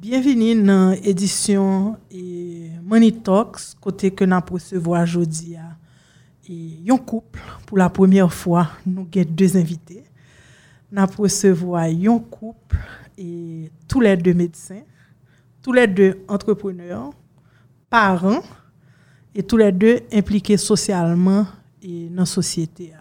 Bienvenue 0.00 0.62
dans 0.62 0.90
l'édition 1.02 1.96
Money 2.84 3.10
Talks, 3.10 3.74
côté 3.80 4.12
que 4.12 4.24
nous 4.24 4.38
recevons 4.48 4.92
aujourd'hui. 4.92 5.56
Et 6.48 6.78
un 6.88 6.96
couple, 6.98 7.40
pour 7.66 7.78
la 7.78 7.90
première 7.90 8.32
fois, 8.32 8.68
nous 8.86 9.08
avons 9.12 9.26
deux 9.28 9.56
invités. 9.56 10.04
Nous 10.92 11.04
recevons 11.18 11.74
un 11.74 12.18
couple 12.20 12.78
et 13.18 13.72
tous 13.88 14.00
les 14.00 14.16
deux 14.16 14.34
médecins, 14.34 14.82
tous 15.60 15.72
les 15.72 15.88
deux 15.88 16.20
entrepreneurs, 16.28 17.10
parents 17.90 18.44
et 19.34 19.42
tous 19.42 19.56
les 19.56 19.72
deux 19.72 19.98
impliqués 20.12 20.58
socialement 20.58 21.44
et 21.82 22.08
dans 22.08 22.22
la 22.22 22.26
société. 22.26 22.92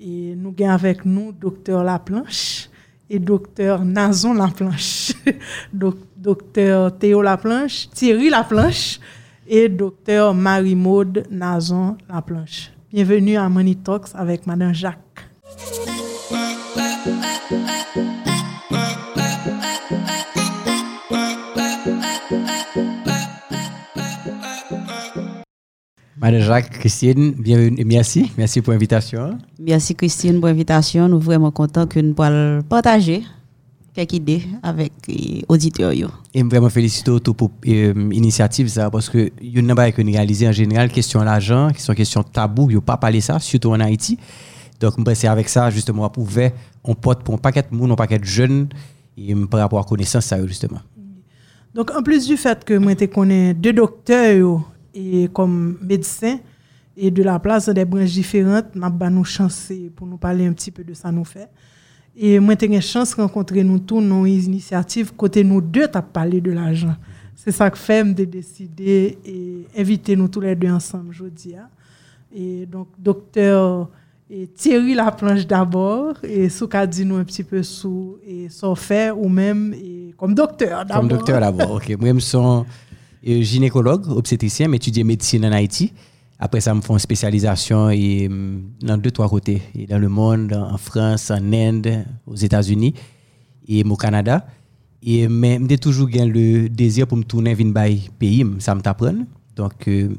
Et 0.00 0.34
nous 0.34 0.54
avons 0.58 0.70
avec 0.70 1.04
nous 1.04 1.32
docteur 1.32 1.84
Laplanche 1.84 2.70
et 3.08 3.18
docteur 3.18 3.84
Nazon 3.84 4.34
Laplanche, 4.34 5.12
docteur 5.72 6.98
Théo 6.98 7.22
Laplanche, 7.22 7.88
Thierry 7.90 8.30
Laplanche 8.30 8.98
et 9.46 9.68
docteur 9.68 10.34
Marie-Maude 10.34 11.24
Nazon 11.30 11.96
Laplanche. 12.08 12.72
Bienvenue 12.92 13.36
à 13.36 13.48
Money 13.48 13.76
Talks 13.76 14.08
avec 14.14 14.46
Madame 14.46 14.74
Jacques. 14.74 15.28
Madame 26.18 26.40
Jacques, 26.40 26.70
Christine, 26.70 27.32
bienvenue, 27.32 27.84
merci. 27.84 28.32
Merci 28.38 28.62
pour 28.62 28.72
l'invitation. 28.72 29.36
Merci 29.58 29.94
Christine 29.94 30.40
pour 30.40 30.48
l'invitation. 30.48 31.08
Nous 31.08 31.16
sommes 31.16 31.24
vraiment 31.24 31.50
contents 31.50 31.86
que 31.86 32.00
nous 32.00 32.14
puissions 32.14 32.62
partager 32.66 33.22
quelques 33.92 34.14
idées 34.14 34.42
avec 34.62 34.92
les 35.08 35.44
auditeurs. 35.46 35.92
Et 36.32 36.42
vraiment 36.42 36.70
féliciter 36.70 37.12
pour 37.36 37.50
l'initiative 37.62 38.68
ça, 38.68 38.90
parce 38.90 39.10
que 39.10 39.30
il 39.42 39.62
n'y 39.62 39.70
a 39.70 39.74
pas 39.74 39.92
que 39.92 40.02
réaliser 40.02 40.48
en 40.48 40.52
général, 40.52 40.90
question 40.90 41.20
l'argent, 41.22 41.68
question 41.70 41.92
question 41.92 42.22
tabou, 42.22 42.70
a 42.74 42.80
pas 42.80 42.96
parlé 42.96 43.20
ça, 43.20 43.38
surtout 43.38 43.72
en 43.72 43.80
Haïti. 43.80 44.18
Donc, 44.80 44.94
c'est 45.14 45.28
avec 45.28 45.50
ça, 45.50 45.68
justement, 45.68 46.08
pour 46.08 46.26
on 46.82 46.94
porte 46.94 47.24
pour 47.24 47.34
un 47.34 47.38
paquet 47.38 47.64
de 47.70 47.76
monde, 47.76 47.92
un 47.92 47.96
paquet 47.96 48.18
de 48.18 48.24
jeunes, 48.24 48.68
et 49.18 49.34
par 49.34 49.60
rapport 49.60 49.80
à 49.80 49.82
la 49.82 49.88
connaissance, 49.88 50.24
ça, 50.24 50.46
justement. 50.46 50.80
Donc, 51.74 51.90
en 51.90 52.02
plus 52.02 52.26
du 52.26 52.38
fait 52.38 52.64
que 52.64 52.72
moi, 52.78 52.92
je 52.98 53.04
connais 53.04 53.52
deux 53.52 53.74
docteurs 53.74 54.62
et 54.96 55.28
comme 55.32 55.78
médecin 55.82 56.38
et 56.96 57.10
de 57.10 57.22
la 57.22 57.38
place 57.38 57.68
des 57.68 57.84
branches 57.84 58.12
différentes, 58.12 58.74
n'a 58.74 58.90
pas 58.90 59.10
nous 59.10 59.24
chance 59.24 59.70
pour 59.94 60.06
nous 60.06 60.16
parler 60.16 60.46
un 60.46 60.52
petit 60.52 60.70
peu 60.70 60.82
de 60.82 60.94
ça 60.94 61.12
nous 61.12 61.24
fait. 61.24 61.48
Et 62.16 62.40
moi 62.40 62.54
j'ai 62.58 62.66
une 62.66 62.80
chance 62.80 63.14
de 63.14 63.20
rencontrer 63.20 63.62
nous 63.62 63.78
tous 63.78 64.00
nos 64.00 64.24
initiatives 64.24 65.12
côté 65.14 65.44
nous 65.44 65.60
deux 65.60 65.86
t'as 65.86 66.00
parlé 66.00 66.40
de 66.40 66.50
l'argent. 66.52 66.96
C'est 67.34 67.52
ça 67.52 67.70
que 67.70 67.76
fait 67.76 68.02
de 68.14 68.24
décider 68.24 69.18
et 69.24 69.66
inviter 69.78 70.16
nous 70.16 70.28
tous 70.28 70.40
les 70.40 70.56
deux 70.56 70.70
ensemble 70.70 71.10
aujourd'hui. 71.10 71.54
Hein. 71.54 71.68
Et 72.34 72.64
donc 72.64 72.88
docteur 72.98 73.90
et 74.30 74.46
Thierry 74.46 74.94
Laplanche 74.94 75.46
d'abord 75.46 76.14
et 76.22 76.48
sous 76.48 76.68
dit 76.88 77.04
nous 77.04 77.16
un 77.16 77.24
petit 77.24 77.44
peu 77.44 77.62
sous 77.62 78.16
et 78.26 78.48
son 78.48 78.74
fait 78.74 79.10
ou 79.10 79.28
même 79.28 79.74
et 79.74 80.14
comme 80.16 80.34
docteur 80.34 80.86
d'abord. 80.86 81.02
Comme 81.02 81.08
docteur 81.08 81.40
d'abord. 81.40 81.72
OK, 81.72 81.94
moi 82.00 82.14
je 82.14 82.18
suis 82.20 82.38
gynécologue, 83.26 84.08
obstétricien, 84.08 84.68
m'étudier 84.68 85.04
médecine 85.04 85.44
en 85.44 85.52
Haïti. 85.52 85.92
Après 86.38 86.60
ça, 86.60 86.74
me 86.74 86.80
font 86.80 86.98
spécialisation 86.98 87.90
et, 87.90 88.28
mm, 88.28 88.62
dans 88.82 88.98
deux, 88.98 89.10
trois 89.10 89.28
côtés. 89.28 89.62
dans 89.88 89.98
le 89.98 90.08
monde, 90.08 90.52
en 90.52 90.76
France, 90.78 91.30
en 91.30 91.52
Inde, 91.52 92.04
aux 92.26 92.36
États-Unis 92.36 92.94
et 93.66 93.82
au 93.84 93.96
Canada. 93.96 94.46
Et, 95.02 95.28
mais 95.28 95.58
j'ai 95.68 95.78
toujours 95.78 96.08
le 96.12 96.68
désir 96.68 97.06
pour 97.06 97.16
me 97.18 97.24
tourner 97.24 97.54
vers 97.54 97.66
un 97.66 97.72
pays, 98.18 98.44
ça 98.58 98.74
me 98.74 98.80
t'apprend. 98.80 99.26
Donc, 99.54 99.88
euh, 99.88 100.10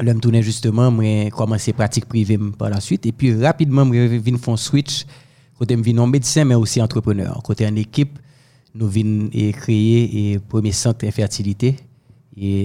là, 0.00 0.14
me 0.14 0.20
tourner 0.20 0.42
justement, 0.42 0.94
j'ai 1.00 1.30
commencé 1.30 1.72
pratique 1.72 2.06
privée 2.06 2.38
par 2.58 2.70
la 2.70 2.80
suite. 2.80 3.06
Et 3.06 3.12
puis, 3.12 3.34
rapidement, 3.34 3.84
je 3.92 4.16
viens 4.16 4.38
faire 4.38 4.54
un 4.54 4.56
switch. 4.56 5.06
Côté, 5.58 5.76
je 5.82 5.90
non 5.92 6.06
médecin, 6.06 6.44
mais 6.44 6.54
aussi 6.54 6.82
entrepreneur. 6.82 7.42
Côté 7.42 7.66
en 7.66 7.74
équipe, 7.76 8.18
nous 8.74 8.88
venons 8.88 9.30
créer 9.52 10.34
le 10.34 10.40
premier 10.40 10.72
centre 10.72 10.98
d'infertilité 11.06 11.76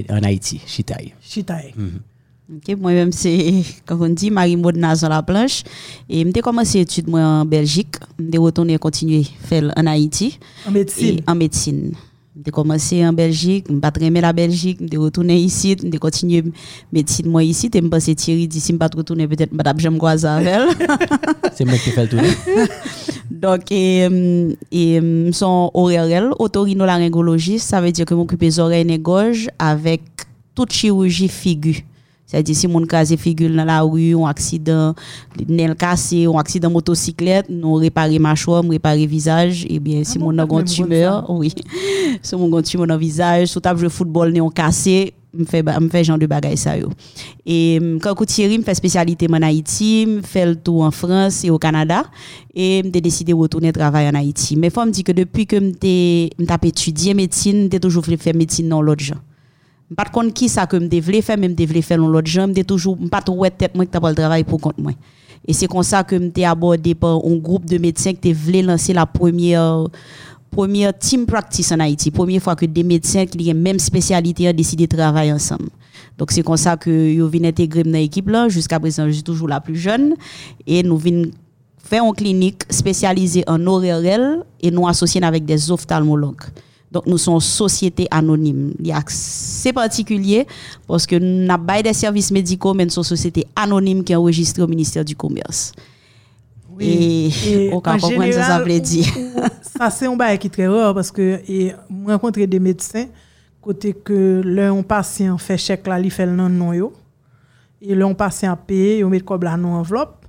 en 0.10 0.24
Haïti, 0.24 0.62
Chitaï. 0.66 1.14
Chitaï. 1.22 1.74
Mhm. 1.76 2.78
moi-même, 2.80 3.12
c'est, 3.12 3.64
comme 3.86 4.02
on 4.02 4.10
dit, 4.10 4.30
Marie-Maud 4.30 4.76
Nazan 4.76 5.10
la 5.10 5.24
planche. 5.24 5.64
Et 6.10 6.26
j'ai 6.34 6.42
commencé 6.42 6.80
études 6.80 7.08
moi 7.08 7.22
en 7.22 7.46
Belgique. 7.46 7.96
J'ai 8.20 8.38
retourné 8.38 8.78
continuer 8.78 9.24
faire 9.44 9.72
en 9.78 9.86
Haïti. 9.88 10.38
En 10.68 10.72
médecine. 10.72 11.22
en 11.28 11.36
médecine. 11.36 11.94
J'ai 12.44 12.52
commencé 12.52 13.06
en 13.06 13.12
Belgique, 13.12 13.66
je 13.70 13.76
pas 13.76 13.92
aimé 14.00 14.22
la 14.22 14.32
Belgique, 14.32 14.80
j'ai 14.90 14.98
retourné 14.98 15.38
ici, 15.38 15.76
j'ai 15.84 16.00
continué 16.00 16.44
médecine 16.92 17.28
moi 17.28 17.44
ici, 17.44 17.70
je 17.72 17.80
pensé 17.82 18.16
Thierry 18.16 18.48
d'ici, 18.48 18.72
je 18.72 18.78
pas 18.78 18.90
retourner 18.96 19.28
peut-être 19.28 19.52
madame 19.52 19.78
j'aime 19.78 19.98
quoi 19.98 20.12
avec 20.12 20.26
C'est 21.54 21.66
moi 21.66 21.78
qui 21.78 21.92
fais 21.92 22.04
le 22.04 22.08
tour. 22.08 22.20
Donc, 23.32 23.72
et, 23.72 24.08
et 24.72 25.32
son 25.32 25.72
horaire, 25.74 26.36
otorhinolaryngologiste, 26.40 27.70
ça 27.70 27.80
veut 27.80 27.92
dire 27.92 28.06
que 28.06 28.14
m'occupe 28.14 28.40
des 28.40 28.60
oreilles 28.60 28.92
et 28.92 28.98
avec 29.58 30.02
toute 30.54 30.74
chirurgie 30.74 31.30
figure. 31.30 31.76
C'est-à-dire, 32.32 32.56
si 32.56 32.68
mon 32.70 32.86
cas 32.86 33.04
figure 33.04 33.54
dans 33.54 33.66
la 33.66 33.82
rue, 33.82 34.16
un 34.16 34.24
accident, 34.24 34.96
nez 35.50 35.70
cassé, 35.78 36.28
un 36.28 36.38
accident 36.38 36.70
motocyclette, 36.70 37.50
nous 37.50 37.74
réparer 37.74 38.20
mâchoire, 38.20 38.64
réparer 38.64 39.06
visage, 39.06 39.66
et 39.70 39.80
bien, 39.82 40.06
si 40.06 40.18
ah 40.18 40.24
mon 40.24 40.38
a 40.40 40.46
une 40.50 40.64
tumeur, 40.64 41.30
oui. 41.30 41.54
Si 42.22 42.36
mon 42.38 42.56
a 42.56 42.62
tumeur 42.62 42.88
dans 42.88 42.94
le 42.94 43.00
visage, 43.02 43.50
si 43.50 43.60
table 43.60 43.84
de 43.84 43.90
football, 43.90 44.32
nez 44.32 44.40
cassé, 44.56 45.14
me 45.34 45.44
fait 45.44 45.62
me 45.62 45.90
fait 45.90 46.06
genre 46.06 46.18
de 46.18 46.26
bagaille 46.26 46.58
ça 46.58 46.78
yo. 46.78 46.90
Et 47.46 47.80
quand 48.02 48.16
Thierry 48.26 48.58
me 48.58 48.64
fait 48.64 48.76
spécialité 48.76 49.28
en 49.30 49.42
Haïti 49.42 50.06
me 50.06 50.22
fait 50.22 50.46
le 50.46 50.56
tour 50.56 50.84
en 50.84 50.92
France 50.92 51.46
et 51.46 51.50
au 51.50 51.58
Canada 51.58 52.04
et 52.54 52.84
me 52.84 52.90
décidé 52.90 53.32
de 53.32 53.38
retourner 53.38 53.72
travailler 53.72 54.10
en 54.10 54.16
Haïti. 54.16 54.58
Mais 54.58 54.70
faut 54.70 54.86
me 54.86 54.92
dire 54.92 55.06
que 55.06 55.14
depuis 55.14 55.48
que 55.48 55.56
me 55.56 56.46
t'a 56.46 56.58
étudié 56.62 57.14
médecine 57.14 57.70
j'ai 57.72 57.80
toujours 57.80 58.04
faire 58.06 58.36
médecine 58.36 58.68
dans 58.68 58.82
l'autre 58.82 59.04
genre 59.04 59.20
pas 59.96 60.06
contre 60.06 60.34
qui 60.34 60.50
ça 60.50 60.68
que 60.68 60.78
me 60.78 61.02
voulais 61.02 61.22
faire 61.22 61.38
même 61.38 61.56
voulais 61.56 61.82
faire 61.82 61.98
l'autre 61.98 62.28
genre 62.28 62.48
me 62.48 62.64
toujours 62.64 62.98
pas 63.10 63.22
trop 63.22 63.46
tête 63.50 63.76
moi 63.76 63.86
que 63.86 63.92
t'as 63.92 64.00
pas 64.00 64.10
le 64.10 64.16
travail 64.16 64.44
pour 64.44 64.60
compte 64.60 64.78
moi 64.78 64.94
et 65.48 65.54
c'est 65.54 65.68
comme 65.68 65.84
ça 65.84 66.04
que 66.04 66.16
me 66.16 66.46
abordé 66.46 66.94
par 66.96 67.18
un 67.26 67.36
groupe 67.38 67.66
de 67.66 67.78
médecins 67.78 68.14
qui 68.14 68.32
voulait 68.32 68.62
lancer 68.62 68.94
la 68.94 69.06
première 69.06 69.86
première 70.52 70.98
team 70.98 71.26
practice 71.26 71.72
en 71.72 71.80
Haïti, 71.80 72.12
première 72.12 72.42
fois 72.42 72.56
que 72.56 72.66
des 72.66 72.84
médecins 72.84 73.26
qui 73.26 73.50
ont 73.50 73.56
même 73.56 73.80
spécialité 73.80 74.50
ont 74.50 74.54
décidé 74.54 74.86
de 74.86 74.96
travailler 74.96 75.32
ensemble. 75.32 75.70
Donc 76.18 76.32
c'est 76.32 76.44
comme 76.44 76.58
ça 76.58 76.76
que 76.76 76.92
je 76.92 77.24
viens 77.24 77.48
intégrer 77.48 77.84
dans 77.84 77.92
l'équipe 77.92 78.28
là. 78.30 78.50
Jusqu'à 78.50 78.80
présent, 78.80 79.08
je 79.08 79.14
suis 79.14 79.24
toujours 79.24 79.48
la 79.48 79.62
plus 79.62 79.78
jeune 79.78 80.16
et 80.68 80.84
nous 80.84 80.98
venons 80.98 81.32
faire 81.78 82.04
une 82.04 82.14
clinique 82.14 82.64
spécialisée 82.70 83.44
en 83.48 83.66
ORL 83.66 84.44
et 84.62 84.70
nous 84.70 84.88
associés 84.88 85.24
avec 85.24 85.46
des 85.46 85.72
ophtalmologues. 85.72 86.44
Donc 86.92 87.06
nous 87.06 87.18
sommes 87.18 87.40
société 87.40 88.08
anonyme. 88.12 88.74
C'est 89.08 89.72
particulier 89.72 90.46
parce 90.88 91.06
que 91.06 91.16
nous 91.16 91.46
n'avons 91.46 91.66
pas 91.66 91.82
des 91.82 91.94
services 91.94 92.32
médicaux, 92.32 92.74
mais 92.74 92.84
nous 92.84 92.92
sommes 92.92 93.06
société 93.06 93.48
anonyme 93.56 94.04
qui 94.04 94.12
est 94.12 94.18
enregistrée 94.18 94.62
au 94.62 94.68
ministère 94.68 95.06
du 95.06 95.16
Commerce. 95.16 95.72
Et, 96.80 97.28
et 97.28 97.70
on 97.74 97.80
comprend 97.80 98.10
ce 98.10 98.32
ça 98.32 98.60
veut 98.60 98.80
dire. 98.80 99.06
ça, 99.62 99.90
c'est 99.90 100.08
un 100.08 100.16
bail 100.16 100.38
qui 100.38 100.48
est 100.48 100.50
très 100.50 100.68
rare 100.68 100.94
parce 100.94 101.12
que 101.12 101.40
j'ai 101.48 101.74
rencontré 102.06 102.46
des 102.46 102.60
médecins 102.60 103.06
côté 103.62 103.94
que 103.94 104.42
leur 104.44 104.84
patient 104.84 105.38
fait 105.38 105.58
chèque 105.58 105.88
là, 105.88 106.00
il 106.00 106.12
fait 106.12 106.26
le 106.26 106.34
non 106.34 106.74
yo. 106.74 106.94
Et 107.82 107.96
leur 107.96 108.16
patient 108.16 108.58
paye, 108.58 109.00
ils 109.00 109.06
met 109.06 109.22
comme 109.22 109.44
là 109.44 109.56
non 109.56 109.76
enveloppe. 109.76 110.26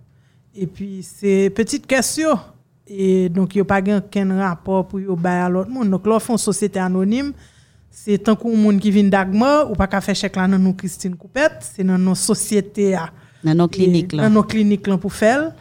Et 0.54 0.66
puis 0.66 1.02
c'est 1.02 1.50
petite 1.50 1.86
question 1.86 2.38
et 2.86 3.28
donc 3.28 3.54
il 3.54 3.58
n'y 3.58 3.62
a 3.62 3.64
pas 3.64 3.80
aucun 3.80 4.38
rapport 4.38 4.88
pour 4.88 5.00
yo 5.00 5.16
bail 5.16 5.42
à 5.42 5.48
l'autre 5.48 5.70
monde. 5.70 5.90
Donc 5.90 6.06
là 6.06 6.18
font 6.18 6.36
société 6.36 6.78
anonyme 6.78 7.32
c'est 7.90 8.18
tant 8.18 8.34
qu'on 8.34 8.56
monde 8.56 8.80
qui 8.80 8.90
vient 8.90 9.04
d'Agma 9.04 9.66
ou 9.66 9.74
pas 9.74 9.86
qu'à 9.86 10.00
faire 10.00 10.16
chèque 10.16 10.36
là 10.36 10.48
dans 10.48 10.58
nous 10.58 10.72
Christine 10.72 11.14
Coupette, 11.14 11.58
c'est 11.60 11.84
dans 11.84 11.98
nos 11.98 12.14
sociétés 12.14 12.96
dans 13.44 13.54
nos 13.54 13.68
cliniques 13.68 14.12
là. 14.12 14.24
Dans 14.24 14.34
nos 14.34 14.42
cliniques 14.42 14.86
là 14.86 14.96
pour 14.96 15.12
faire. 15.12 15.52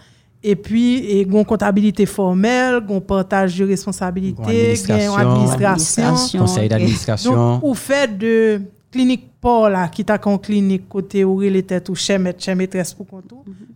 Et 0.43 0.55
puis, 0.55 0.97
il 0.97 1.17
y 1.17 1.19
a 1.19 1.39
une 1.39 1.45
comptabilité 1.45 2.05
formelle, 2.07 2.81
un 2.89 2.99
partage 2.99 3.59
de 3.59 3.65
responsabilité, 3.65 4.73
une 4.89 4.91
administration, 4.91 6.39
conseil 6.39 6.67
d'administration. 6.67 7.31
Donc, 7.31 7.63
au 7.63 7.75
fait 7.75 8.17
de 8.17 8.61
clinique 8.91 9.29
Paul, 9.39 9.71
là, 9.71 9.87
qui 9.87 10.03
t'a 10.03 10.19
une 10.25 10.39
clinique 10.39 10.89
côté 10.89 11.23
où 11.23 11.43
il 11.43 11.55
était 11.55 11.87
ou 11.91 11.95
chez 11.95 12.17
maître, 12.17 12.43
chez 12.43 12.55
maîtresse 12.55 12.91
pour 12.91 13.05
compte, 13.05 13.31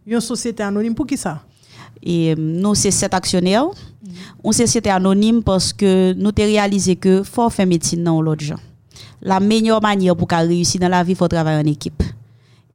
il 0.06 0.12
y 0.12 0.16
a 0.16 0.18
une 0.18 0.22
société 0.22 0.64
anonyme. 0.64 0.96
Pour 0.96 1.06
qui 1.06 1.18
ça? 1.18 1.44
Et 2.04 2.32
euh, 2.32 2.36
nous, 2.38 2.76
c'est 2.76 2.92
sept 2.92 3.14
actionnaires. 3.14 3.66
On 4.44 4.52
société 4.52 4.90
anonyme 4.90 5.42
parce 5.44 5.74
que 5.74 6.14
nous 6.14 6.30
avons 6.30 6.36
réalisé 6.38 6.96
que 6.96 7.24
faut 7.24 7.50
faire 7.50 7.66
médecine 7.68 8.04
dans 8.04 8.22
l'autre 8.22 8.44
gens. 8.44 8.60
La 9.22 9.40
meilleure 9.40 9.82
manière 9.82 10.16
pour 10.16 10.28
réussir 10.30 10.80
dans 10.80 10.90
la 10.90 11.04
vie, 11.04 11.14
il 11.14 11.16
faut 11.16 11.28
travailler 11.28 11.62
en 11.62 11.72
équipe. 11.72 12.04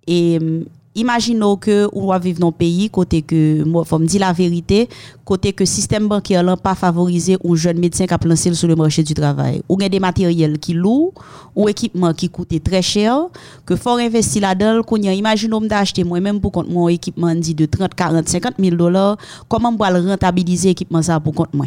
Euh, 0.08 0.64
imaginons 0.94 1.56
que 1.56 1.88
on 1.92 2.06
va 2.06 2.18
vivre 2.18 2.40
dans 2.40 2.48
un 2.48 2.52
pays 2.52 2.90
côté 2.90 3.22
que 3.22 3.62
moi 3.64 3.84
faut 3.84 3.98
me 3.98 4.06
dire 4.06 4.20
la 4.20 4.32
vérité 4.32 4.88
côté 5.24 5.52
que 5.52 5.64
système 5.64 6.08
bancaire 6.08 6.42
n'a 6.42 6.56
pas 6.56 6.74
favorisé 6.74 7.36
un 7.44 7.54
jeune 7.54 7.78
médecin 7.78 8.06
qui 8.06 8.14
a 8.14 8.18
lancé 8.24 8.52
sur 8.54 8.66
le 8.66 8.74
marché 8.74 9.02
du 9.04 9.14
travail. 9.14 9.62
Ou 9.68 9.78
a 9.80 9.88
des 9.88 10.00
matériels 10.00 10.58
qui 10.58 10.72
lourds 10.74 11.12
ou 11.54 11.68
équipement 11.68 12.12
qui 12.12 12.28
coûtait 12.28 12.58
très 12.58 12.82
cher 12.82 13.16
que 13.64 13.76
faut 13.76 13.90
investir 13.90 14.42
là-dedans 14.42 14.82
qu'on 14.82 14.96
imaginons 14.96 15.60
d'acheter 15.60 16.02
moi 16.02 16.20
même 16.20 16.40
pour 16.40 16.50
compte 16.52 16.68
mon 16.68 16.88
équipement 16.88 17.34
dit 17.34 17.54
de 17.54 17.66
30 17.66 17.94
40 17.94 18.28
50 18.28 18.54
000 18.58 18.76
dollars 18.76 19.16
comment 19.48 19.74
on 19.78 19.92
le 19.92 20.08
rentabiliser 20.08 20.70
équipement 20.70 21.02
ça 21.02 21.20
pour 21.20 21.34
compte 21.34 21.54
moi? 21.54 21.66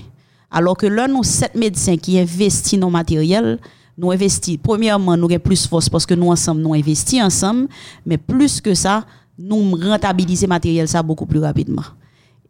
Alors 0.52 0.76
que 0.76 0.86
là 0.86 1.08
nous 1.08 1.24
sept 1.24 1.56
médecins 1.56 1.98
qui 1.98 2.20
investissent 2.20 2.80
dans 2.80 2.88
le 2.88 2.94
matériel 2.94 3.60
nous 3.98 4.12
investissons. 4.12 4.60
Premièrement, 4.62 5.16
nous 5.18 5.26
avons 5.26 5.40
plus 5.40 5.68
force 5.68 5.90
parce 5.90 6.06
que 6.06 6.14
nous 6.14 6.30
ensemble, 6.30 6.62
nous 6.62 6.74
investissons 6.74 7.24
ensemble, 7.24 7.68
mais 8.06 8.18
plus 8.18 8.62
que 8.62 8.74
ça, 8.74 9.06
nous 9.38 9.72
rentabilisons 9.76 10.46
le 10.46 10.50
matériel 10.50 10.88
ça 10.88 11.04
beaucoup 11.04 11.26
plus 11.26 11.40
rapidement. 11.40 11.84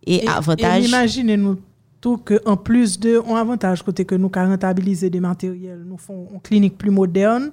Et, 0.06 0.28
avantage. 0.28 0.84
Et 0.84 0.88
imaginez-nous 0.88 1.58
tout 2.02 2.18
que 2.18 2.42
en 2.46 2.58
plus 2.58 3.00
de 3.00 3.22
un 3.30 3.36
avantage 3.36 3.82
côté 3.82 4.04
que 4.04 4.16
nous 4.16 4.30
rentabiliser 4.34 5.10
des 5.10 5.22
matériels, 5.22 5.84
nous 5.86 5.98
faisons 5.98 6.28
une 6.34 6.42
clinique 6.42 6.78
plus 6.78 6.92
moderne, 6.92 7.52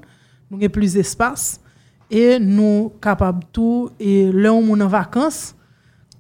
nous 0.51 0.59
avons 0.59 0.69
plus 0.69 0.95
d'espace 0.95 1.61
et 2.11 2.41
nous 2.41 2.91
capables 3.01 3.45
tout 3.53 3.91
et 4.01 4.31
là 4.33 4.53
on 4.53 4.81
en 4.81 4.89
vacances. 4.89 5.55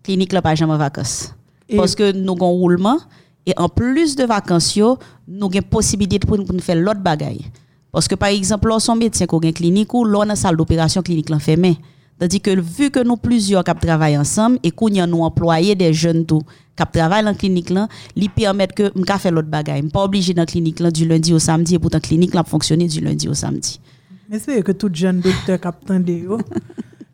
Clinique 0.04 0.32
là 0.32 0.40
pas 0.40 0.54
jamais 0.54 0.74
en 0.74 0.78
vacances. 0.78 1.34
Parce 1.76 1.96
que 1.96 2.12
nous 2.12 2.32
avons 2.34 2.46
un 2.46 2.58
roulement 2.58 2.98
et 3.46 3.54
en 3.56 3.68
plus 3.68 4.16
de 4.16 4.24
vacances, 4.24 4.76
nous 4.76 5.46
avons 5.46 5.62
possibilité 5.68 6.26
pour 6.26 6.38
nous 6.38 6.60
faire 6.60 6.76
l'autre 6.76 7.00
bagaille. 7.00 7.46
Parce 7.92 8.06
que 8.06 8.14
par 8.14 8.28
exemple, 8.28 8.68
lorsqu'on 8.68 8.96
médecin 8.96 9.26
qui 9.26 9.34
a 9.34 9.38
une 9.42 9.52
clinique 9.52 9.94
ou 9.94 10.04
l'on 10.04 10.20
a 10.20 10.30
une 10.30 10.36
salle 10.36 10.56
d'opération 10.56 11.02
clinique 11.02 11.30
l'enfermée. 11.30 11.78
Tandis 12.18 12.40
que 12.40 12.60
vu 12.60 12.90
que 12.90 13.02
nous 13.02 13.16
plusieurs 13.16 13.64
qui 13.64 13.72
travaillent 13.74 14.18
ensemble 14.18 14.58
et 14.62 14.70
qu'on 14.70 14.94
a 14.96 15.06
nous 15.06 15.22
employés 15.22 15.74
des 15.74 15.94
jeunes 15.94 16.26
tout 16.26 16.42
qui 16.76 16.84
travaillent 16.92 17.24
dans 17.24 17.30
la 17.30 17.34
clinique 17.36 17.70
là, 17.70 17.88
lui 18.14 18.28
permettre 18.28 18.74
que 18.74 18.98
m'ka 18.98 19.18
faire 19.18 19.32
l'autre 19.32 19.48
bagaille. 19.48 19.82
Pas 19.88 20.04
obligé 20.04 20.34
dans 20.34 20.42
la 20.42 20.46
clinique 20.46 20.80
là 20.80 20.90
du 20.90 21.06
lundi 21.06 21.32
au 21.32 21.38
samedi 21.38 21.74
et 21.74 21.78
pourtant 21.78 21.96
la 21.96 22.00
clinique 22.00 22.34
là 22.34 22.44
fonctionner 22.44 22.86
du 22.86 23.00
lundi 23.00 23.26
au 23.26 23.34
samedi. 23.34 23.80
Mais 24.28 24.38
c'est 24.38 24.62
que 24.62 24.72
tout 24.72 24.90
jeune 24.92 25.20
docteur 25.20 25.58
qui 25.60 26.26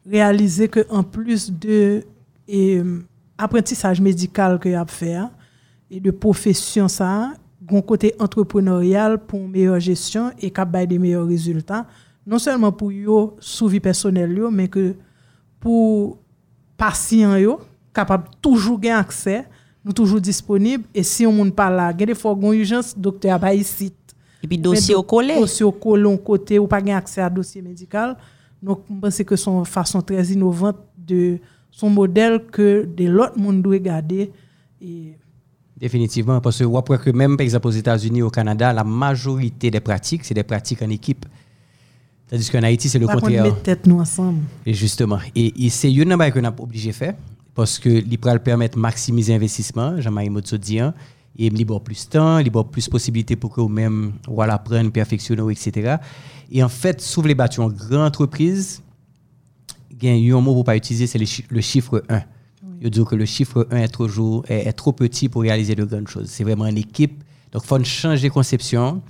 réaliser 0.11 0.69
que 0.69 0.85
en 0.91 1.03
plus 1.03 1.53
de 1.53 2.05
et, 2.49 2.77
euh, 2.77 3.05
apprentissage 3.39 4.01
médical 4.01 4.59
que 4.59 4.69
y 4.69 4.75
a 4.75 4.85
fait 4.87 5.17
et 5.91 6.01
de 6.01 6.11
profession 6.11 6.89
ça, 6.89 7.33
un 7.69 7.81
côté 7.81 8.15
entrepreneurial 8.19 9.19
pour 9.19 9.41
une 9.41 9.51
meilleure 9.51 9.81
gestion 9.81 10.31
et 10.41 10.51
capable 10.51 10.87
des 10.87 10.99
meilleurs 10.99 11.27
résultats, 11.27 11.87
non 12.27 12.39
seulement 12.39 12.73
pour 12.73 12.93
yo 12.93 13.37
sous 13.41 13.69
vie 13.69 13.81
personnelle 13.81 14.41
mais 14.51 14.69
que 14.69 14.95
pour 15.61 16.19
patients 16.77 17.37
yo 17.37 17.61
capable 17.95 18.29
toujours 18.41 18.79
gagner 18.79 18.97
accès, 18.97 19.47
nous 19.85 19.93
toujours 19.93 20.21
disponible 20.21 20.85
et 20.95 21.03
si 21.03 21.27
on 21.27 21.33
monde 21.33 21.55
pas 21.55 21.71
là, 21.71 21.93
il 21.99 22.07
des 22.07 22.15
fois 22.15 22.37
une 22.41 22.53
urgence, 22.53 22.97
docteur 22.97 23.39
pas 23.41 23.55
ici. 23.55 23.93
Et 24.43 24.47
puis 24.47 24.59
dossier 24.59 24.95
au 24.95 25.03
collé. 25.03 25.39
Dossier 25.39 25.65
au 25.65 25.73
collé 25.73 26.19
côté 26.19 26.59
ou 26.59 26.67
pas 26.67 26.81
gagner 26.81 26.95
accès 26.95 27.21
à 27.21 27.31
dossier 27.31 27.63
médical. 27.63 28.17
Donc 28.63 28.83
je 28.91 28.95
pense 28.95 29.23
que 29.23 29.37
son 29.37 29.65
façon 29.65 30.03
très 30.03 30.25
innovante 30.27 30.77
de 30.99 31.39
son 31.71 31.91
modèle 31.91 32.45
que 32.51 32.85
de 32.85 33.07
l'autre 33.07 33.39
monde 33.39 33.63
doit 33.63 33.79
garder 33.79 34.33
et 34.81 35.17
Définitivement, 35.79 36.41
parce 36.41 36.59
que 36.59 36.97
que 36.97 37.11
même 37.11 37.37
par 37.37 37.45
exemple 37.45 37.69
aux 37.69 37.73
États-Unis, 37.73 38.23
au 38.23 38.31
Canada, 38.31 38.73
la 38.73 38.83
majorité 38.83 39.71
des 39.71 39.81
pratiques, 39.81 40.25
c'est 40.25 40.33
des 40.33 40.43
pratiques 40.43 40.81
en 40.81 40.89
équipe. 40.89 41.27
Tandis 42.29 42.51
qu'en 42.51 42.63
Haïti, 42.63 42.89
c'est 42.89 42.99
le 42.99 43.07
contraire. 43.07 43.45
On 43.45 43.49
met 43.49 43.61
tête 43.61 43.87
nous 43.87 44.01
ensemble. 44.01 44.41
Et 44.65 44.73
justement. 44.73 45.19
Et, 45.35 45.69
c'est 45.69 45.93
une 45.93 46.11
chose 46.11 46.31
qu'on 46.33 46.45
a 46.45 46.55
obligé 46.59 46.91
de 46.91 46.95
faire, 46.95 47.15
parce 47.55 47.79
que 47.79 47.91
l'IPRA 47.91 48.39
permet 48.39 48.69
de 48.71 48.79
maximiser 48.79 49.35
l'investissement, 49.35 50.01
Jean-Marie 50.01 50.31
Motso 50.31 50.57
dit, 50.57 50.81
hein, 50.81 50.95
et 51.39 51.51
libère 51.51 51.81
plus 51.81 52.07
de 52.07 52.11
temps, 52.11 52.39
libère 52.39 52.65
plus 52.65 52.87
de 52.87 52.91
possibilités 52.91 53.37
pour 53.37 53.53
que 53.53 53.61
vous-même 53.61 54.13
voilà, 54.27 54.55
apprendre, 54.55 54.91
perfectionner, 54.91 55.43
etc. 55.53 55.97
Et 56.51 56.65
en 56.65 56.71
fait, 56.71 57.03
sous 57.03 57.21
les 57.21 57.35
bâtiments, 57.35 57.69
grande 57.69 58.07
entreprise, 58.07 58.83
il 60.01 60.25
y 60.27 60.33
a 60.33 60.37
un 60.37 60.41
mot 60.41 60.53
pour 60.53 60.61
ne 60.61 60.65
pas 60.65 60.77
utiliser, 60.77 61.07
c'est 61.07 61.19
le 61.19 61.61
chiffre 61.61 62.03
1. 62.09 62.23
Je 62.81 62.89
dis 62.89 63.05
que 63.05 63.15
le 63.15 63.25
chiffre 63.25 63.67
1 63.71 63.77
est 63.77 63.89
trop, 63.89 64.45
est, 64.49 64.73
trop 64.73 64.93
petit 64.93 65.29
pour 65.29 65.43
réaliser 65.43 65.75
de 65.75 65.85
grandes 65.85 66.09
choses. 66.09 66.29
C'est 66.29 66.45
vraiment 66.45 66.67
une 66.67 66.79
équipe. 66.79 67.23
Donc, 67.53 67.63
il 67.65 67.69
faut 67.69 67.85
changer 67.85 68.29
de 68.29 68.33
conception, 68.33 69.03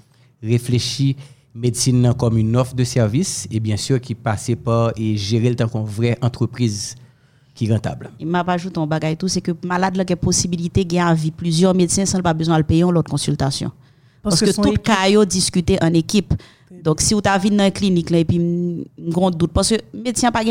réfléchir 0.42 1.14
médecine 1.56 2.12
comme 2.18 2.36
une 2.36 2.54
offre 2.56 2.74
de 2.74 2.84
service 2.84 3.48
et 3.50 3.60
bien 3.60 3.76
sûr 3.76 4.00
qui 4.00 4.14
passe 4.14 4.50
par 4.62 4.92
et 4.96 5.16
gérer 5.16 5.48
le 5.48 5.56
temps 5.56 5.68
comme 5.68 5.82
une 5.82 5.86
vraie 5.86 6.18
entreprise 6.20 6.94
qui 7.54 7.66
est 7.66 7.72
rentable. 7.72 8.10
Il 8.20 8.26
m'a 8.26 8.44
pas 8.44 8.52
ajouté 8.52 8.78
un 8.78 8.86
bagage 8.86 9.16
tout, 9.16 9.28
c'est 9.28 9.40
que 9.40 9.52
malade 9.64 9.98
a 9.98 10.16
possibilité 10.16 10.84
de 10.84 10.94
gagner 10.94 11.14
vie 11.14 11.30
plusieurs 11.30 11.74
médecins 11.74 12.04
sans 12.04 12.20
pas 12.20 12.34
besoin 12.34 12.58
de 12.58 12.62
payer 12.62 12.82
l'autre 12.82 13.10
consultation. 13.10 13.72
Parce, 14.22 14.40
que, 14.40 14.50
tout 14.50 14.74
cas 14.82 15.24
discuté 15.24 15.78
en 15.82 15.94
équipe. 15.94 16.34
Donc 16.82 17.00
si 17.00 17.14
vous 17.14 17.20
avez 17.24 17.50
dans 17.50 17.64
une 17.64 17.72
clinique 17.72 18.10
là, 18.10 18.18
et 18.18 18.24
puis 18.24 18.38
un 18.38 19.10
grand 19.10 19.30
doute 19.30 19.52
parce 19.52 19.70
que 19.70 19.76
médecin 19.94 20.30
pas 20.30 20.42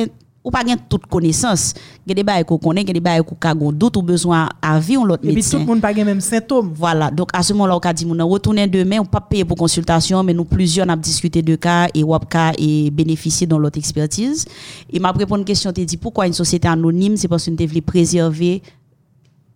ou 0.45 0.51
pas 0.51 0.63
gain 0.63 0.77
toute 0.87 1.07
connaissance. 1.07 1.73
A 2.07 2.13
des 2.13 2.23
bails 2.23 2.45
qu'on 2.45 2.59
connaît 2.59 2.87
a 2.87 2.93
des 2.93 2.99
bails 2.99 3.23
qu'on 3.23 3.35
a 3.49 3.71
doute 3.71 3.97
ou 3.97 4.03
besoin 4.03 4.47
à 4.61 4.79
vie 4.79 4.95
l'autre 4.95 5.25
médecin 5.25 5.31
et 5.31 5.41
puis 5.41 5.49
tout 5.49 5.57
le 5.57 5.65
monde 5.65 5.81
pas 5.81 5.91
gain 5.91 6.05
même 6.05 6.21
symptômes. 6.21 6.71
Voilà. 6.75 7.09
Donc 7.09 7.29
à 7.33 7.41
ce 7.41 7.51
moment-là 7.53 7.75
on 7.75 7.79
a 7.79 7.93
dit 7.93 8.07
on 8.07 8.27
retourner 8.29 8.67
demain 8.67 8.99
on 9.01 9.05
pas 9.05 9.21
payer 9.21 9.43
pour 9.43 9.57
consultation 9.57 10.23
mais 10.23 10.33
nous 10.33 10.45
plusieurs 10.45 10.85
on 10.85 10.89
a 10.91 10.95
discuté 10.95 11.41
de 11.41 11.55
cas 11.55 11.87
et 11.95 12.03
ou 12.03 12.17
cas 12.19 12.53
et 12.59 12.91
bénéficier 12.91 13.47
dans 13.47 13.57
l'autre 13.57 13.79
expertise. 13.79 14.45
Et 14.93 14.99
m'a 14.99 15.11
répondu 15.11 15.41
une 15.41 15.45
question 15.45 15.73
tu 15.73 15.83
dit 15.83 15.97
pourquoi 15.97 16.27
une 16.27 16.33
société 16.33 16.67
anonyme 16.67 17.17
c'est 17.17 17.27
parce 17.27 17.45
que 17.45 17.51
nous 17.51 17.81
préserver 17.81 18.61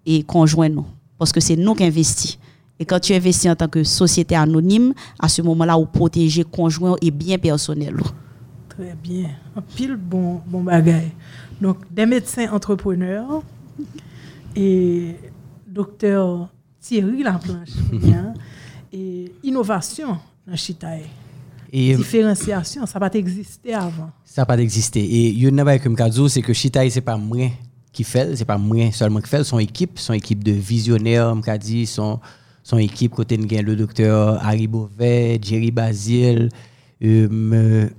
et 0.08 0.24
conjoindre 0.24 0.76
nous? 0.76 0.86
Parce 1.20 1.32
que 1.32 1.40
c'est 1.40 1.56
nous 1.56 1.76
qui 1.76 1.84
investissons. 1.84 2.40
Et 2.80 2.86
quand 2.86 3.00
tu 3.00 3.14
investis 3.14 3.52
en 3.52 3.56
tant 3.56 3.68
que 3.68 3.84
société 3.84 4.36
anonyme, 4.36 4.94
à 5.20 5.28
ce 5.28 5.42
moment-là, 5.42 5.76
vous 5.76 5.86
protégez 5.86 6.46
conjoint 6.46 6.96
et 7.02 7.12
bien 7.12 7.38
personnel. 7.38 7.98
Très 8.80 8.96
bien. 8.96 9.32
Un 9.58 9.62
pile 9.62 9.98
bon, 9.98 10.42
bon 10.48 10.64
bagage. 10.64 11.12
Donc, 11.60 11.80
des 11.92 12.06
médecins 12.06 12.50
entrepreneurs 12.50 13.44
et 14.56 15.16
docteur 15.68 16.48
Thierry 16.80 17.22
Laplanche. 17.22 17.72
et 18.94 19.34
innovation 19.44 20.18
dans 20.48 20.56
Chitaï. 20.56 21.02
Et 21.74 21.94
différenciation, 21.94 22.86
ça 22.86 23.00
n'a 23.00 23.10
pas 23.10 23.18
existé 23.18 23.74
avant. 23.74 24.12
Ça 24.24 24.44
n'a 24.44 24.46
pas 24.46 24.58
existé. 24.58 25.02
Et 25.02 25.28
il 25.28 25.44
y 25.44 25.60
a 25.60 25.80
comme 25.80 25.98
cadeau, 25.98 26.30
c'est 26.30 26.42
que 26.42 26.54
Chitaï, 26.54 26.90
ce 26.90 26.96
n'est 26.96 27.02
pas 27.02 27.18
moi 27.18 27.52
qui 27.92 28.06
fait, 28.06 28.34
c'est 28.38 28.46
pas 28.46 28.58
moi 28.58 28.94
seulement 28.94 29.20
qui 29.20 29.28
fait, 29.28 29.44
son 29.44 29.60
équipe, 29.60 30.00
son 30.00 30.14
équipe 30.14 30.42
de 30.42 30.54
visionnaires, 30.54 31.36
dit, 31.60 31.86
son, 31.86 32.22
son 32.64 32.78
équipe, 32.78 33.12
côté 33.12 33.36
de 33.36 33.62
le 33.62 33.76
docteur 33.76 34.42
Harry 34.42 34.68
Beauvais, 34.68 35.38
Jerry 35.44 35.70
Basile, 35.70 36.48
euh, 37.04 37.90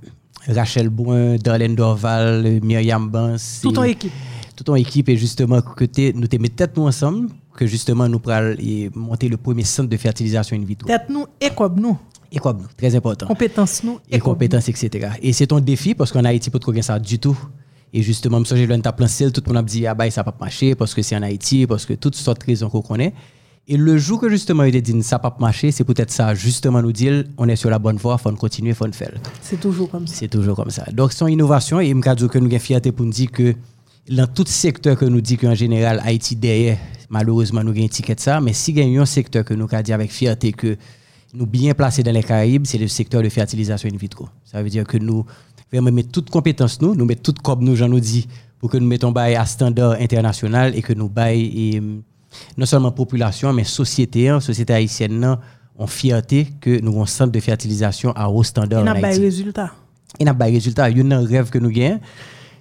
Rachel 0.47 0.89
Boin, 0.89 1.37
Darlene 1.37 1.75
Dorval, 1.75 2.59
Myriam 2.63 3.09
Bans. 3.09 3.35
Tout 3.61 3.71
ton 3.71 3.83
équipe. 3.83 4.11
Tout 4.55 4.63
ton 4.63 4.75
équipe 4.75 5.09
et 5.09 5.17
justement 5.17 5.61
que 5.61 5.85
nous 6.13 6.27
te 6.27 6.35
mettons 6.37 6.55
tête 6.55 6.77
nous 6.77 6.83
ensemble, 6.83 7.29
que 7.55 7.65
justement 7.65 8.07
nous 8.07 8.19
pourrons 8.19 8.55
monter 8.95 9.29
le 9.29 9.37
premier 9.37 9.63
centre 9.63 9.89
de 9.89 9.97
fertilisation 9.97 10.57
in 10.57 10.65
vitro. 10.65 10.87
Tête 10.87 11.09
nous 11.09 11.25
et 11.39 11.49
comme 11.49 11.79
nous. 11.79 11.97
Et 12.31 12.39
comme 12.39 12.59
nous, 12.59 12.67
très 12.77 12.95
important. 12.95 13.27
Compétences 13.27 13.83
nous 13.83 13.99
et, 14.09 14.19
compétences, 14.19 14.69
etc. 14.69 15.09
Et 15.21 15.33
c'est 15.33 15.47
ton 15.47 15.59
défi 15.59 15.93
parce 15.93 16.11
qu'en 16.11 16.23
Haïti, 16.23 16.49
pas 16.49 16.59
bien 16.71 16.81
ça 16.81 16.97
du 16.97 17.19
tout. 17.19 17.37
Et 17.93 18.01
justement, 18.01 18.41
je 18.43 18.55
j'ai 18.55 18.65
le 18.65 18.77
plan 18.79 18.93
tout 19.33 19.41
le 19.45 19.53
monde 19.53 19.57
a 19.57 19.63
dit, 19.63 19.85
ah 19.85 19.93
bah, 19.93 20.09
ça 20.09 20.23
va 20.23 20.31
pas 20.31 20.45
marcher 20.45 20.75
parce 20.75 20.93
que 20.93 21.01
c'est 21.01 21.15
en 21.17 21.23
Haïti, 21.23 21.67
parce 21.67 21.85
que 21.85 21.93
toutes 21.93 22.15
sortes 22.15 22.39
de 22.39 22.45
raisons 22.45 22.69
qu'on 22.69 22.81
connaît. 22.81 23.13
Et 23.67 23.77
le 23.77 23.97
jour 23.97 24.19
que 24.19 24.27
justement 24.29 24.63
il 24.63 24.75
a 24.75 24.81
dit 24.81 25.03
ça 25.03 25.19
pas 25.19 25.35
marcher, 25.39 25.71
c'est 25.71 25.83
peut-être 25.83 26.11
ça, 26.11 26.33
justement 26.33 26.81
nous 26.81 26.91
dire 26.91 27.23
on 27.37 27.47
est 27.47 27.55
sur 27.55 27.69
la 27.69 27.79
bonne 27.79 27.97
voie, 27.97 28.17
il 28.19 28.21
faut 28.21 28.31
continuer, 28.35 28.69
il 28.69 28.75
faut 28.75 28.91
faire. 28.91 29.13
C'est 29.41 29.59
toujours 29.59 29.89
comme 29.89 30.07
ça. 30.07 30.15
C'est 30.15 30.27
toujours 30.27 30.55
comme 30.55 30.71
ça. 30.71 30.85
Donc, 30.91 31.13
son 31.13 31.27
innovation, 31.27 31.79
et 31.79 31.93
dire 31.93 32.27
que 32.27 32.39
nous 32.39 32.47
avons 32.47 32.59
fierté 32.59 32.91
pour 32.91 33.05
nous 33.05 33.11
dire 33.11 33.31
que 33.31 33.55
dans 34.09 34.27
tout 34.27 34.45
secteur 34.47 34.97
que 34.97 35.05
nous 35.05 35.21
dit 35.21 35.37
qu'en 35.37 35.53
général, 35.53 36.01
Haïti 36.03 36.35
derrière, 36.35 36.77
malheureusement, 37.09 37.63
nous 37.63 37.71
avons 37.71 37.83
étiquette 37.83 38.19
ça, 38.19 38.41
mais 38.41 38.53
si 38.53 38.71
il 38.71 38.91
y 38.91 38.97
a 38.97 39.01
un 39.01 39.05
secteur 39.05 39.45
que 39.45 39.53
nous 39.53 39.67
avons 39.71 39.83
dit 39.83 39.93
avec 39.93 40.11
fierté 40.11 40.51
que 40.51 40.75
nous 41.33 41.45
bien 41.45 41.73
placés 41.73 42.03
dans 42.03 42.11
les 42.11 42.23
Caraïbes, 42.23 42.65
c'est 42.65 42.79
le 42.79 42.87
secteur 42.87 43.21
de 43.21 43.29
fertilisation 43.29 43.89
in 43.89 43.95
vitro. 43.95 44.27
Ça 44.43 44.61
veut 44.61 44.69
dire 44.69 44.85
que 44.85 44.97
nous 44.97 45.25
vraiment 45.71 45.91
mettre 45.91 46.11
toutes 46.11 46.29
compétences 46.29 46.81
nous, 46.81 46.95
nous 46.95 47.05
mettre 47.05 47.21
toutes 47.21 47.41
comme 47.41 47.63
nous, 47.63 47.75
j'en 47.75 47.87
nous 47.87 48.01
dit, 48.01 48.27
pour 48.59 48.69
que 48.69 48.77
nous 48.77 48.87
mettons 48.87 49.13
à 49.13 49.45
standard 49.45 49.93
international 49.93 50.75
et 50.75 50.81
que 50.81 50.93
nous 50.93 51.07
baillons 51.07 52.03
non 52.57 52.65
seulement 52.65 52.91
population, 52.91 53.53
mais 53.53 53.63
société, 53.63 54.29
hein, 54.29 54.39
société 54.39 54.73
haïtienne, 54.73 55.19
non, 55.19 55.37
on 55.77 55.87
fierté 55.87 56.47
que 56.59 56.79
nous 56.81 56.91
avons 56.91 57.03
un 57.03 57.07
centre 57.07 57.31
de 57.31 57.39
fertilisation 57.39 58.11
à 58.13 58.29
haut 58.29 58.43
standard. 58.43 58.81
Et 58.81 58.85
n'a 58.85 58.95
pas 58.95 59.09
résultat. 59.09 59.71
Et 60.19 60.25
n'a 60.25 60.33
pas 60.33 60.45
résultat. 60.45 60.89
Il 60.89 60.97
y 60.97 61.13
a 61.13 61.17
un 61.17 61.25
rêve 61.25 61.49
que 61.49 61.59
nous 61.59 61.69
gagnons, 61.69 61.99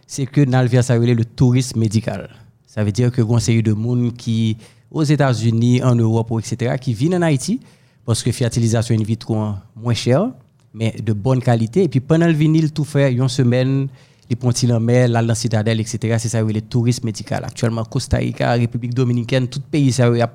c'est 0.06 0.26
que 0.26 0.40
nous 0.40 0.54
avons 0.54 1.06
le 1.06 1.24
tourisme 1.24 1.80
médical. 1.80 2.30
Ça 2.66 2.84
veut 2.84 2.92
dire 2.92 3.10
que 3.10 3.20
nous 3.20 3.34
avons 3.34 3.60
de 3.60 3.72
monde 3.72 4.12
qui, 4.16 4.56
aux 4.90 5.02
États-Unis, 5.02 5.82
en 5.82 5.94
Europe, 5.94 6.32
etc., 6.38 6.76
qui 6.80 6.94
viennent 6.94 7.16
en 7.16 7.22
Haïti 7.22 7.60
parce 8.04 8.22
que 8.22 8.32
fertilisation 8.32 8.94
in 8.94 9.02
vitro 9.02 9.36
est 9.36 9.80
moins 9.80 9.94
chère, 9.94 10.30
mais 10.74 10.94
de 11.00 11.12
bonne 11.12 11.40
qualité. 11.40 11.84
Et 11.84 11.88
puis 11.88 12.00
pendant 12.00 12.26
le 12.26 12.32
vinyle, 12.32 12.72
tout 12.72 12.84
fait, 12.84 13.12
une 13.12 13.28
semaine. 13.28 13.88
Les 14.30 14.36
ponts 14.36 14.52
en 14.70 14.80
mer, 14.80 15.10
dans 15.10 15.34
Citadelle, 15.34 15.80
etc. 15.80 16.16
C'est 16.18 16.28
ça, 16.28 16.40
le 16.40 16.60
tourisme 16.60 17.06
médical. 17.06 17.44
Actuellement, 17.44 17.84
Costa 17.84 18.18
Rica, 18.18 18.52
République 18.52 18.94
Dominicaine, 18.94 19.48
tout 19.48 19.60
pays, 19.60 19.90
ça, 19.90 20.08
il 20.08 20.22
a, 20.22 20.32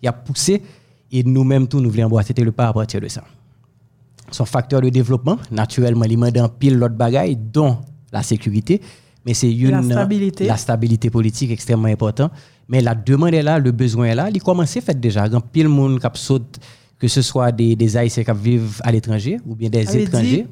il 0.00 0.08
a 0.08 0.12
poussé. 0.12 0.62
Et 1.10 1.24
nous-mêmes, 1.24 1.66
tout, 1.66 1.80
nous 1.80 1.90
voulons 1.90 2.06
emboîter 2.06 2.40
le 2.40 2.52
pas 2.52 2.68
à 2.68 2.72
partir 2.72 3.00
de 3.00 3.08
ça. 3.08 3.24
Son 4.30 4.44
facteur 4.44 4.80
de 4.80 4.88
développement, 4.88 5.38
naturellement, 5.50 6.04
il 6.04 6.16
m'a 6.16 6.28
en 6.28 6.48
pile 6.48 6.76
l'autre 6.78 6.94
bagaille, 6.94 7.36
dont 7.36 7.78
la 8.12 8.22
sécurité. 8.22 8.80
Mais 9.26 9.34
c'est 9.34 9.52
une. 9.52 9.70
La 9.70 9.82
stabilité. 9.82 10.46
La 10.46 10.56
stabilité 10.56 11.10
politique 11.10 11.50
extrêmement 11.50 11.88
importante. 11.88 12.30
Mais 12.68 12.80
la 12.80 12.94
demande 12.94 13.34
est 13.34 13.42
là, 13.42 13.58
le 13.58 13.72
besoin 13.72 14.06
est 14.06 14.14
là. 14.14 14.30
Il 14.32 14.42
commence 14.42 14.76
à 14.76 14.80
faire 14.80 14.94
déjà. 14.94 15.26
Il 15.26 15.32
y 15.32 15.36
a 15.36 15.40
pile 15.40 15.68
monde 15.68 16.00
qui 16.00 16.08
saute, 16.14 16.58
que 16.98 17.08
ce 17.08 17.20
soit 17.22 17.50
des, 17.50 17.74
des 17.74 17.96
Haïtiens 17.96 18.24
qui 18.24 18.32
vivent 18.32 18.80
à 18.84 18.92
l'étranger 18.92 19.38
ou 19.46 19.54
bien 19.56 19.68
des 19.68 19.96
étrangers. 19.96 20.46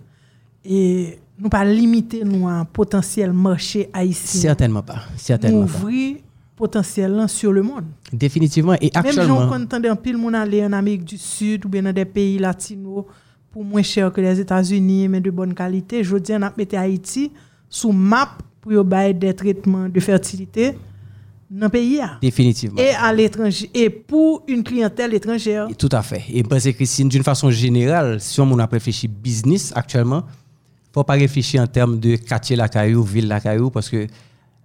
et 0.65 1.19
nous 1.41 1.49
pas 1.49 1.65
limiter 1.65 2.23
nous 2.25 2.47
à 2.47 2.53
un 2.53 2.65
potentiel 2.65 3.33
marché 3.33 3.89
haïtien. 3.93 4.41
Certainement 4.41 4.83
pas. 4.83 5.03
Certainement 5.17 5.61
ouvrir 5.61 6.17
potentiel 6.55 7.13
là 7.13 7.27
sur 7.27 7.53
le 7.53 7.63
monde. 7.63 7.85
Définitivement. 8.13 8.75
Et 8.75 8.91
Même 8.95 9.07
actuellement. 9.07 9.49
qui 9.49 9.55
entendent 9.55 9.87
un 9.87 9.97
pile 9.97 10.19
monde 10.19 10.35
aller 10.35 10.65
en 10.65 10.73
Amérique 10.73 11.05
du 11.05 11.17
Sud 11.17 11.65
ou 11.65 11.69
bien 11.71 11.83
dans 11.83 11.93
des 11.93 12.05
pays 12.05 12.39
latinos 12.39 13.05
pour 13.51 13.65
moins 13.65 13.83
cher 13.83 14.13
que 14.13 14.21
les 14.21 14.39
États-Unis 14.39 15.09
mais 15.09 15.21
de 15.21 15.31
bonne 15.31 15.55
qualité, 15.55 16.05
je 16.05 16.17
dis 16.19 16.33
on 16.33 16.43
a 16.43 16.53
mis 16.57 16.69
Haïti 16.77 17.33
sous 17.69 17.93
map 17.93 18.37
pour 18.61 18.73
y 18.73 18.85
bailler 18.85 19.15
des 19.15 19.35
traitements 19.35 19.89
de 19.89 20.01
fertilité 20.01 20.77
dans 21.51 21.67
le 21.67 21.71
pays 21.71 21.97
là. 21.97 22.19
Définitivement. 22.21 22.79
et 22.81 22.91
à 22.91 23.13
l'étranger 23.13 23.71
et 23.75 23.91
pour 23.91 24.45
une 24.47 24.63
clientèle 24.63 25.15
étrangère. 25.15 25.67
Et 25.71 25.75
Tout 25.75 25.89
à 25.91 26.03
fait. 26.03 26.23
Et 26.33 26.43
parce 26.43 26.65
que 26.65 26.71
Christine, 26.71 27.09
d'une 27.09 27.25
façon 27.25 27.51
générale, 27.51 28.21
si 28.21 28.41
on 28.41 28.59
a 28.59 28.67
réfléchi 28.67 29.09
business 29.09 29.73
actuellement, 29.75 30.25
faut 30.93 31.05
pas 31.05 31.15
réfléchir 31.15 31.63
en 31.63 31.67
termes 31.67 32.01
de 32.01 32.17
quartier 32.17 32.57
la 32.57 32.69
caillou, 32.69 33.03
ville 33.03 33.29
la 33.29 33.41
caillou, 33.41 33.71
parce 33.71 33.89
que 33.89 34.07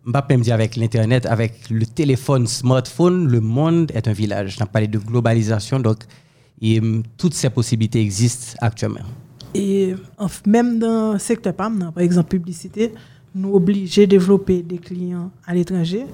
Mbappé 0.05 0.37
me 0.37 0.43
dit 0.43 0.51
avec 0.51 0.75
l'internet, 0.75 1.25
avec 1.25 1.69
le 1.69 1.85
téléphone, 1.85 2.45
smartphone, 2.45 3.27
le 3.27 3.41
monde 3.41 3.91
est 3.93 4.07
un 4.07 4.13
village. 4.13 4.57
On 4.61 4.65
parlé 4.65 4.87
de 4.87 4.99
globalisation, 4.99 5.79
donc 5.79 6.03
et, 6.61 6.79
hum, 6.79 7.03
toutes 7.17 7.33
ces 7.33 7.49
possibilités 7.49 7.99
existent 7.99 8.57
actuellement. 8.61 9.05
Et 9.53 9.95
même 10.45 10.79
dans 10.79 11.13
le 11.13 11.19
secteur 11.19 11.53
PAM, 11.53 11.91
par 11.93 12.03
exemple 12.03 12.29
publicité, 12.29 12.93
nous 13.33 13.53
obligés 13.53 14.05
de 14.05 14.11
développer 14.11 14.61
des 14.61 14.77
clients 14.77 15.31
à 15.45 15.53
l'étranger. 15.53 16.05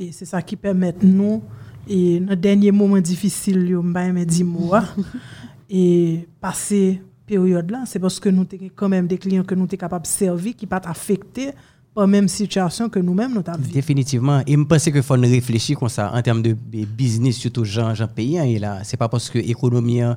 Et 0.00 0.10
c'est 0.12 0.24
ça 0.24 0.42
qui 0.42 0.56
permet 0.56 0.94
nous, 1.02 1.42
et 1.88 2.20
dans 2.20 2.30
le 2.30 2.36
dernier 2.36 2.72
moment 2.72 2.98
difficile, 2.98 3.68
yo, 3.68 3.82
m'ba 3.82 4.04
aimé 4.04 4.24
10 4.24 4.44
mois, 4.44 4.84
et 5.70 6.26
passer 6.40 7.00
période 7.26 7.70
là, 7.70 7.84
c'est 7.86 7.98
parce 7.98 8.20
que 8.20 8.28
nous 8.28 8.42
avons 8.42 8.70
quand 8.74 8.88
même 8.88 9.06
des 9.06 9.18
clients 9.18 9.44
que 9.44 9.54
nous 9.54 9.68
sommes 9.68 9.78
capables 9.78 10.04
de 10.04 10.08
servir 10.08 10.54
qui 10.56 10.66
ne 10.66 10.70
pas 10.70 10.82
affectés 10.84 11.50
par 11.94 12.04
la 12.04 12.06
même 12.08 12.28
situation 12.28 12.88
que 12.88 12.98
nous-mêmes 12.98 13.34
nous 13.34 13.42
avons. 13.46 13.62
Définitivement. 13.72 14.40
Et 14.46 14.54
je 14.54 14.62
pense 14.62 14.84
qu'il 14.84 15.02
faut 15.02 15.14
réfléchir 15.14 15.78
comme 15.78 15.88
ça 15.88 16.12
en 16.12 16.22
termes 16.22 16.42
de 16.42 16.52
business, 16.52 17.36
surtout 17.36 17.64
gens, 17.64 17.94
gens 17.94 18.08
pays. 18.08 18.38
hein, 18.38 18.44
et 18.44 18.58
là, 18.58 18.80
c'est 18.82 18.96
pas 18.96 19.08
parce 19.08 19.30
que 19.30 19.38
l'économie 19.38 20.00
est 20.00 20.16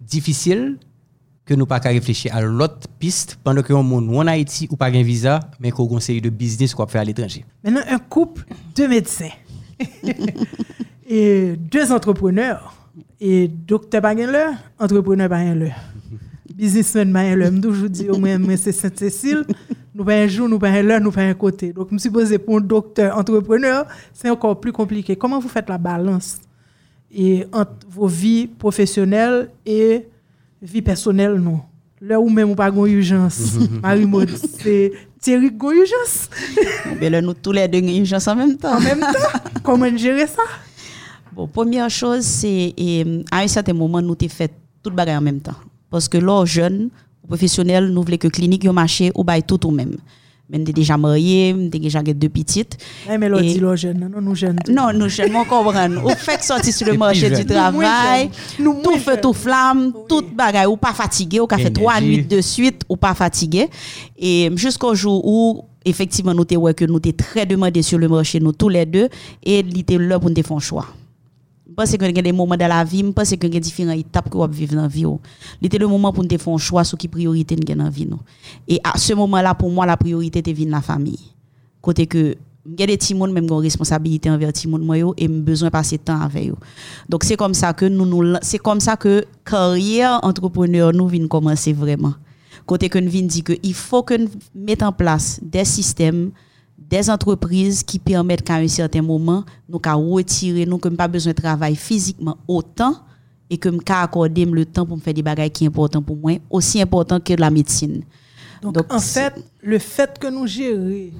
difficile 0.00 0.78
que 1.44 1.54
nous 1.54 1.66
pas 1.66 1.80
qu'à 1.80 1.88
réfléchir 1.88 2.34
à 2.34 2.40
l'autre 2.40 2.86
piste 2.98 3.38
pendant 3.42 3.62
que 3.62 3.72
on 3.72 3.82
monde 3.82 4.08
en 4.16 4.26
Haïti 4.26 4.68
ou 4.70 4.76
pas 4.76 4.86
un 4.86 5.02
visa, 5.02 5.40
mais 5.58 5.70
qu'on 5.72 5.98
série 5.98 6.20
de 6.20 6.30
business 6.30 6.74
qu'on 6.74 6.86
faire 6.86 7.00
à 7.00 7.04
l'étranger. 7.04 7.44
Maintenant, 7.64 7.80
un 7.88 7.98
couple 7.98 8.44
de 8.76 8.86
médecins 8.86 9.30
et 11.08 11.56
deux 11.56 11.90
entrepreneurs. 11.92 12.76
Et 13.20 13.48
docteur 13.48 14.00
Bagenler, 14.00 14.52
entrepreneur 14.78 15.28
Bagenler. 15.28 15.72
Businessman. 16.60 17.14
Je 17.42 17.60
toujours 17.60 17.88
dis, 17.88 18.10
au 18.10 18.18
moins, 18.18 18.36
moi, 18.38 18.54
c'est 18.58 18.72
Sainte-Cécile. 18.72 19.44
Nous 19.94 20.04
pas 20.04 20.14
un 20.14 20.26
jour, 20.26 20.46
nous 20.46 20.58
pas 20.58 20.68
un 20.68 20.82
l'heure, 20.82 21.00
nous 21.00 21.10
pas 21.10 21.22
un 21.22 21.34
côté. 21.34 21.72
Donc, 21.72 21.88
je 21.88 21.94
me 21.94 21.98
suis 21.98 22.10
posé 22.10 22.38
pour 22.38 22.58
un 22.58 22.60
docteur 22.60 23.16
entrepreneur, 23.16 23.86
c'est 24.12 24.28
encore 24.28 24.60
plus 24.60 24.72
compliqué. 24.72 25.16
Comment 25.16 25.40
vous 25.40 25.48
faites 25.48 25.68
la 25.68 25.78
balance 25.78 26.38
et 27.12 27.44
entre 27.50 27.72
vos 27.88 28.06
vies 28.06 28.46
professionnelles 28.46 29.48
et 29.64 30.06
vie 30.62 30.82
personnelle, 30.82 31.34
non? 31.34 31.60
Là 32.00 32.20
où 32.20 32.28
même 32.28 32.50
ou 32.50 32.54
pas 32.54 32.68
une 32.68 32.86
urgence. 32.86 33.54
Marie-Maud, 33.82 34.28
c'est 34.28 34.92
Thierry 35.18 35.50
qui 35.56 35.66
a 35.66 35.72
une 35.72 35.78
urgence. 35.78 36.30
Mais 37.00 37.10
là, 37.10 37.20
nous 37.20 37.34
tous 37.34 37.52
les 37.52 37.66
deux, 37.68 37.78
une 37.78 37.96
urgence 37.96 38.28
en 38.28 38.36
même 38.36 38.56
temps. 38.56 38.76
En 38.76 38.80
même 38.80 39.00
temps, 39.00 39.40
comment 39.62 39.96
gérer 39.96 40.26
ça? 40.26 40.42
Bon, 41.32 41.46
première 41.48 41.90
chose, 41.90 42.22
c'est 42.22 42.74
à 43.30 43.38
un 43.38 43.48
certain 43.48 43.72
moment, 43.72 44.00
nous 44.02 44.14
t'ai 44.14 44.28
fait 44.28 44.52
tout 44.82 44.90
bagaille 44.90 45.16
en 45.16 45.22
même 45.22 45.40
temps. 45.40 45.56
Parce 45.90 46.08
que 46.08 46.18
là, 46.18 46.44
jeune, 46.44 46.90
professionnel, 47.26 47.88
nous 47.90 48.02
voulons 48.02 48.16
que 48.16 48.28
clinique 48.28 48.64
yo 48.64 48.72
marché 48.72 49.10
ou 49.14 49.24
bail 49.24 49.42
tout 49.42 49.66
ou 49.66 49.70
même. 49.70 49.96
Mais 50.48 50.58
nous 50.58 50.64
déjà 50.72 50.96
marié, 50.96 51.52
déjà 51.52 52.02
deux 52.02 52.28
petites. 52.28 52.76
Eh, 53.08 53.16
mais 53.16 53.28
Et- 53.38 53.54
dit 53.54 53.60
jeune, 53.76 54.10
non, 54.12 54.20
nous 54.20 54.34
jeunes. 54.34 54.58
Non, 54.68 54.92
nous 54.92 55.08
jeunes, 55.08 55.34
on 55.36 55.44
comprend. 55.44 55.88
Ou 56.04 56.10
fait 56.10 56.42
sortir 56.42 56.74
sur 56.74 56.88
le 56.88 56.94
marché 56.94 57.30
du 57.30 57.44
travail, 57.46 58.30
tout 58.56 58.98
feu, 58.98 59.16
tout 59.22 59.32
flamme, 59.32 59.92
tout 60.08 60.24
bagaille, 60.34 60.66
ou 60.66 60.76
pas 60.76 60.92
fatigué, 60.92 61.38
ou 61.38 61.46
qu'a 61.46 61.58
fait 61.58 61.70
trois 61.70 62.00
nuits 62.00 62.24
de 62.24 62.40
suite, 62.40 62.82
ou 62.88 62.96
pas 62.96 63.14
fatigué. 63.14 63.68
Et 64.18 64.50
jusqu'au 64.56 64.92
jour 64.96 65.24
où, 65.24 65.64
effectivement, 65.84 66.34
nous 66.34 66.44
t'es 66.44 66.56
ouais 66.56 66.74
que 66.74 66.84
nous 66.84 66.98
t'es 66.98 67.12
très 67.12 67.46
demandé 67.46 67.82
sur 67.82 67.98
le 67.98 68.08
marché, 68.08 68.40
nous 68.40 68.52
tous 68.52 68.68
les 68.68 68.86
deux, 68.86 69.08
et 69.44 69.60
il 69.60 69.78
était 69.78 69.98
là 69.98 70.18
pour 70.18 70.30
nous 70.30 70.42
faire 70.42 70.56
un 70.56 70.58
choix. 70.58 70.86
Pense 71.80 71.96
que 71.96 72.04
y 72.04 72.18
a 72.18 72.20
des 72.20 72.30
moments 72.30 72.58
dans 72.58 72.68
la 72.68 72.84
vie, 72.84 73.02
je 73.02 73.10
pense 73.10 73.30
que 73.30 73.46
y 73.46 73.56
a 73.56 73.58
différentes 73.58 73.96
étapes 73.96 74.28
que 74.28 74.36
vous 74.36 74.46
vivre 74.48 74.74
dans 74.74 74.82
la 74.82 74.88
vie. 74.88 75.06
C'était 75.62 75.78
le 75.78 75.88
moment 75.88 76.12
pour 76.12 76.22
nous 76.22 76.28
faire 76.28 76.52
un 76.52 76.58
choix 76.58 76.84
sur 76.84 76.98
qui 76.98 77.08
priorité 77.08 77.56
nous 77.56 77.74
dans 77.74 77.84
la 77.84 77.88
vie. 77.88 78.06
Et 78.68 78.78
à 78.84 78.98
ce 78.98 79.14
moment-là, 79.14 79.54
pour 79.54 79.70
moi, 79.70 79.86
la 79.86 79.96
priorité 79.96 80.40
était 80.40 80.52
la 80.66 80.82
famille. 80.82 81.18
Côté 81.80 82.06
que 82.06 82.36
a 82.78 82.86
des 82.86 82.98
petits 82.98 83.14
même 83.14 83.50
ont 83.50 83.56
responsabilité 83.56 84.30
envers 84.30 84.52
monde 84.68 84.82
moi 84.82 84.98
et 85.16 85.26
besoin 85.26 85.68
de 85.68 85.72
passer 85.72 85.96
temps 85.96 86.20
avec 86.20 86.50
eux. 86.50 86.56
Donc 87.08 87.24
c'est 87.24 87.36
comme 87.36 87.54
ça 87.54 87.72
que 87.72 87.86
nous 87.86 88.04
nous 88.04 88.36
c'est 88.42 88.58
comme 88.58 88.80
ça 88.80 88.98
que 88.98 89.24
carrière 89.42 90.20
entrepreneur 90.22 90.92
nous 90.92 91.08
vient 91.08 91.26
commencer 91.28 91.72
vraiment. 91.72 92.12
Côté 92.66 92.90
que 92.90 92.98
nous 92.98 93.10
vient 93.10 93.22
dire 93.22 93.44
que 93.44 93.54
il 93.62 93.72
faut 93.72 94.02
que 94.02 94.18
nous 94.18 94.28
mettre 94.54 94.84
en 94.84 94.92
place 94.92 95.40
des 95.42 95.64
systèmes 95.64 96.30
des 96.80 97.10
entreprises 97.10 97.82
qui 97.82 97.98
permettent 97.98 98.42
qu'à 98.42 98.54
un 98.54 98.68
certain 98.68 99.02
moment, 99.02 99.44
nous 99.68 99.78
qu'à 99.78 99.94
retirer, 99.94 100.66
nous 100.66 100.78
que 100.78 100.88
pas 100.88 101.08
besoin 101.08 101.32
de 101.32 101.40
travailler 101.40 101.76
physiquement 101.76 102.38
autant 102.48 102.94
et 103.50 103.58
que 103.58 103.68
nous 103.68 103.80
qu'à 103.80 104.02
accorder 104.02 104.44
le 104.44 104.64
temps 104.64 104.86
pour 104.86 104.96
me 104.96 105.02
faire 105.02 105.14
des 105.14 105.22
bagages 105.22 105.50
qui 105.50 105.64
sont 105.64 105.70
importants 105.70 106.02
pour 106.02 106.16
moi, 106.16 106.38
aussi 106.48 106.80
important 106.80 107.20
que 107.20 107.34
la 107.34 107.50
médecine. 107.50 108.02
Donc, 108.62 108.74
Donc, 108.74 108.92
en 108.92 108.98
fait, 108.98 109.34
le 109.62 109.78
fait 109.78 110.18
que 110.18 110.28
nous 110.28 110.46
gérions 110.46 111.10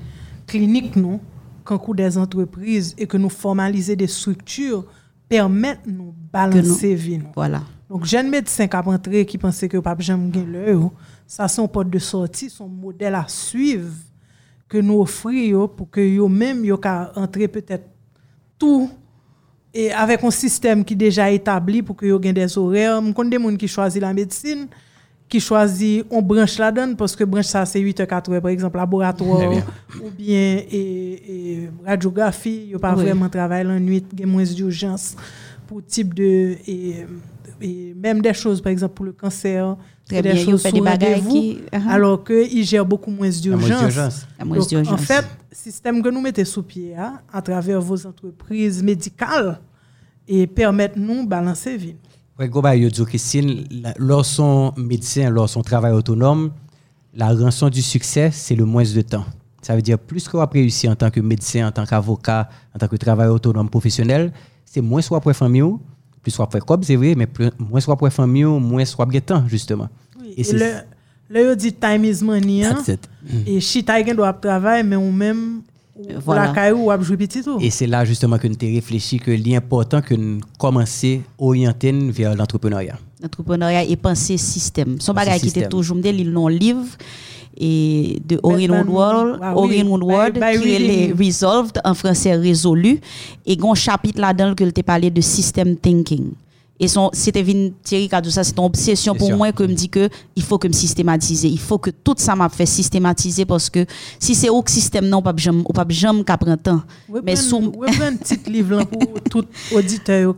clinique, 0.47 0.97
nous, 0.97 1.21
quand 1.63 1.79
coup 1.79 1.95
des 1.95 2.19
entreprises 2.19 2.95
et 2.99 3.07
que 3.07 3.17
nous 3.17 3.29
formaliser 3.29 3.95
des 3.95 4.07
structures, 4.07 4.85
permettent 5.29 5.87
nous 5.87 6.13
balancer 6.33 6.95
vie. 6.95 7.19
nous. 7.19 7.29
Voilà. 7.35 7.63
Donc, 7.89 8.05
jeune 8.05 8.29
médecin 8.29 8.67
qui 8.67 8.77
a 8.77 8.81
rentré, 8.81 9.25
qui 9.27 9.39
pensait 9.39 9.69
que 9.69 9.77
pas 9.79 9.97
jamais 9.99 10.31
gagner 10.31 10.47
l'heure, 10.47 10.91
ça 11.27 11.47
son 11.49 11.69
porte 11.69 11.91
de 11.91 11.99
sortie, 11.99 12.51
son 12.51 12.69
modèle 12.69 13.15
à 13.15 13.27
suivre 13.29 13.93
que 14.71 14.79
nous 14.79 15.01
offrons 15.01 15.67
pour 15.69 15.91
que 15.91 16.01
yo 16.01 16.79
ka 16.79 17.13
entrer 17.17 17.49
peut-être 17.49 17.85
tout 18.57 18.89
et 19.75 19.93
avec 19.93 20.23
un 20.23 20.31
système 20.31 20.85
qui 20.85 20.95
est 20.95 20.97
déjà 20.97 21.29
établi 21.31 21.83
pour 21.83 21.97
que 21.97 22.07
yo 22.07 22.19
gagne 22.21 22.35
des 22.35 22.57
horaires. 22.57 23.03
Je 23.05 23.13
connais 23.13 23.37
des 23.37 23.43
gens 23.43 23.57
qui 23.57 23.67
choisissent 23.69 24.01
la 24.01 24.15
médecine, 24.15 24.69
qui 25.29 25.41
choisit 25.41 26.07
on 26.09 26.23
branche 26.23 26.57
la 26.59 26.71
donne 26.71 26.95
parce 26.97 27.17
que 27.17 27.25
branche 27.25 27.47
ça 27.47 27.67
c'est 27.67 27.81
8 27.81 27.99
h 28.01 28.07
4 28.07 28.33
heures 28.33 28.41
par 28.43 28.51
exemple 28.53 28.77
laboratoire 28.79 29.51
bien. 29.51 29.65
ou 30.05 30.11
bien 30.11 30.63
et, 30.71 31.63
et 31.63 31.71
radiographie, 31.85 32.69
yo 32.71 32.79
pas 32.79 32.95
Oui. 32.97 33.03
vraiment 33.05 33.29
travailler 33.29 33.65
la 33.65 33.79
nuit, 33.81 34.05
il 34.13 34.21
y 34.21 34.23
a 34.23 34.27
moins 34.27 34.45
d'urgence 34.45 35.17
pour 35.71 35.85
type 35.85 36.15
de 36.15 36.57
et, 36.67 37.07
et 37.61 37.95
même 37.95 38.21
des 38.21 38.35
choses 38.35 38.61
par 38.61 38.73
exemple 38.73 38.95
pour 38.95 39.05
le 39.07 39.13
cancer, 39.13 39.77
Très 40.05 40.21
bien, 40.21 40.35
des 40.35 40.41
yo 40.41 40.51
choses 40.51 40.67
rendez-vous, 40.67 41.31
qui- 41.31 41.59
uh-huh. 41.73 41.89
alors 41.89 42.25
que 42.25 42.53
il 42.53 42.65
gère 42.65 42.85
beaucoup 42.85 43.13
moins 43.13 43.29
d'urgence. 43.31 44.27
En 44.41 44.97
fait, 44.97 45.25
système 45.53 46.03
que 46.03 46.09
nous 46.09 46.21
mettons 46.21 46.45
sous 46.45 46.65
pied 46.65 46.97
hein, 46.97 47.21
à 47.33 47.41
travers 47.41 47.81
vos 47.81 48.05
entreprises 48.05 48.83
médicales 48.83 49.61
et 50.27 50.49
permettent 50.49 50.97
nous 50.97 51.25
balancer 51.25 51.77
vie. 51.77 51.95
Dit 52.37 53.05
Christine, 53.05 53.65
la- 53.71 53.95
lorsqu'on 53.97 54.73
médecin, 54.77 55.31
lorsqu'on 55.31 55.63
travaille 55.63 55.93
autonome, 55.93 56.51
la 57.15 57.29
rançon 57.33 57.69
du 57.69 57.83
succès, 57.83 58.31
c'est 58.33 58.57
le 58.57 58.65
moins 58.65 58.83
de 58.83 59.03
temps. 59.03 59.25
Ça 59.63 59.77
veut 59.77 59.83
dire 59.83 59.99
plus 60.01 60.27
qu'on 60.27 60.41
a 60.41 60.47
réussi 60.47 60.89
en 60.89 60.97
tant 60.97 61.11
que 61.11 61.21
médecin, 61.21 61.69
en 61.69 61.71
tant 61.71 61.87
qu'avocat, 61.87 62.49
en 62.75 62.79
tant 62.81 62.89
que 62.89 62.97
travailleur 62.97 63.35
autonome 63.35 63.69
professionnel, 63.71 64.33
c'est 64.73 64.81
moins 64.81 65.03
soit 65.03 65.21
pour 65.21 65.33
famille, 65.33 65.63
ou, 65.63 65.81
plus 66.23 66.31
soit 66.31 66.47
pour 66.49 66.65
comme 66.65 66.83
c'est 66.85 66.95
vrai, 66.97 67.15
mais 67.17 67.27
plus, 67.27 67.51
moins 67.59 67.81
soit 67.81 67.97
pour 67.97 68.09
famille, 68.11 68.45
ou, 68.45 68.59
moins 68.61 68.85
soit 68.85 69.05
pour 69.07 69.21
temps, 69.23 69.43
justement. 69.49 69.89
Et 70.37 70.45
c'est- 70.45 70.57
le, 70.57 71.39
le 71.41 71.49
yo 71.49 71.55
dit 71.57 71.73
time 71.73 72.05
is 72.05 72.23
money. 72.23 72.65
hein, 72.65 72.77
it. 72.87 73.09
et 73.47 73.61
chita 73.61 74.03
gen 74.05 74.15
doit 74.17 74.33
travailler, 74.33 74.85
mais 74.85 74.97
ou 74.97 75.11
même 75.11 75.63
Voilà. 76.25 76.47
la 76.47 76.53
caillou 76.53 76.91
ou 76.93 77.03
jouer 77.03 77.17
petit 77.17 77.43
tout. 77.43 77.59
Et 77.61 77.71
c'est 77.71 77.87
là 77.89 78.05
justement 78.05 78.39
que 78.39 78.47
nous 78.47 78.55
avons 78.63 78.75
réfléchi 78.75 79.19
que 79.19 79.33
l'important 79.33 80.01
que 80.03 80.15
nous 80.15 80.41
commencer 80.59 81.23
à 81.39 81.43
orienter 81.43 81.93
vers 82.11 82.35
l'entrepreneuriat. 82.37 82.97
L'entrepreneuriat 83.23 83.85
et 83.85 83.97
penser 83.97 84.37
système. 84.39 85.01
Son 85.01 85.13
bagage 85.15 85.41
qui 85.41 85.49
était 85.49 85.69
toujours 85.69 85.97
me 85.97 86.03
dit, 86.03 86.09
il 86.11 86.31
non 86.31 86.47
livre 86.49 86.87
et 87.57 88.21
de 88.27 88.39
Orin 88.43 88.69
Woodward, 88.71 89.39
ah 89.43 89.55
oui, 89.59 89.83
Woodward 89.83 90.35
by- 90.35 90.41
by 90.41 90.63
qui 90.63 90.71
est. 90.71 91.13
Resolved 91.19 91.81
en 91.85 91.95
français 91.95 92.35
résolu 92.37 93.01
et 93.47 93.57
gon 93.57 93.75
chapitre 93.75 94.21
là-dedans 94.21 94.55
que 94.55 94.65
tu 94.65 94.83
parlé 94.83 95.11
de 95.11 95.21
system 95.21 95.77
thinking. 95.77 96.31
Et 96.83 96.89
son, 96.89 97.11
c'était 97.13 97.45
Thierry 97.85 98.09
qui 98.09 98.15
a 98.15 98.23
dit 98.23 98.33
ça, 98.33 98.43
c'est 98.43 98.57
une 98.57 98.65
obsession 98.65 99.15
pour 99.15 99.27
sûr. 99.27 99.37
moi 99.37 99.53
que 99.53 99.63
me 99.65 99.75
dit 99.75 99.91
que 99.91 100.09
il 100.35 100.43
faut 100.43 100.57
que 100.57 100.67
me 100.67 100.73
systématiser. 100.73 101.49
Il 101.49 101.59
faut 101.59 101.77
que 101.77 101.91
tout 101.91 102.15
ça 102.17 102.35
m'a 102.35 102.49
fait 102.49 102.65
systématiser 102.65 103.45
parce 103.45 103.69
que 103.69 103.85
si 104.19 104.35
c'est 104.35 104.49
au 104.49 104.63
système 104.67 105.07
non, 105.07 105.21
pas 105.21 105.35
jamais, 105.37 105.63
ou 105.69 105.73
pas 105.75 105.85
jamais 105.91 106.25
qu'à 106.25 106.39
prendre 106.39 106.57
temps. 106.57 106.81
Mais 107.23 107.37
sous 107.37 107.59
un 107.59 108.17
petit 108.17 108.51
livre 108.51 108.77
là 108.77 108.87
pour 108.87 109.21
tout 109.31 109.45
auditeur 109.75 110.35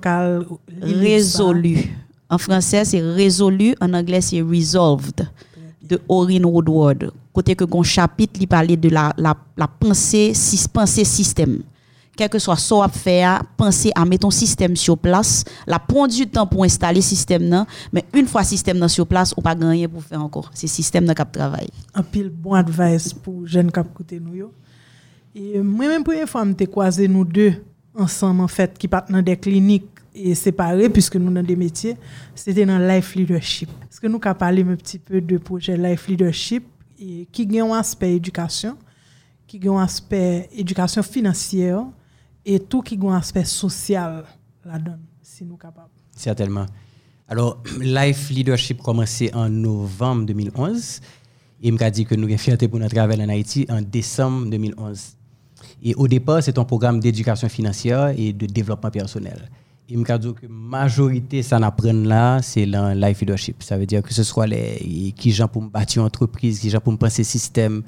résolu. 0.80 1.92
En 2.28 2.38
français, 2.38 2.84
c'est 2.84 3.00
résolu. 3.00 3.74
En 3.80 3.92
anglais, 3.94 4.20
c'est 4.20 4.40
resolved. 4.40 5.28
De 5.92 6.00
Orin 6.08 6.44
Woodward. 6.44 7.10
Côté 7.34 7.54
que 7.54 7.64
gon 7.64 7.82
chapitre, 7.82 8.40
il 8.40 8.48
parlait 8.48 8.78
de 8.78 8.88
la, 8.88 9.12
la, 9.18 9.36
la 9.58 9.68
pensée, 9.68 10.32
sys- 10.32 10.66
pensée 10.66 11.04
système. 11.04 11.58
Quel 12.16 12.30
que 12.30 12.38
soit 12.38 12.56
ce 12.56 12.70
qu'on 12.72 12.88
faire, 12.88 13.42
penser 13.58 13.90
à 13.94 14.06
mettre 14.06 14.22
ton 14.22 14.30
système 14.30 14.74
sur 14.74 14.96
place. 14.96 15.44
La 15.66 15.78
prend 15.78 16.06
du 16.06 16.26
temps 16.26 16.46
pour 16.46 16.64
installer 16.64 16.96
le 16.96 17.02
système, 17.02 17.66
mais 17.92 18.04
une 18.14 18.26
fois 18.26 18.40
le 18.40 18.46
système 18.46 18.88
sur 18.88 19.06
place, 19.06 19.34
on 19.36 19.42
pas 19.42 19.54
gagner 19.54 19.86
pour 19.86 20.02
faire 20.02 20.22
encore. 20.22 20.50
C'est 20.54 20.66
le 20.66 20.70
système 20.72 21.06
qui 21.06 21.22
travail. 21.30 21.68
un 21.94 22.02
pile 22.02 22.30
bon 22.30 22.54
advice 22.54 23.12
pour 23.12 23.46
jeunes 23.46 23.70
qui 23.70 23.80
écoutent 23.80 24.14
nous. 24.18 24.50
Et 25.34 25.58
moi 25.60 25.88
même 25.88 26.04
première 26.04 26.28
fois 26.28 26.44
m'étais 26.46 26.66
croisé 26.66 27.06
nous 27.06 27.24
deux 27.26 27.54
ensemble 27.98 28.40
en 28.40 28.48
fait 28.48 28.78
qui 28.78 28.88
partent 28.88 29.10
dans 29.12 29.20
des 29.22 29.36
cliniques 29.36 29.88
et 30.14 30.34
séparés 30.34 30.88
puisque 30.88 31.16
nous 31.16 31.32
dans 31.32 31.42
des 31.42 31.56
métiers, 31.56 31.96
c'était 32.34 32.66
dans 32.66 32.78
life 32.78 33.14
leadership. 33.14 33.68
Est-ce 33.90 34.00
que 34.00 34.06
nous 34.06 34.20
avons 34.22 34.38
parlé 34.38 34.62
un 34.62 34.76
petit 34.76 34.98
peu 34.98 35.20
de 35.20 35.38
projet 35.38 35.76
life 35.76 36.08
leadership 36.08 36.64
qui 36.96 37.58
a 37.58 37.64
un 37.64 37.72
aspect 37.72 38.14
éducation, 38.14 38.76
qui 39.46 39.60
a 39.66 39.72
un 39.72 39.82
aspect 39.82 40.48
éducation 40.54 41.02
financière 41.02 41.84
et 42.44 42.60
tout 42.60 42.82
qui 42.82 42.98
a 43.00 43.04
un 43.06 43.16
aspect 43.16 43.44
social 43.44 44.24
là-dedans 44.64 44.98
si 45.22 45.44
nous 45.44 45.56
capables? 45.56 45.90
Certainement. 46.14 46.66
Alors, 47.28 47.62
Life 47.80 48.28
Leadership 48.30 48.82
commençait 48.82 49.34
en 49.34 49.48
novembre 49.48 50.26
2011. 50.26 51.00
Et 51.64 51.70
m'a 51.70 51.90
dit 51.90 52.04
que 52.04 52.16
nous 52.16 52.26
avons 52.26 52.36
fierté 52.36 52.66
pour 52.66 52.80
notre 52.80 52.94
travail 52.94 53.22
en 53.22 53.28
Haïti 53.28 53.66
en 53.68 53.80
décembre 53.80 54.50
2011. 54.50 55.16
Et 55.84 55.94
au 55.94 56.08
départ, 56.08 56.42
c'est 56.42 56.58
un 56.58 56.64
programme 56.64 56.98
d'éducation 56.98 57.48
financière 57.48 58.12
et 58.18 58.32
de 58.32 58.46
développement 58.46 58.90
personnel. 58.90 59.48
Il 59.88 59.98
m'a 59.98 60.16
dit 60.16 60.32
que 60.32 60.42
la 60.42 60.48
majorité, 60.48 61.42
ça 61.42 61.58
n'apprend 61.58 61.92
là, 61.92 62.40
c'est 62.40 62.66
dans 62.66 62.92
Life 62.98 63.20
Leadership. 63.20 63.62
Ça 63.62 63.76
veut 63.76 63.86
dire 63.86 64.02
que 64.02 64.14
ce 64.14 64.22
soit 64.22 64.46
les 64.46 65.12
qui 65.16 65.32
gens 65.32 65.48
pour 65.48 65.62
me 65.62 65.68
bâtir 65.68 66.02
une 66.02 66.06
entreprise, 66.06 66.60
qui 66.60 66.70
gens 66.70 66.80
pour 66.80 66.92
me 66.92 66.98
penser 66.98 67.24
système 67.24 67.82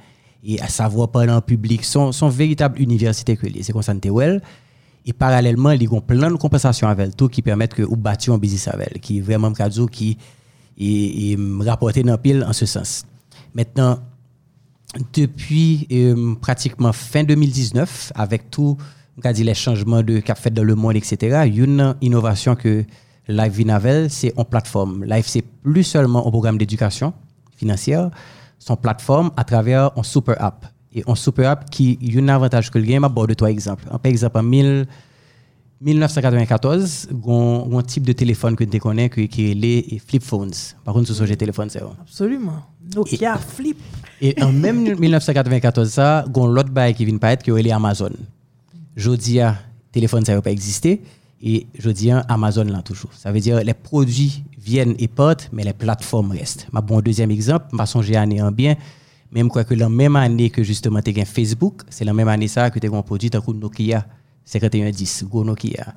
et 0.44 0.60
à 0.60 0.68
savoir 0.68 1.10
parler 1.10 1.32
en 1.32 1.40
public, 1.40 1.84
son, 1.84 2.12
son 2.12 2.28
véritable 2.28 2.80
université 2.80 3.36
que 3.36 3.46
c'est 3.62 3.72
comme 3.72 3.82
ça 3.82 3.94
well. 4.04 4.42
Et 5.06 5.12
parallèlement, 5.12 5.70
ils 5.70 5.88
ont 5.92 6.00
plein 6.00 6.30
de 6.30 6.36
compensations 6.36 6.88
avec 6.88 7.16
tout 7.16 7.28
qui 7.28 7.42
permettent 7.42 7.74
que 7.74 7.82
vous 7.82 7.96
bâtir 7.96 8.32
un 8.34 8.38
business 8.38 8.68
avec 8.68 9.00
qui 9.00 9.20
vraiment 9.20 9.52
cadeau 9.52 9.86
qui 9.86 10.18
est, 10.78 11.32
est 11.32 11.38
rapporté 11.62 12.02
dans 12.02 12.18
pile 12.18 12.44
en 12.46 12.52
ce 12.52 12.66
sens. 12.66 13.04
Maintenant, 13.54 13.98
depuis 15.12 15.86
euh, 15.92 16.34
pratiquement 16.40 16.92
fin 16.92 17.24
2019, 17.24 18.12
avec 18.14 18.50
tout 18.50 18.76
on 19.22 19.32
dit, 19.32 19.44
les 19.44 19.54
changements 19.54 20.02
de 20.02 20.20
qu'a 20.20 20.34
fait 20.34 20.50
dans 20.50 20.64
le 20.64 20.74
monde, 20.74 20.96
etc., 20.96 21.48
une 21.54 21.94
innovation 22.00 22.54
que 22.54 22.84
Live 23.28 23.52
Vinavel, 23.52 24.10
c'est 24.10 24.32
en 24.36 24.44
plateforme. 24.44 25.04
Live, 25.04 25.24
c'est 25.26 25.42
plus 25.42 25.84
seulement 25.84 26.26
un 26.26 26.30
programme 26.30 26.58
d'éducation 26.58 27.12
financière, 27.56 28.10
son 28.58 28.76
plateforme 28.76 29.30
à 29.36 29.44
travers 29.44 29.90
un 29.96 30.02
super 30.02 30.42
app. 30.42 30.66
Et 30.92 31.02
un 31.06 31.14
super 31.14 31.50
app 31.50 31.70
qui 31.70 31.98
a 32.16 32.20
un 32.20 32.28
avantage 32.28 32.70
que 32.70 32.78
le 32.78 32.84
game, 32.84 33.04
à 33.04 33.08
de 33.08 33.34
toi 33.34 33.50
exemple. 33.50 33.84
Par 33.84 34.00
exemple, 34.04 34.38
en 34.38 34.42
1000 34.42 34.86
1994, 35.80 37.08
un 37.10 37.82
type 37.82 38.04
de 38.04 38.12
téléphone 38.12 38.56
que 38.56 38.64
tu 38.64 38.78
connais 38.78 39.10
qui 39.10 39.50
est 39.50 39.54
les 39.54 40.00
flip 40.06 40.22
phones. 40.22 40.52
Par 40.82 40.94
contre, 40.94 41.08
ce 41.08 41.14
sont 41.14 41.24
les 41.24 41.36
téléphones, 41.36 41.68
c'est. 41.68 41.82
Absolument. 42.00 42.62
Nokia 42.94 43.36
flip. 43.36 43.78
Et 44.20 44.40
en 44.42 44.52
même 44.52 44.98
1994, 44.98 45.90
ça, 45.90 46.24
gon 46.30 46.46
l'autre 46.46 46.70
bail 46.70 46.94
qui 46.94 47.04
vient 47.04 47.18
paraître 47.18 47.42
qui 47.42 47.50
est 47.50 47.62
les 47.62 47.72
Amazon. 48.96 49.14
Jodia, 49.14 49.58
téléphone 49.92 50.24
ça 50.24 50.34
va 50.34 50.42
pas 50.42 50.52
exister 50.52 51.02
et 51.42 51.66
Jodia 51.78 52.20
Amazon 52.28 52.64
là 52.64 52.82
toujours. 52.82 53.12
Ça 53.12 53.32
veut 53.32 53.40
dire 53.40 53.62
les 53.62 53.74
produits 53.74 54.44
viennent 54.58 54.94
et 54.98 55.08
partent 55.08 55.48
mais 55.52 55.64
les 55.64 55.72
plateformes 55.72 56.32
restent. 56.32 56.66
Ma 56.72 56.80
bon 56.80 57.00
deuxième 57.00 57.30
exemple, 57.30 57.66
m'a 57.72 57.86
songé 57.86 58.16
année 58.16 58.42
en 58.42 58.52
bien 58.52 58.76
même 59.34 59.48
quoi 59.48 59.64
que 59.64 59.74
la 59.74 59.88
même 59.88 60.14
année 60.14 60.48
que 60.48 60.62
justement 60.62 61.02
tu 61.02 61.18
as 61.20 61.24
Facebook, 61.24 61.82
c'est 61.90 62.04
la 62.04 62.14
même 62.14 62.28
année 62.28 62.46
ça 62.46 62.70
que 62.70 62.78
tu 62.78 62.86
as 62.86 62.96
un 62.96 63.02
produit 63.02 63.30
tant 63.30 63.42
Nokia 63.52 64.06
5110, 64.44 65.24
go 65.28 65.44
Nokia. 65.44 65.94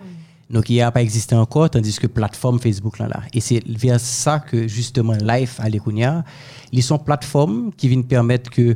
Nokia 0.50 0.86
n'a 0.86 0.92
pas 0.92 1.02
existé 1.02 1.36
encore, 1.36 1.70
tandis 1.70 2.00
que 2.00 2.08
plateforme 2.08 2.60
Facebook 2.60 3.00
là 3.00 3.08
là. 3.08 3.22
Et 3.34 3.42
c'est 3.42 3.62
vers 3.68 4.00
ça 4.00 4.40
que 4.40 4.68
justement 4.68 5.14
Life 5.22 5.60
à 5.60 5.70
l'Ekounia, 5.70 6.24
ils 6.72 6.82
sont 6.82 6.98
plateformes 6.98 7.72
qui 7.76 7.90
viennent 7.90 8.06
permettre 8.06 8.50
que 8.50 8.74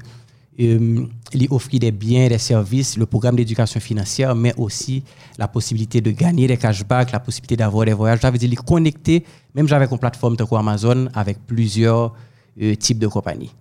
euh, 0.59 1.05
offrent 1.49 1.77
des 1.77 1.91
biens, 1.91 2.27
des 2.27 2.37
services, 2.37 2.97
le 2.97 3.05
programme 3.05 3.35
d'éducation 3.35 3.79
financière, 3.79 4.35
mais 4.35 4.53
aussi 4.57 5.03
la 5.37 5.47
possibilité 5.47 6.01
de 6.01 6.11
gagner 6.11 6.47
des 6.47 6.57
cashbacks, 6.57 7.11
la 7.11 7.19
possibilité 7.19 7.55
d'avoir 7.55 7.85
des 7.85 7.93
voyages. 7.93 8.19
Ça 8.19 8.31
veut 8.31 8.37
dire 8.37 8.49
les 8.49 8.55
connecter, 8.55 9.23
même 9.55 9.67
j'avais 9.67 9.87
une 9.89 9.97
plateforme 9.97 10.35
de 10.35 10.45
Amazon 10.55 11.07
avec 11.13 11.39
plusieurs 11.45 12.13
euh, 12.61 12.75
types 12.75 12.99
de 12.99 13.07
compagnies. 13.07 13.51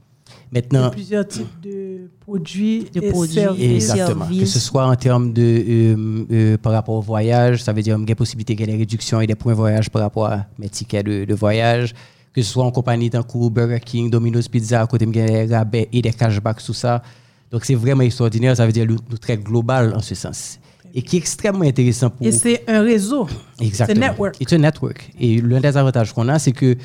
Il 0.52 0.56
Maintenant, 0.58 0.90
plusieurs 0.90 1.26
types 1.28 1.60
de 1.62 2.10
produits 2.20 2.86
De 2.92 3.00
et 3.00 3.10
produits. 3.10 3.34
services. 3.34 3.90
Exactement. 3.90 4.26
Que 4.26 4.44
ce 4.44 4.58
soit 4.58 4.84
en 4.84 4.96
termes 4.96 5.32
de 5.32 5.42
euh, 5.42 6.24
euh, 6.32 6.56
par 6.58 6.72
rapport 6.72 6.96
au 6.96 7.00
voyage, 7.00 7.62
ça 7.62 7.72
veut 7.72 7.82
dire 7.82 7.96
qu'il 7.98 8.08
y 8.08 8.12
a 8.12 8.16
possibilité 8.16 8.56
qu'il 8.56 8.66
y 8.66 8.68
ait 8.68 8.72
des 8.72 8.78
réductions 8.78 9.20
et 9.20 9.28
des 9.28 9.36
points 9.36 9.52
de 9.52 9.58
voyage 9.58 9.90
par 9.90 10.02
rapport 10.02 10.26
à 10.26 10.46
mes 10.58 10.68
tickets 10.68 11.06
de, 11.06 11.24
de 11.24 11.34
voyage. 11.34 11.94
Que 12.32 12.42
ce 12.42 12.52
soit 12.52 12.64
en 12.64 12.70
compagnie 12.70 13.10
d'un 13.10 13.22
coup 13.22 13.50
Burger 13.50 13.80
King, 13.84 14.08
Domino's 14.10 14.46
Pizza, 14.48 14.82
à 14.82 14.86
côté 14.86 15.04
de 15.06 15.10
des 15.10 15.46
rabais 15.54 15.88
et 15.92 16.00
des 16.00 16.12
cashbacks, 16.12 16.62
tout 16.64 16.72
ça. 16.74 17.02
Donc 17.50 17.64
c'est 17.64 17.74
vraiment 17.74 18.02
extraordinaire, 18.02 18.56
ça 18.56 18.64
veut 18.66 18.72
dire 18.72 18.86
le 18.86 19.18
trait 19.18 19.36
global 19.36 19.92
en 19.96 20.00
ce 20.00 20.14
sens. 20.14 20.58
Et 20.94 21.02
qui 21.02 21.16
est 21.16 21.18
extrêmement 21.18 21.64
intéressant 21.64 22.10
pour 22.10 22.26
Et 22.26 22.32
c'est 22.32 22.64
un 22.68 22.82
réseau. 22.82 23.26
Exactement. 23.60 24.00
C'est 24.02 24.08
network. 24.08 24.36
C'est 24.40 24.52
un 24.54 24.58
network. 24.58 25.10
Et 25.20 25.40
l'un 25.40 25.60
des 25.60 25.76
avantages 25.76 26.12
qu'on 26.12 26.28
a, 26.28 26.38
c'est 26.38 26.52
que 26.52 26.76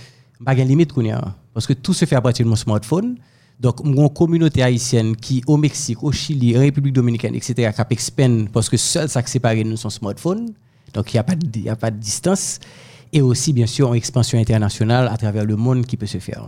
pas 0.43 0.53
de 0.55 0.61
limite 0.61 0.91
qu'on 0.93 1.07
a. 1.11 1.35
Parce 1.53 1.65
que 1.65 1.73
tout 1.73 1.93
se 1.93 2.05
fait 2.05 2.15
à 2.15 2.21
partir 2.21 2.45
de 2.45 2.49
mon 2.49 2.55
smartphone. 2.55 3.15
Donc, 3.59 3.79
une 3.85 4.09
communauté 4.09 4.61
haïtienne 4.61 5.15
qui, 5.15 5.41
au 5.47 5.55
Mexique, 5.57 6.03
au 6.03 6.11
Chili, 6.11 6.55
en 6.57 6.59
République 6.59 6.93
dominicaine, 6.93 7.33
etc., 7.35 7.71
qui 7.73 7.81
expand 7.93 8.49
parce 8.51 8.67
que 8.69 8.75
seul 8.77 9.07
ça 9.07 9.23
qui 9.23 9.31
sépare 9.31 9.55
nous 9.65 9.77
son 9.77 9.89
smartphone. 9.89 10.51
Donc, 10.93 11.13
il 11.13 11.15
n'y 11.15 11.19
a, 11.19 11.23
pas 11.23 11.35
de- 11.35 11.47
il 11.55 11.63
y 11.63 11.69
a 11.69 11.75
pas 11.75 11.89
de 11.89 11.97
distance. 11.97 12.59
Et 13.15 13.21
aussi, 13.21 13.53
bien 13.53 13.65
sûr, 13.65 13.87
une 13.93 13.95
expansion 13.95 14.37
internationale 14.37 15.07
à 15.07 15.15
travers 15.17 15.45
le 15.45 15.55
monde 15.55 15.85
qui 15.85 15.95
peut 15.95 16.05
se 16.05 16.17
faire. 16.17 16.47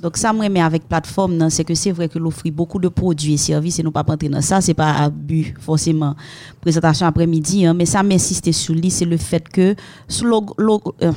Donc 0.00 0.16
ça 0.16 0.32
me 0.32 0.40
remet 0.42 0.60
avec 0.62 0.88
plateforme 0.88 1.50
c'est 1.50 1.64
que 1.64 1.74
c'est 1.74 1.90
vrai 1.90 2.08
que 2.08 2.18
l'offre 2.18 2.48
beaucoup 2.50 2.78
de 2.78 2.88
produits 2.88 3.34
et 3.34 3.36
services 3.36 3.78
et 3.80 3.82
nous 3.82 3.90
pas 3.90 4.02
rentrer 4.02 4.28
dans 4.28 4.40
ça 4.40 4.60
c'est 4.60 4.72
pas 4.72 4.92
abus 4.92 5.54
forcément 5.58 6.14
présentation 6.60 7.04
après-midi 7.04 7.66
hein, 7.66 7.74
mais 7.74 7.84
ça 7.84 8.04
m'insiste 8.04 8.52
sur 8.52 8.74
lui 8.74 8.90
c'est 8.92 9.04
le 9.06 9.16
fait 9.16 9.48
que 9.48 9.74
slog, 10.06 10.50
log- 10.56 10.92
euh, 11.02 11.10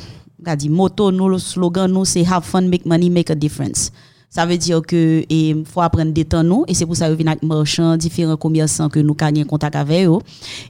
nous 1.11 1.29
le 1.29 1.37
slogan 1.37 1.91
nous 1.91 2.05
c'est 2.05 2.25
have 2.25 2.43
fun 2.43 2.61
make 2.63 2.83
money 2.87 3.11
make 3.11 3.29
a 3.29 3.35
difference 3.35 3.91
ça 4.31 4.45
veut 4.45 4.57
dire 4.57 4.81
que 4.81 5.25
il 5.29 5.65
faut 5.65 5.81
apprendre 5.81 6.13
des 6.13 6.23
temps 6.23 6.41
nous 6.41 6.63
et 6.67 6.73
c'est 6.73 6.85
pour 6.85 6.95
ça 6.95 7.09
que 7.09 7.13
vient 7.15 7.27
avec 7.27 7.43
marchands 7.43 7.97
différents 7.97 8.37
commerçants 8.37 8.87
que 8.87 8.99
nous 8.99 9.13
gagnons 9.13 9.43
contact 9.43 9.75
avec 9.75 10.07
eux. 10.07 10.19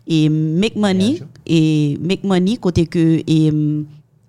Et 0.07 0.29
make 0.29 0.75
money 0.75 1.21
et 1.45 1.97
make 2.01 2.23
money 2.23 2.57
côté 2.57 2.87
que 2.87 3.21
et 3.27 3.53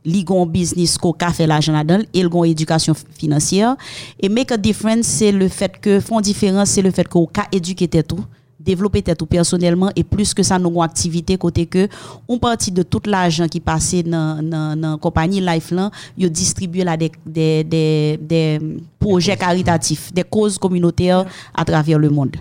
li 0.05 0.25
gon 0.25 0.45
business 0.45 0.99
ko 0.99 1.15
ka 1.15 1.31
fait 1.33 1.47
l'argent 1.47 1.73
là-dedans 1.73 2.05
et 2.13 2.23
gon 2.25 2.45
éducation 2.45 2.93
financière. 3.19 3.77
Et 4.21 4.29
make 4.29 4.53
a 4.53 4.59
difference 4.59 5.07
c'est 5.07 5.33
le 5.33 5.49
fait 5.49 5.81
que 5.81 5.99
font 5.99 6.21
différence 6.21 6.69
c'est 6.69 6.83
le 6.83 6.91
fait 6.91 7.09
que 7.09 7.27
ka 7.33 7.47
éduquer 7.53 7.89
tout 8.03 8.21
développer 8.65 9.03
tout 9.03 9.27
personnellement 9.27 9.91
et 9.97 10.05
plus 10.05 10.35
que 10.35 10.43
ça 10.43 10.59
gon 10.59 10.83
activité 10.83 11.37
côté 11.37 11.67
que 11.67 11.89
on 12.29 12.39
partie 12.39 12.71
de 12.71 12.83
tout 12.83 13.03
l'argent 13.07 13.49
qui 13.49 13.61
passait 13.61 14.03
dans 14.03 14.43
dans 14.43 14.99
compagnie 14.99 15.41
Lifeline 15.41 15.91
yo 16.17 16.29
distribuer 16.29 16.85
là 16.85 16.97
des 16.97 17.11
des 17.27 18.61
projets 18.99 19.37
caritatifs 19.37 20.13
des 20.13 20.25
causes 20.25 20.59
communautaires 20.59 21.25
à 21.55 21.65
travers 21.65 21.99
le 21.99 22.11
monde. 22.11 22.37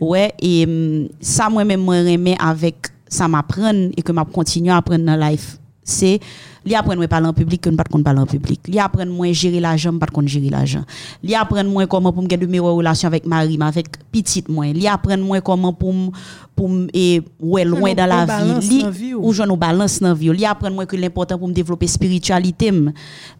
Ouais 0.00 0.32
et 0.40 0.64
hum, 0.66 1.08
ça 1.20 1.48
moi 1.50 1.64
même 1.64 1.82
moi 1.82 1.96
avec 2.38 2.76
ça 3.08 3.28
m'apprendre 3.28 3.90
et 3.96 4.02
que 4.02 4.12
m'a 4.12 4.24
continuer 4.24 4.70
à 4.70 4.76
apprendre 4.78 5.04
dans 5.04 5.16
life 5.16 5.58
c'est 5.84 6.18
li 6.64 6.74
apprendre 6.74 7.06
parler 7.06 7.28
en 7.28 7.34
public 7.34 7.60
que 7.60 7.68
ne 7.68 7.76
pas 7.76 7.84
parler 7.84 8.20
en 8.20 8.26
public. 8.26 8.60
Li 8.68 8.78
apprendre 8.78 9.12
moi 9.12 9.30
gérer 9.32 9.60
l'argent 9.60 9.96
pas 9.98 10.06
contre 10.06 10.28
gérer 10.28 10.48
l'argent. 10.48 10.82
Li 11.22 11.34
apprendre 11.34 11.68
moi 11.70 11.86
comment 11.86 12.10
pour 12.10 12.22
me 12.22 12.28
de 12.28 12.46
meilleures 12.46 12.74
relations 12.74 13.06
avec 13.06 13.26
Marie, 13.26 13.58
avec 13.60 13.88
petite 14.10 14.48
moi. 14.48 14.66
Li 14.66 14.88
apprendre 14.88 15.22
moi 15.22 15.40
comment 15.42 15.74
pour 15.74 15.94
pour 16.56 16.70
et 16.94 17.20
ouais 17.38 17.64
loin 17.64 17.92
dans 17.94 18.06
la 18.06 18.24
vie. 18.60 18.82
Li 18.82 19.14
ou? 19.14 19.32
je 19.32 19.42
nous 19.42 19.56
balance 19.56 20.00
dans 20.00 20.14
vie. 20.14 20.30
Li 20.30 20.46
apprendre 20.46 20.74
moi 20.74 20.86
que 20.86 20.96
l'important 20.96 21.38
pour 21.38 21.48
me 21.48 21.52
développer 21.52 21.86
spiritualité. 21.86 22.72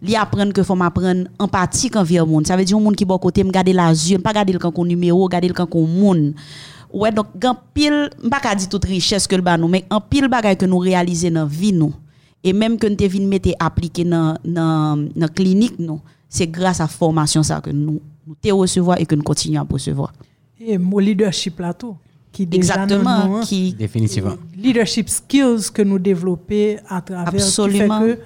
Li 0.03 0.15
apprendre 0.15 0.53
que 0.53 0.61
faut 0.61 0.75
m'apprendre 0.75 1.27
empathie 1.39 1.89
envers 1.95 2.27
monde. 2.27 2.45
Ça 2.45 2.55
veut 2.55 2.63
dire 2.63 2.77
un 2.77 2.81
monde 2.81 2.95
qui 2.95 3.05
bon 3.05 3.17
côté 3.17 3.43
me 3.43 3.49
garder 3.49 3.73
la 3.73 3.89
yeux, 3.89 4.19
pas 4.19 4.33
garder 4.33 4.53
le 4.53 4.59
quand 4.59 4.85
numéro, 4.85 5.27
garder 5.27 5.47
le 5.47 5.53
quand 5.55 5.73
monde. 5.75 6.35
Ouais 6.93 7.11
donc 7.11 7.27
grand 7.37 7.57
pile 7.73 8.09
pas 8.29 8.55
dire 8.55 8.69
toute 8.69 8.85
richesse 8.85 9.27
que 9.27 9.35
le 9.35 9.41
ba 9.41 9.57
nous 9.57 9.67
mais 9.67 9.83
en 9.89 9.99
pile 9.99 10.29
bagay 10.29 10.55
que 10.55 10.65
nous 10.65 10.77
réaliser 10.77 11.29
dans 11.29 11.45
vie 11.45 11.73
nous 11.73 11.93
et 12.45 12.53
même 12.53 12.77
que 12.77 12.87
nous 12.87 12.95
devons 12.95 13.27
mettre 13.27 13.49
appliquer 13.59 14.05
dans 14.05 14.37
dans 14.45 15.27
clinique 15.35 15.77
nous 15.79 15.99
c'est 16.29 16.47
grâce 16.47 16.79
à 16.79 16.87
formation 16.87 17.43
ça 17.43 17.59
que 17.59 17.71
nous 17.71 17.99
nous 18.25 18.57
recevoir 18.57 18.99
et 19.01 19.05
que 19.05 19.15
nous 19.15 19.23
continuons 19.23 19.61
à 19.61 19.67
recevoir 19.69 20.13
et 20.59 20.77
mon 20.77 20.99
leadership 20.99 21.59
là 21.59 21.73
tout 21.73 21.97
qui 22.31 22.47
exactement 22.51 23.37
hein. 23.37 23.41
qui 23.43 23.73
définitivement 23.73 24.35
leadership 24.55 25.09
skills 25.09 25.71
que 25.73 25.81
nous 25.81 25.99
développer 25.99 26.77
à 26.87 27.01
travers 27.01 27.33
Absolument. 27.33 27.99
qui 27.99 28.05
fait 28.07 28.15
que 28.15 28.21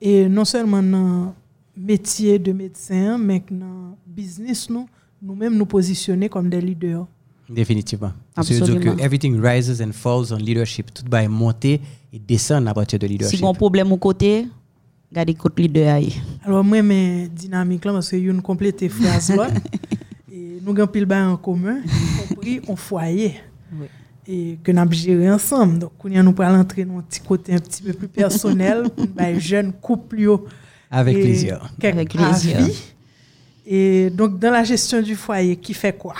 et 0.00 0.28
non 0.28 0.44
seulement 0.44 0.82
dans 0.82 1.34
métier 1.76 2.38
de 2.38 2.52
médecin 2.52 3.18
mais 3.18 3.42
dans 3.50 3.96
business 4.06 4.70
nous 4.70 4.88
nous-mêmes 5.20 5.56
nous 5.56 5.66
positionner 5.66 6.28
comme 6.28 6.48
des 6.48 6.60
leaders 6.60 7.06
Définitivement. 7.48 8.12
Parce 8.34 8.48
que 8.48 9.00
everything 9.00 9.40
rises 9.40 9.80
and 9.80 9.92
falls 9.92 10.32
on 10.32 10.36
leadership. 10.36 10.92
Tout 10.92 11.04
va 11.10 11.26
monter 11.28 11.80
et 12.12 12.18
descendre 12.18 12.68
à 12.68 12.74
partir 12.74 12.98
de 12.98 13.06
leadership. 13.06 13.38
Si 13.38 13.44
on 13.44 13.54
problème 13.54 13.90
au 13.92 13.96
côté, 13.96 14.46
regardez 15.10 15.34
côté 15.34 15.62
leader. 15.62 16.00
Alors 16.44 16.62
moi, 16.62 16.82
mes 16.82 17.28
dynamiques 17.28 17.84
là, 17.84 17.92
parce 17.92 18.10
que 18.10 18.16
une 18.16 18.42
complète 18.42 18.86
phrase 18.88 19.34
là, 19.34 19.48
et 20.32 20.58
nous 20.62 20.72
avons 20.72 20.86
pile 20.86 21.06
en 21.12 21.36
commun, 21.36 21.78
y 21.86 22.28
compris 22.28 22.60
un 22.68 22.76
foyer. 22.76 23.34
Oui. 23.72 23.86
Et 24.30 24.58
que 24.62 24.70
nous 24.70 24.80
avons 24.80 24.92
géré 24.92 25.30
ensemble. 25.30 25.78
Donc, 25.78 25.92
nous 26.04 26.18
allons 26.18 26.60
entrer 26.60 26.84
dans 26.84 26.98
un 26.98 27.02
petit 27.02 27.20
côté 27.20 27.54
un 27.54 27.58
petit 27.58 27.82
peu 27.82 27.94
plus 27.94 28.08
personnel, 28.08 28.84
un 29.16 29.38
jeune 29.38 29.72
couple. 29.72 30.28
Avec 30.90 31.18
plaisir. 31.18 31.72
Avec 31.82 32.10
plaisir. 32.10 32.58
Et 33.66 34.10
donc, 34.10 34.38
dans 34.38 34.50
la 34.50 34.64
gestion 34.64 35.00
du 35.00 35.14
foyer, 35.14 35.56
qui 35.56 35.72
fait 35.72 35.96
quoi? 35.96 36.14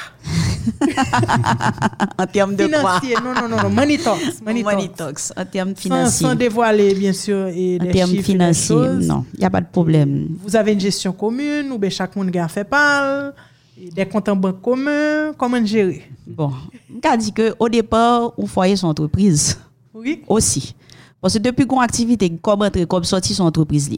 En 2.18 2.26
termes 2.26 2.56
de 2.56 2.64
financier, 2.64 3.14
quoi? 3.14 3.22
Non, 3.22 3.34
non, 3.40 3.48
non, 3.48 3.62
non, 3.62 3.70
money 3.70 3.98
talks. 3.98 4.42
Money, 4.44 4.62
money 4.62 4.88
talks. 4.88 5.32
En 5.36 5.44
termes 5.44 5.74
financiers. 5.76 6.26
Sans, 6.26 6.34
dévoiler, 6.34 6.94
bien 6.94 7.12
sûr, 7.12 7.48
et 7.48 7.78
en 7.80 7.90
termes 7.90 8.16
financiers, 8.22 8.76
non, 9.02 9.24
il 9.34 9.40
n'y 9.40 9.46
a 9.46 9.50
pas 9.50 9.60
de 9.60 9.68
problème. 9.70 10.28
Vous 10.42 10.56
avez 10.56 10.72
une 10.72 10.80
gestion 10.80 11.12
commune, 11.12 11.70
ou 11.72 11.78
bien 11.78 11.90
chaque 11.90 12.14
monde 12.16 12.34
a 12.36 12.48
fait 12.48 12.64
parle, 12.64 13.32
des 13.76 14.06
comptes 14.06 14.28
en 14.28 14.36
banque 14.36 14.60
communs, 14.60 15.32
comment 15.36 15.64
gérer? 15.64 16.02
Bon, 16.26 16.52
je 16.88 17.16
dit 17.16 17.32
qu'au 17.32 17.68
départ, 17.68 18.32
on 18.36 18.46
foyer 18.46 18.76
son 18.76 18.88
entreprise. 18.88 19.58
Oui. 19.94 20.22
Aussi. 20.28 20.74
Parce 21.20 21.34
que 21.34 21.38
depuis 21.38 21.66
qu'on 21.66 21.80
activité, 21.80 22.30
comme 22.40 22.62
entrer, 22.62 22.86
comme 22.86 23.04
sortir 23.04 23.34
son 23.34 23.44
entreprise, 23.44 23.90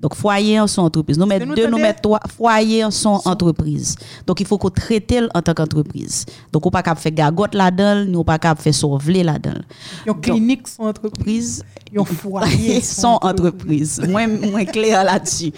donc, 0.00 0.14
foyer 0.14 0.58
en 0.58 0.66
son 0.66 0.82
entreprise. 0.82 1.18
Nous 1.18 1.26
mettons 1.26 1.52
deux, 1.52 1.68
nous 1.68 1.76
mettons 1.76 2.00
trois, 2.00 2.20
foyer 2.34 2.82
en 2.84 2.90
son 2.90 3.20
entreprise. 3.26 3.96
Donc, 4.26 4.40
il 4.40 4.46
faut 4.46 4.56
qu'on 4.56 4.70
traite 4.70 5.12
en 5.34 5.42
tant 5.42 5.52
qu'entreprise. 5.52 6.24
Donc, 6.50 6.64
on 6.64 6.70
pas 6.70 6.82
capable 6.82 7.00
faire 7.00 7.12
gagote 7.12 7.54
là-dedans, 7.54 8.06
nous 8.06 8.24
pas 8.24 8.38
capable 8.38 8.62
faire 8.62 8.74
sauver 8.74 9.22
là-dedans. 9.22 9.60
Yon 10.06 10.14
clinique 10.14 10.68
son 10.68 10.84
entreprise, 10.84 11.62
yon 11.92 12.06
foyer 12.06 12.80
son 12.82 13.18
entreprise. 13.20 14.00
Moins, 14.08 14.26
moins 14.26 14.64
clair 14.64 15.04
là-dessus. 15.04 15.52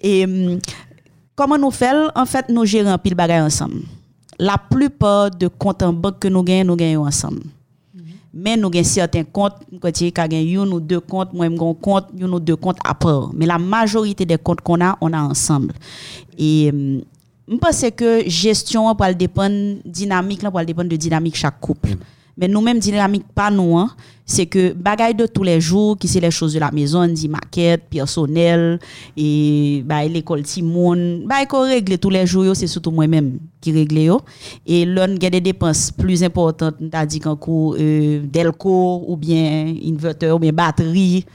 Et, 0.00 0.24
hum, 0.24 0.60
comment 1.34 1.58
nous 1.58 1.72
faisons? 1.72 2.10
En 2.14 2.26
fait, 2.26 2.48
nous 2.48 2.64
gérons 2.64 2.96
pile 2.96 3.16
bagaille 3.16 3.42
ensemble. 3.42 3.82
La 4.38 4.56
plupart 4.56 5.32
de 5.32 5.48
comptes 5.48 5.82
en 5.82 5.92
banque 5.92 6.20
que 6.20 6.28
nous 6.28 6.44
gagnons, 6.44 6.68
nous 6.68 6.76
gagnons 6.76 7.06
ensemble 7.06 7.42
mais 8.32 8.56
nous 8.56 8.68
avons 8.68 8.84
certains 8.84 9.24
comptes, 9.24 9.56
quand 9.80 10.00
il 10.00 10.12
deux 10.80 11.00
comptes, 11.00 11.32
moi, 11.32 11.46
un 11.46 11.56
compte, 11.74 12.06
un 12.20 12.38
deux 12.38 12.56
comptes 12.56 12.78
à 12.84 12.94
part. 12.94 13.30
Mais 13.34 13.46
la 13.46 13.58
majorité 13.58 14.24
des 14.24 14.38
comptes 14.38 14.60
qu'on 14.60 14.80
a, 14.80 14.96
on 15.00 15.12
a 15.12 15.20
ensemble. 15.20 15.74
Et 16.38 16.70
je 17.48 17.56
pense 17.56 17.84
que 17.96 18.22
gestion 18.28 18.92
va 18.94 19.12
dépendre 19.12 19.78
dynamique, 19.84 20.42
va 20.44 20.64
dépendre 20.64 20.90
de 20.90 20.96
dynamique 20.96 21.36
chaque 21.36 21.60
couple. 21.60 21.96
Mais 22.40 22.48
nous-mêmes, 22.48 22.78
dynamique, 22.78 23.24
pas 23.34 23.50
nous, 23.50 23.76
hein. 23.76 23.90
c'est 24.24 24.46
que 24.46 24.72
bagaille 24.72 25.14
de 25.14 25.26
tous 25.26 25.42
les 25.42 25.60
jours, 25.60 25.98
qui 25.98 26.08
c'est 26.08 26.20
les 26.20 26.30
choses 26.30 26.54
de 26.54 26.58
la 26.58 26.70
maison, 26.70 27.06
dit 27.06 27.28
maquette, 27.28 27.82
personnel, 27.90 28.78
et 29.14 29.82
bah, 29.84 30.02
l'école 30.06 30.42
Timon, 30.42 31.20
bah, 31.26 31.44
qu'on 31.44 31.64
règle 31.64 31.98
tous 31.98 32.08
les 32.08 32.26
jours, 32.26 32.56
c'est 32.56 32.66
surtout 32.66 32.92
moi-même 32.92 33.38
qui 33.60 33.72
règle. 33.72 34.16
Et 34.66 34.86
l'on 34.86 35.02
a 35.02 35.30
des 35.30 35.40
dépenses 35.42 35.90
plus 35.90 36.24
importantes, 36.24 36.76
t'as 36.90 37.04
dit 37.04 37.20
qu'un 37.20 37.36
coup, 37.36 37.74
euh, 37.74 38.22
Delco, 38.24 39.04
ou 39.06 39.18
bien 39.18 39.74
inverteur, 39.84 40.36
ou 40.36 40.38
bien 40.38 40.52
batterie, 40.52 41.26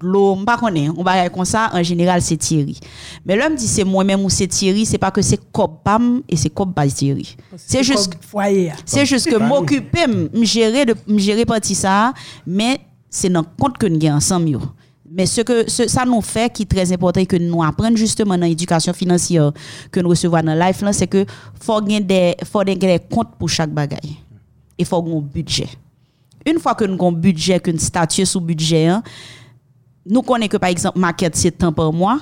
l'eau, 0.00 0.36
pas 0.44 0.56
connaît, 0.56 0.88
on 0.96 1.02
va 1.02 1.28
comme 1.28 1.44
ça, 1.44 1.70
en 1.72 1.82
général, 1.82 2.22
c'est 2.22 2.36
Thierry. 2.36 2.78
Mais 3.24 3.36
l'homme 3.36 3.54
dit 3.54 3.66
c'est 3.66 3.84
moi-même 3.84 4.24
ou 4.24 4.30
c'est 4.30 4.46
Thierry, 4.46 4.86
c'est 4.86 4.98
pas 4.98 5.10
que 5.10 5.22
c'est 5.22 5.40
Copam 5.52 6.22
et 6.28 6.36
c'est 6.36 6.50
Cop 6.50 6.74
pas 6.74 6.86
Thierry. 6.86 7.36
C'est 7.56 7.82
juste, 7.82 8.12
c'est 8.84 9.06
juste 9.06 9.30
que 9.30 9.36
m'occuper, 9.36 10.06
me 10.06 10.44
gérer, 10.44 10.84
de, 10.84 10.94
me 11.06 11.18
gérer 11.18 11.44
partie 11.44 11.74
ça, 11.74 12.12
mais 12.46 12.80
c'est 13.10 13.30
dans 13.30 13.44
compte 13.44 13.78
que 13.78 13.86
nous 13.86 14.04
avons 14.06 14.16
ensemble. 14.16 14.58
Mais 15.10 15.26
ce 15.26 15.42
que 15.42 15.70
ça 15.70 16.04
nous 16.04 16.20
fait 16.22 16.52
qui 16.52 16.62
est 16.62 16.66
très 16.66 16.92
important 16.92 17.20
et 17.20 17.26
que 17.26 17.36
nous 17.36 17.62
apprenons 17.62 17.94
justement 17.94 18.36
dans 18.36 18.46
l'éducation 18.46 18.92
financière 18.92 19.52
que 19.92 20.00
nous 20.00 20.08
recevons 20.08 20.42
dans 20.42 20.58
life 20.58 20.82
c'est 20.90 21.06
que 21.06 21.24
faut 21.60 21.80
gagner 21.80 22.00
des 22.00 22.34
faut 22.44 22.64
des 22.64 23.00
comptes 23.10 23.36
pour 23.38 23.48
chaque 23.48 23.70
bagaille. 23.70 24.16
Il 24.76 24.84
faut 24.84 24.96
un 24.96 25.20
budget. 25.20 25.68
Une 26.44 26.58
fois 26.58 26.74
que 26.74 26.84
nous 26.84 26.94
avons 26.94 27.08
un 27.08 27.12
budget, 27.12 27.60
qu'une 27.60 27.78
statut 27.78 28.26
sous 28.26 28.40
budget, 28.40 28.86
hein, 28.86 29.02
nous 30.06 30.22
connaissons 30.22 30.48
que 30.48 30.56
par 30.56 30.70
exemple 30.70 30.98
maquette 30.98 31.36
c'est 31.36 31.50
temps 31.50 31.72
par 31.72 31.92
mois 31.92 32.20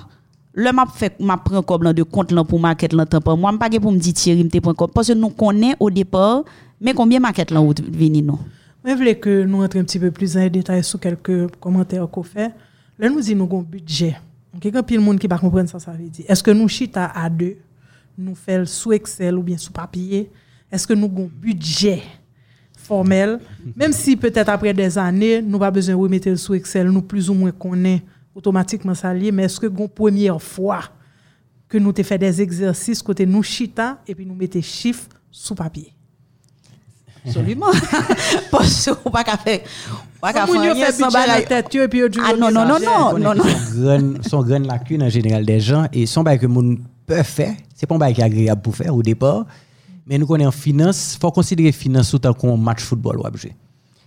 le 0.54 0.70
m'a 0.72 0.86
fait 0.86 1.18
m'a 1.20 1.36
prend 1.36 1.62
comme 1.62 1.92
de 1.92 2.02
compte 2.02 2.34
pour 2.46 2.60
maquette 2.60 2.92
là 2.92 3.06
temps 3.06 3.20
par 3.20 3.36
mois 3.36 3.56
pas 3.58 3.70
pour 3.70 3.92
me 3.92 3.98
dire 3.98 4.62
prend 4.62 4.74
parce 4.88 5.08
que 5.08 5.12
nous 5.14 5.30
connaissons 5.30 5.76
au 5.80 5.90
départ 5.90 6.44
mais 6.80 6.94
combien 6.94 7.20
maquette 7.20 7.52
là 7.52 7.60
venir 7.60 8.24
nous? 8.24 8.38
Je 8.84 8.94
voulais 8.94 9.14
que 9.16 9.44
nous 9.44 9.62
entrions 9.62 9.82
un 9.82 9.84
petit 9.84 10.00
peu 10.00 10.10
plus 10.10 10.36
en 10.36 10.48
détail 10.48 10.82
sur 10.82 10.98
quelques 10.98 11.54
commentaires 11.60 12.08
qu'on 12.10 12.24
fait. 12.24 12.52
Là 12.98 13.08
nous 13.08 13.20
dit 13.20 13.36
nous 13.36 13.44
avons 13.44 13.60
un 13.60 13.62
budget. 13.62 14.16
Quelqu'un 14.60 14.82
puis 14.82 14.96
le 14.96 15.02
monde 15.02 15.18
qui 15.18 15.28
va 15.28 15.38
comprendre 15.38 15.68
ça 15.68 15.78
ça 15.78 15.92
veut 15.92 16.08
dire. 16.08 16.24
Est-ce 16.28 16.42
que 16.42 16.50
nous 16.50 16.68
chita 16.68 17.06
à 17.14 17.30
deux 17.30 17.56
nous 18.18 18.34
faisons 18.34 18.66
sous 18.66 18.92
Excel 18.92 19.36
ou 19.38 19.42
bien 19.42 19.56
sous 19.56 19.72
papier? 19.72 20.30
Est-ce 20.70 20.86
que 20.86 20.94
nous 20.94 21.06
avons 21.06 21.24
un 21.26 21.30
budget? 21.40 22.02
Formel, 22.92 23.38
même 23.74 23.92
si 23.92 24.16
peut-être 24.16 24.50
après 24.50 24.74
des 24.74 24.98
années, 24.98 25.40
nous 25.40 25.58
pas 25.58 25.70
besoin 25.70 25.94
de 25.94 26.00
remettre 26.00 26.34
sous 26.34 26.52
Excel, 26.52 26.90
nous 26.90 27.00
plus 27.00 27.30
ou 27.30 27.34
moins 27.34 27.50
connaissons 27.50 28.02
automatiquement 28.34 28.94
ça 28.94 29.14
lié, 29.14 29.32
mais 29.32 29.44
est-ce 29.44 29.58
que 29.58 29.66
la 29.66 29.88
première 29.88 30.40
fois 30.42 30.82
que 31.70 31.78
nous 31.78 31.88
avons 31.88 32.04
fait 32.04 32.18
des 32.18 32.42
exercices 32.42 33.02
côté 33.02 33.24
nous 33.24 33.42
chita 33.42 33.98
et 34.06 34.14
puis 34.14 34.26
nous 34.26 34.34
mettons 34.34 34.60
chiffres 34.60 35.08
sous 35.30 35.54
papier? 35.54 35.94
Absolument. 37.24 37.72
Parce 38.50 38.90
qu'on 38.90 39.10
pas 39.10 39.24
qu'à 39.24 39.38
faire. 39.38 39.60
Pas 40.20 40.34
qu'à 40.34 40.46
faire 40.46 40.92
sans 40.92 41.08
la 41.08 41.40
tête 41.40 41.74
et 41.74 41.88
puis 41.88 42.02
Ah 42.22 42.34
non 42.38 42.50
non 42.50 42.66
non 42.66 42.78
non 42.78 43.18
non 43.18 43.34
non. 43.34 44.14
Son 44.22 44.42
grande 44.42 44.66
lacune 44.66 45.02
en 45.02 45.08
général 45.08 45.46
des 45.46 45.60
gens 45.60 45.86
et 45.94 46.04
son 46.04 46.22
bail 46.22 46.38
que 46.38 46.46
moun 46.46 46.78
peut 47.06 47.22
faire, 47.22 47.54
c'est 47.74 47.86
pas 47.86 47.94
un 47.94 47.98
bail 47.98 48.12
qui 48.12 48.20
est 48.20 48.24
agréable 48.24 48.60
pour 48.60 48.76
faire 48.76 48.94
au 48.94 49.02
départ. 49.02 49.46
Mais 50.06 50.18
nous 50.18 50.26
connaissons 50.26 50.48
en 50.48 50.52
finance, 50.52 51.14
il 51.14 51.20
faut 51.20 51.30
considérer 51.30 51.72
finance 51.72 52.12
autant 52.14 52.32
qu'un 52.32 52.56
match 52.56 52.82
football 52.82 53.18
ou. 53.18 53.22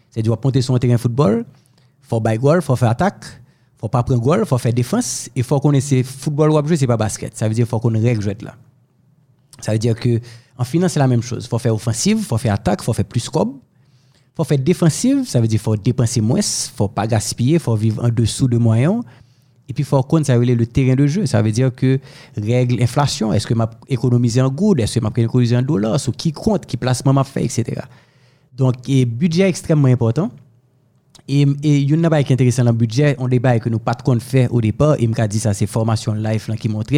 C'est-à-dire, 0.09 0.37
monter 0.43 0.61
sur 0.61 0.75
un 0.75 0.79
terrain 0.79 0.97
football, 0.97 1.45
il 1.47 2.07
faut 2.07 2.19
bailler 2.19 2.39
goal, 2.39 2.59
il 2.59 2.61
faut 2.61 2.75
faire 2.75 2.89
attaque, 2.89 3.25
il 3.25 3.79
faut 3.79 3.89
pas 3.89 4.03
prendre 4.03 4.21
goal, 4.21 4.39
il 4.43 4.45
faut 4.45 4.57
faire 4.57 4.73
défense, 4.73 5.29
il 5.35 5.43
faut 5.43 5.59
connaître 5.59 6.03
football 6.03 6.51
ou 6.51 6.57
objet, 6.57 6.77
c'est 6.77 6.87
pas 6.87 6.97
basket. 6.97 7.35
Ça 7.37 7.47
veut 7.47 7.53
dire 7.53 7.65
qu'il 7.65 7.69
faut 7.69 7.79
qu'on 7.79 7.91
règle 7.91 8.21
jouer 8.21 8.37
là. 8.41 8.55
Ça 9.61 9.71
veut 9.71 9.79
dire 9.79 9.95
que 9.95 10.19
en 10.57 10.63
finance, 10.63 10.93
c'est 10.93 10.99
la 10.99 11.07
même 11.07 11.21
chose. 11.21 11.45
Il 11.45 11.49
faut 11.49 11.59
faire 11.59 11.73
offensive, 11.73 12.17
il 12.19 12.23
faut 12.23 12.37
faire 12.37 12.53
attaque, 12.53 12.79
il 12.81 12.85
faut 12.85 12.93
faire 12.93 13.05
plus 13.05 13.19
scope. 13.19 13.55
Il 13.55 14.35
faut 14.35 14.43
faire 14.43 14.59
défensive, 14.59 15.25
ça 15.25 15.39
veut 15.39 15.47
dire 15.47 15.59
qu'il 15.59 15.63
faut 15.63 15.77
dépenser 15.77 16.19
moins, 16.19 16.39
il 16.39 16.71
faut 16.75 16.89
pas 16.89 17.07
gaspiller, 17.07 17.53
il 17.53 17.59
faut 17.59 17.75
vivre 17.75 18.03
en 18.03 18.09
dessous 18.09 18.47
de 18.47 18.57
moyens. 18.57 19.01
Et 19.67 19.73
puis, 19.73 19.81
il 19.81 19.85
faut 19.85 20.01
compte, 20.03 20.25
ça 20.25 20.37
veut 20.37 20.45
dire 20.45 20.55
le 20.55 20.65
terrain 20.65 20.95
de 20.95 21.07
jeu. 21.07 21.25
Ça 21.25 21.41
veut 21.41 21.51
dire 21.51 21.73
que 21.73 21.99
règle 22.37 22.81
inflation, 22.81 23.33
est-ce 23.33 23.47
que 23.47 23.53
m'a 23.53 23.69
économisé 23.87 24.41
en 24.41 24.49
good, 24.49 24.79
est-ce 24.79 24.99
que 24.99 25.03
m'a 25.03 25.11
économisé 25.15 25.57
en 25.57 25.61
dollars, 25.61 25.99
sur 25.99 26.15
qui 26.15 26.31
compte, 26.31 26.65
qui 26.65 26.77
placement 26.77 27.13
m'a 27.13 27.23
fait, 27.23 27.43
etc. 27.43 27.81
Donc, 28.55 28.75
et 28.87 29.05
budget 29.05 29.49
extrêmement 29.49 29.87
important. 29.87 30.31
Et, 31.27 31.41
il 31.41 31.89
y 31.89 31.93
a 31.93 31.97
un 31.97 32.23
qui 32.23 32.31
est 32.31 32.33
intéressant 32.33 32.63
dans 32.63 32.71
le 32.71 32.77
budget, 32.77 33.15
on 33.17 33.27
débat 33.27 33.59
que 33.59 33.69
nous 33.69 33.79
pas 33.79 33.93
de 33.93 34.03
compte 34.03 34.21
fait 34.21 34.47
au 34.49 34.61
départ, 34.61 34.95
et 34.99 35.07
m'a 35.07 35.27
dit 35.27 35.39
ça, 35.39 35.53
c'est 35.53 35.65
formation 35.65 36.13
life 36.13 36.49
qui 36.59 36.69
montre 36.69 36.93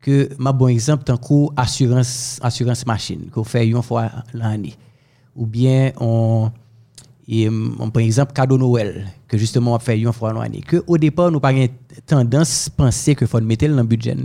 que, 0.00 0.30
ma 0.38 0.52
bon 0.52 0.68
exemple, 0.68 1.04
tant 1.04 1.18
coup 1.18 1.50
assurance, 1.56 2.38
assurance 2.42 2.86
machine, 2.86 3.28
qu'on 3.30 3.44
fait 3.44 3.66
une 3.66 3.82
fois 3.82 4.10
l'année. 4.32 4.74
Ou 5.34 5.46
bien, 5.46 5.92
on, 6.00 6.50
Et 7.28 7.48
mm, 7.48 7.76
on 7.78 7.90
prend 7.90 8.00
exemple 8.00 8.32
cadeau 8.32 8.58
Noël 8.58 9.06
que 9.26 9.36
justement 9.36 9.74
on 9.74 9.78
fait 9.78 9.98
une 9.98 10.12
fois 10.12 10.32
dans 10.32 10.40
l'année 10.40 10.60
que 10.60 10.82
au 10.86 10.96
départ 10.96 11.30
nous 11.30 11.40
pas 11.40 11.52
tendance 12.06 12.68
penser 12.68 13.14
que 13.14 13.26
faut 13.26 13.40
mettre 13.40 13.66
dans 13.68 13.76
le 13.76 13.82
budget. 13.82 14.16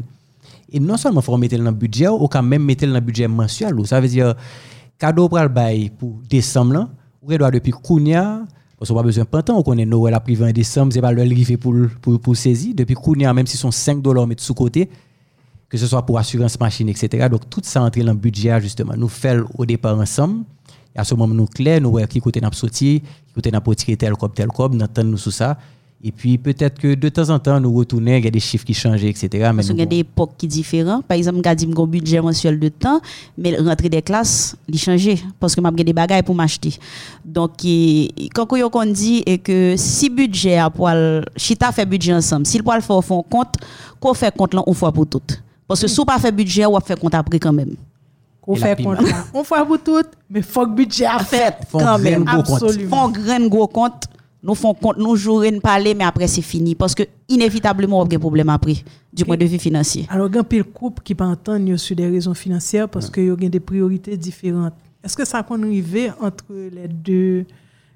Et 0.72 0.80
non 0.80 0.98
seulement 0.98 1.22
faut 1.22 1.38
mettre 1.38 1.58
dans 1.58 1.64
le 1.64 1.72
budget 1.72 2.08
ou 2.08 2.28
quand 2.28 2.44
même 2.44 2.64
mettre 2.64 2.86
dans 2.86 2.94
le 2.94 3.00
budget 3.00 3.28
mensuel 3.28 3.76
ça 3.86 4.00
veut 4.00 4.08
dire 4.08 4.36
cadeau 5.00 5.28
pour 5.28 5.40
le 5.40 5.48
bail 5.48 5.90
pour 5.90 6.22
décembre 6.30 6.74
là, 6.74 6.90
ou 7.22 7.36
doit 7.36 7.52
depuis 7.52 7.72
Kounia 7.72 8.46
parce 8.82 8.90
qu'on 8.90 8.96
pas 8.96 9.04
besoin 9.04 9.26
de 9.26 9.30
pantan, 9.30 9.60
on 9.60 9.62
connaît 9.62 9.86
Noël 9.86 10.16
à 10.16 10.20
privé 10.20 10.44
en 10.44 10.52
décembre, 10.52 10.92
c'est 10.92 11.02
pas 11.02 11.12
le 11.12 11.22
arrivé 11.22 11.56
pour, 11.56 11.76
pour, 12.02 12.20
pour 12.20 12.36
saisir. 12.36 12.74
Depuis 12.74 12.96
Kounia, 12.96 13.32
même 13.32 13.46
si 13.46 13.56
sont 13.56 13.70
5 13.70 14.02
dollars 14.02 14.26
mettre 14.26 14.42
sous 14.42 14.56
côté, 14.56 14.90
que 15.70 15.78
ce 15.78 15.86
soit 15.86 16.04
pour 16.04 16.18
assurance 16.18 16.60
machine, 16.60 16.90
etc. 16.90 17.30
Donc 17.30 17.48
tout 17.48 17.62
ça 17.64 17.84
entre 17.84 18.00
dans 18.00 18.14
le 18.14 18.18
budget, 18.18 18.60
justement. 18.60 18.96
Nous 18.98 19.08
faisons 19.08 19.46
au 19.56 19.68
départ 19.68 20.00
ensemble, 20.00 20.46
à 20.95 21.04
ce 21.04 21.15
moment 21.15 21.34
nous 21.34 21.45
clair 21.45 21.82
nous 21.82 21.91
voyons 21.91 22.08
qui 22.08 22.19
côté 22.19 22.41
n'a 22.41 22.51
sorti, 22.51 23.01
qui 23.27 23.34
côté 23.34 23.51
n'a 23.51 23.62
pas 23.62 23.73
tel 23.75 24.13
comme 24.13 24.32
tel 24.32 24.47
comme, 24.47 24.75
nous 24.75 25.04
nous 25.04 25.17
sous 25.17 25.32
ça. 25.32 25.58
Et 26.04 26.12
puis 26.12 26.39
peut-être 26.39 26.80
que 26.80 26.95
de 26.95 27.10
temps 27.10 27.30
en 27.30 27.38
temps, 27.38 27.60
nous 27.60 27.71
retournons, 27.71 28.15
il 28.17 28.23
y 28.23 28.27
a 28.27 28.32
des 28.32 28.39
chiffres 28.39 28.65
qui 28.65 28.73
changent, 28.73 29.04
etc. 29.04 29.51
Mais 29.54 29.63
il 29.63 29.77
y 29.77 29.82
a 29.84 29.86
des 29.86 29.99
époques 29.99 30.32
qui 30.36 30.47
sont 30.47 30.56
différentes. 30.56 31.06
Par 31.06 31.15
exemple, 31.15 31.39
j'ai 31.43 31.67
un 31.67 31.86
budget 31.86 32.19
mensuel 32.19 32.60
de 32.60 32.69
temps, 32.69 32.99
mais 33.38 33.56
rentrer 33.58 33.88
des 33.88 34.01
classes, 34.01 34.56
il 34.67 34.80
change 34.80 35.08
parce 35.39 35.54
que 35.54 35.62
j'ai 35.77 35.84
des 35.84 35.93
bagages 35.93 36.23
pour 36.23 36.34
m'acheter. 36.34 36.73
Donc, 37.23 37.51
quand 38.34 38.47
on 38.51 38.86
dit 38.91 39.23
que 39.43 39.75
si 39.77 40.10
budget 40.10 40.58
a 40.58 40.71
pour 40.71 40.89
chita 41.38 41.71
fait 41.71 41.86
budget 41.86 42.15
ensemble, 42.15 42.47
si 42.47 42.58
le 42.58 42.63
poil 42.63 42.82
fait 42.82 43.01
fond 43.04 43.21
compte, 43.21 43.54
qu'on 43.99 44.15
fait 44.15 44.36
compte 44.36 44.56
là, 44.56 44.63
on 44.65 44.73
fois 44.73 44.91
pour 44.91 45.06
toutes. 45.06 45.43
Parce 45.67 45.82
que 45.82 45.88
si 45.88 45.99
on 45.99 46.04
pas 46.04 46.17
fait 46.17 46.32
budget, 46.32 46.65
on 46.65 46.80
faire 46.80 46.97
compte 46.97 47.13
après 47.13 47.38
quand 47.38 47.54
même. 47.54 47.75
Qu'on 48.41 48.56
fait 48.56 48.82
compte 48.82 49.01
là, 49.01 49.25
on 49.34 49.43
fait 49.43 49.63
pour 49.65 49.80
toutes, 49.80 50.12
mais 50.30 50.41
faut 50.41 50.65
que 50.65 50.71
budget 50.71 51.06
a 51.06 51.19
fait 51.19 51.56
quand 51.71 51.99
même. 51.99 52.25
Absolument. 52.27 53.12
Faut 53.13 53.32
un 53.32 53.47
gros 53.47 53.67
compte 53.67 54.08
nous 54.43 54.56
font 54.56 54.73
compte, 54.73 54.97
nous 54.97 55.15
jouons, 55.15 55.51
nous 55.51 55.60
parler, 55.60 55.93
mais 55.93 56.04
après 56.04 56.27
c'est 56.27 56.41
fini. 56.41 56.75
Parce 56.75 56.95
que 56.95 57.04
inévitablement, 57.30 57.99
on 57.99 58.06
a 58.06 58.08
des 58.08 58.17
problèmes 58.17 58.49
après, 58.49 58.75
du 59.13 59.23
point 59.25 59.38
de 59.38 59.45
vue 59.45 59.60
financier. 59.60 60.08
Alors, 60.10 60.27
il 60.30 60.36
y 60.36 60.38
a 60.38 60.41
un 60.41 60.63
couple 60.63 61.04
qui 61.04 61.15
peut 61.15 61.23
entendre 61.23 61.75
sur 61.75 61.95
des 61.95 62.08
raisons 62.08 62.34
financières 62.34 62.89
parce 62.89 63.10
qu'il 63.10 63.25
y 63.25 63.45
a 63.45 63.49
des 63.49 63.60
priorités 63.60 64.17
différentes. 64.17 64.73
Est-ce 65.04 65.15
que 65.15 65.25
ça 65.25 65.43
peut 65.43 65.54
arriver 65.56 66.12
entre 66.19 66.45
les 66.49 66.88
deux 66.88 67.45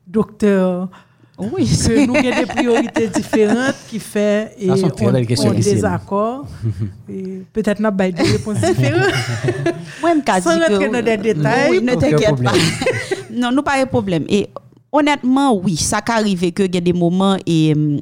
docteurs 0.07 0.89
oui, 1.37 1.65
que 1.65 2.05
nous 2.05 2.15
avons 2.15 2.39
des 2.39 2.45
priorités 2.45 3.07
différentes 3.09 3.75
qui 3.89 3.99
fait 3.99 4.55
et 4.57 4.71
on, 4.71 4.75
on 4.75 5.51
désaccord. 5.51 6.45
Peut-être 7.51 7.79
nous 7.79 7.87
avons 7.87 7.97
des 7.97 8.23
réponses 8.23 8.59
différentes. 8.61 9.13
Moi, 10.01 10.11
je 10.15 10.41
Sans 10.41 10.59
rentrer 10.59 10.89
dans 10.89 11.03
des 11.03 11.17
détails. 11.17 11.71
Oui, 11.71 11.81
ne 11.81 11.95
t'inquiète 11.95 12.41
pas. 12.41 12.53
non, 13.31 13.51
nous 13.51 13.63
pas 13.63 13.83
de 13.83 13.89
problème. 13.89 14.23
Et 14.29 14.47
honnêtement, 14.91 15.53
oui, 15.57 15.75
ça 15.75 16.01
arrive 16.07 16.51
que 16.53 16.63
y 16.63 16.77
a 16.77 16.81
des 16.81 16.93
moments 16.93 17.37
et 17.45 17.73
hum, 17.75 17.99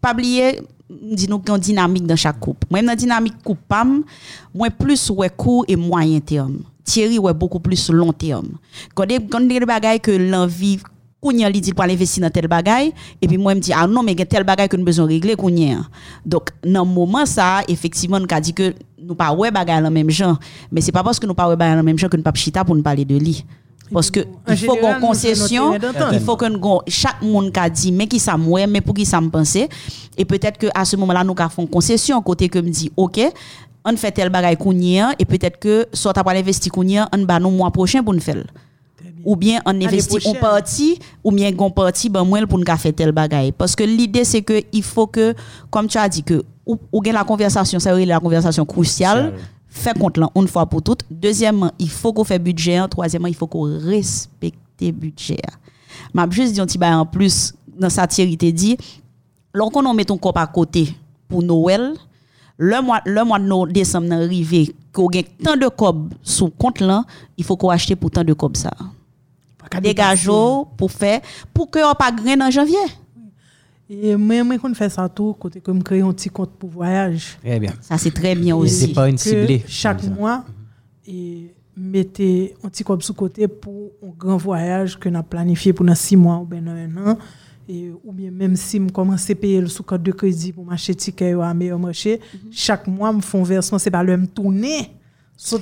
pas 0.00 0.12
oublier 0.12 0.60
nous 0.90 1.42
une 1.48 1.58
dynamique 1.58 2.06
dans 2.06 2.16
chaque 2.16 2.38
couple. 2.38 2.66
Moi 2.70 2.82
dans 2.82 2.94
dynamique 2.94 3.42
couple 3.42 3.60
moi 4.54 4.68
plus 4.70 5.10
ouais 5.10 5.30
court 5.30 5.64
et 5.66 5.76
moyen 5.76 6.20
terme. 6.20 6.58
Thierry 6.84 7.18
ouais 7.18 7.32
beaucoup 7.32 7.58
plus 7.60 7.90
long 7.90 8.12
terme. 8.12 8.48
Quand 8.94 9.06
des 9.06 9.18
quand 9.18 9.40
des 9.40 9.60
bagages 9.60 10.00
que 10.00 10.10
l'envie 10.10 10.78
kounya 11.24 11.48
li 11.48 11.60
dit 11.60 11.72
pour 11.72 11.84
investir 11.84 12.22
dans 12.22 12.30
tel 12.30 12.46
bagage 12.46 12.92
et 13.22 13.26
puis 13.26 13.38
moi 13.38 13.54
me 13.54 13.60
dit 13.60 13.72
ah 13.72 13.86
non 13.86 14.02
mais 14.02 14.12
il 14.12 14.18
y 14.18 14.22
a 14.22 14.26
tel 14.26 14.44
bagage 14.44 14.68
que 14.68 14.76
nous 14.76 14.84
besoin 14.84 15.06
régler 15.06 15.36
kounya. 15.36 15.78
Donc 16.26 16.50
dans 16.62 16.84
moment 16.84 17.24
ça 17.24 17.62
effectivement 17.66 18.20
nous 18.20 18.26
a 18.30 18.40
dit 18.40 18.52
que 18.52 18.74
nous 19.02 19.14
pas 19.14 19.32
ouais 19.32 19.50
bagage 19.50 19.82
dans 19.82 19.90
même 19.90 20.10
genre 20.10 20.38
mais 20.70 20.82
c'est 20.82 20.92
pas 20.92 21.02
parce 21.02 21.18
que 21.18 21.26
nous 21.26 21.34
pas 21.34 21.48
ouais 21.48 21.56
bagage 21.56 21.78
dans 21.78 21.82
même 21.82 21.98
genre 21.98 22.10
que 22.10 22.18
nous 22.18 22.22
pas 22.22 22.34
chita 22.34 22.62
pour 22.62 22.76
nous 22.76 22.82
parler 22.82 23.06
de 23.06 23.16
lui. 23.16 23.44
Parce 23.92 24.10
que 24.10 24.20
il 24.48 24.56
faut 24.56 24.76
qu'on 24.76 24.98
concession, 24.98 25.74
il 26.12 26.20
faut 26.20 26.36
que 26.36 26.46
chaque 26.88 27.20
monde 27.22 27.52
a 27.56 27.68
dit 27.68 27.92
mais 27.92 28.06
qui 28.06 28.18
ça 28.18 28.36
moi 28.36 28.66
mais 28.66 28.80
pour 28.80 28.94
qui 28.94 29.04
ça 29.06 29.20
me 29.20 29.30
penser 29.30 29.68
et 30.16 30.24
peut-être 30.24 30.58
que 30.58 30.66
à 30.74 30.84
ce 30.84 30.96
moment-là 30.96 31.24
nous 31.24 31.34
avons 31.38 31.66
concession 31.66 32.20
côté 32.22 32.48
que 32.48 32.58
me 32.58 32.68
dit 32.68 32.90
OK 32.96 33.20
on 33.84 33.96
fait 33.96 34.12
tel 34.12 34.30
bagage 34.30 34.56
kounien 34.58 35.12
et 35.18 35.24
peut-être 35.24 35.58
que 35.58 35.86
soit 35.92 36.16
après 36.16 36.38
investi 36.38 36.70
kounien 36.70 37.08
on 37.14 37.22
ba 37.24 37.38
nous 37.38 37.50
mois 37.50 37.70
prochain 37.70 38.02
pour 38.02 38.14
nous 38.14 38.20
faire 38.20 38.44
ou 39.24 39.36
bien 39.36 39.60
on 39.66 39.70
investit 39.70 40.26
en 40.26 40.34
partie 40.34 40.98
ou 41.22 41.32
bien 41.32 41.50
on 41.58 41.70
partie 41.70 42.08
ben 42.08 42.24
pour 42.46 42.58
nous 42.58 42.76
faire 42.76 42.94
tel 42.94 43.12
bagage 43.12 43.52
parce 43.52 43.74
que 43.74 43.84
l'idée 43.84 44.24
c'est 44.24 44.42
que 44.42 44.62
il 44.72 44.82
faut 44.82 45.06
que 45.06 45.34
comme 45.70 45.86
tu 45.86 45.98
as 45.98 46.08
dit 46.08 46.22
que 46.22 46.44
ou, 46.66 46.78
ou 46.92 47.02
la 47.02 47.24
conversation 47.24 47.78
ça 47.78 47.94
la 47.94 48.20
conversation 48.20 48.64
cruciale 48.64 49.34
fait 49.74 49.98
compte 49.98 50.16
là 50.16 50.30
une 50.36 50.46
fois 50.46 50.66
pour 50.66 50.82
toutes. 50.82 51.02
Deuxièmement, 51.10 51.72
il 51.78 51.90
faut 51.90 52.12
qu'on 52.12 52.24
fait 52.24 52.38
budget. 52.38 52.80
Troisièmement, 52.88 53.28
il 53.28 53.34
faut 53.34 53.48
qu'on 53.48 53.64
respecte 53.64 54.56
budget. 54.80 55.40
M'a 56.12 56.28
juste 56.30 56.52
dit 56.52 56.60
un 56.60 56.66
petit 56.66 56.78
en 56.82 57.06
plus 57.06 57.54
dans 57.78 57.90
sa 57.90 58.06
tirité 58.06 58.52
dit 58.52 58.76
lorsqu'on 59.52 59.94
met 59.94 60.04
ton 60.04 60.16
corps 60.16 60.36
à 60.36 60.46
côté 60.46 60.94
pour 61.28 61.42
Noël, 61.42 61.94
le 62.56 62.80
mois 62.82 63.00
le 63.04 63.24
mois 63.24 63.38
de 63.38 63.72
décembre 63.72 64.12
arrivé 64.12 64.74
qu'on 64.92 65.06
gagne 65.06 65.24
tant 65.42 65.56
de 65.56 65.66
cob 65.68 66.12
sous 66.22 66.50
compte 66.50 66.80
là, 66.80 67.04
il 67.36 67.44
faut 67.44 67.56
qu'on 67.56 67.70
achète 67.70 67.98
pour 67.98 68.10
tant 68.10 68.22
de 68.24 68.32
cob 68.32 68.56
ça. 68.56 68.70
Dégage 69.82 70.30
pour 70.76 70.90
faire 70.90 71.20
pour 71.52 71.70
que 71.70 71.78
on 71.78 71.94
pas 71.94 72.12
grain 72.12 72.40
en 72.40 72.50
janvier. 72.50 72.76
Et 73.88 74.16
moi, 74.16 74.42
moi, 74.44 74.58
qu'on 74.58 74.74
fait 74.74 74.88
ça 74.88 75.08
tout, 75.08 75.34
côté 75.34 75.60
comme 75.60 75.82
créer 75.82 76.00
un 76.00 76.12
petit 76.12 76.30
compte 76.30 76.52
pour 76.52 76.70
voyage. 76.70 77.38
Très 77.42 77.60
bien. 77.60 77.72
Ça, 77.80 77.98
c'est 77.98 78.12
très 78.12 78.34
bien 78.34 78.56
aussi. 78.56 78.86
C'est 78.86 78.92
pas 78.94 79.08
une 79.08 79.18
ciblée. 79.18 79.62
Chaque 79.66 80.02
mois, 80.04 80.44
et 81.06 81.54
mettez 81.76 82.54
un 82.62 82.68
petit 82.68 82.82
compte 82.82 83.02
sous 83.02 83.14
côté 83.14 83.46
pour 83.46 83.90
un 84.02 84.12
grand 84.16 84.36
voyage 84.36 84.98
que 84.98 85.08
nous 85.08 85.18
avons 85.18 85.28
planifié 85.28 85.72
pour 85.72 85.84
dans 85.84 85.94
six 85.94 86.16
mois 86.16 86.38
ou 86.38 86.44
bien 86.44 86.66
un 86.66 86.96
an. 86.96 87.18
Et, 87.68 87.90
ou 88.04 88.12
bien 88.12 88.30
même 88.30 88.56
si 88.56 88.78
je 88.78 88.92
commence 88.92 89.28
à 89.30 89.34
payer 89.34 89.60
le 89.60 89.68
sous-code 89.68 90.02
de 90.02 90.12
crédit 90.12 90.52
pour 90.52 90.64
m'acheter 90.64 90.94
ticket 90.94 91.32
à 91.32 91.54
meilleur 91.54 91.78
marché, 91.78 92.20
mhm. 92.20 92.52
chaque 92.52 92.86
mois, 92.86 93.14
je 93.16 93.24
fais 93.24 93.38
un 93.38 93.42
versement, 93.42 93.78
c'est 93.78 93.90
pas 93.90 94.02
le 94.02 94.16
même 94.16 94.28
tourner. 94.28 94.90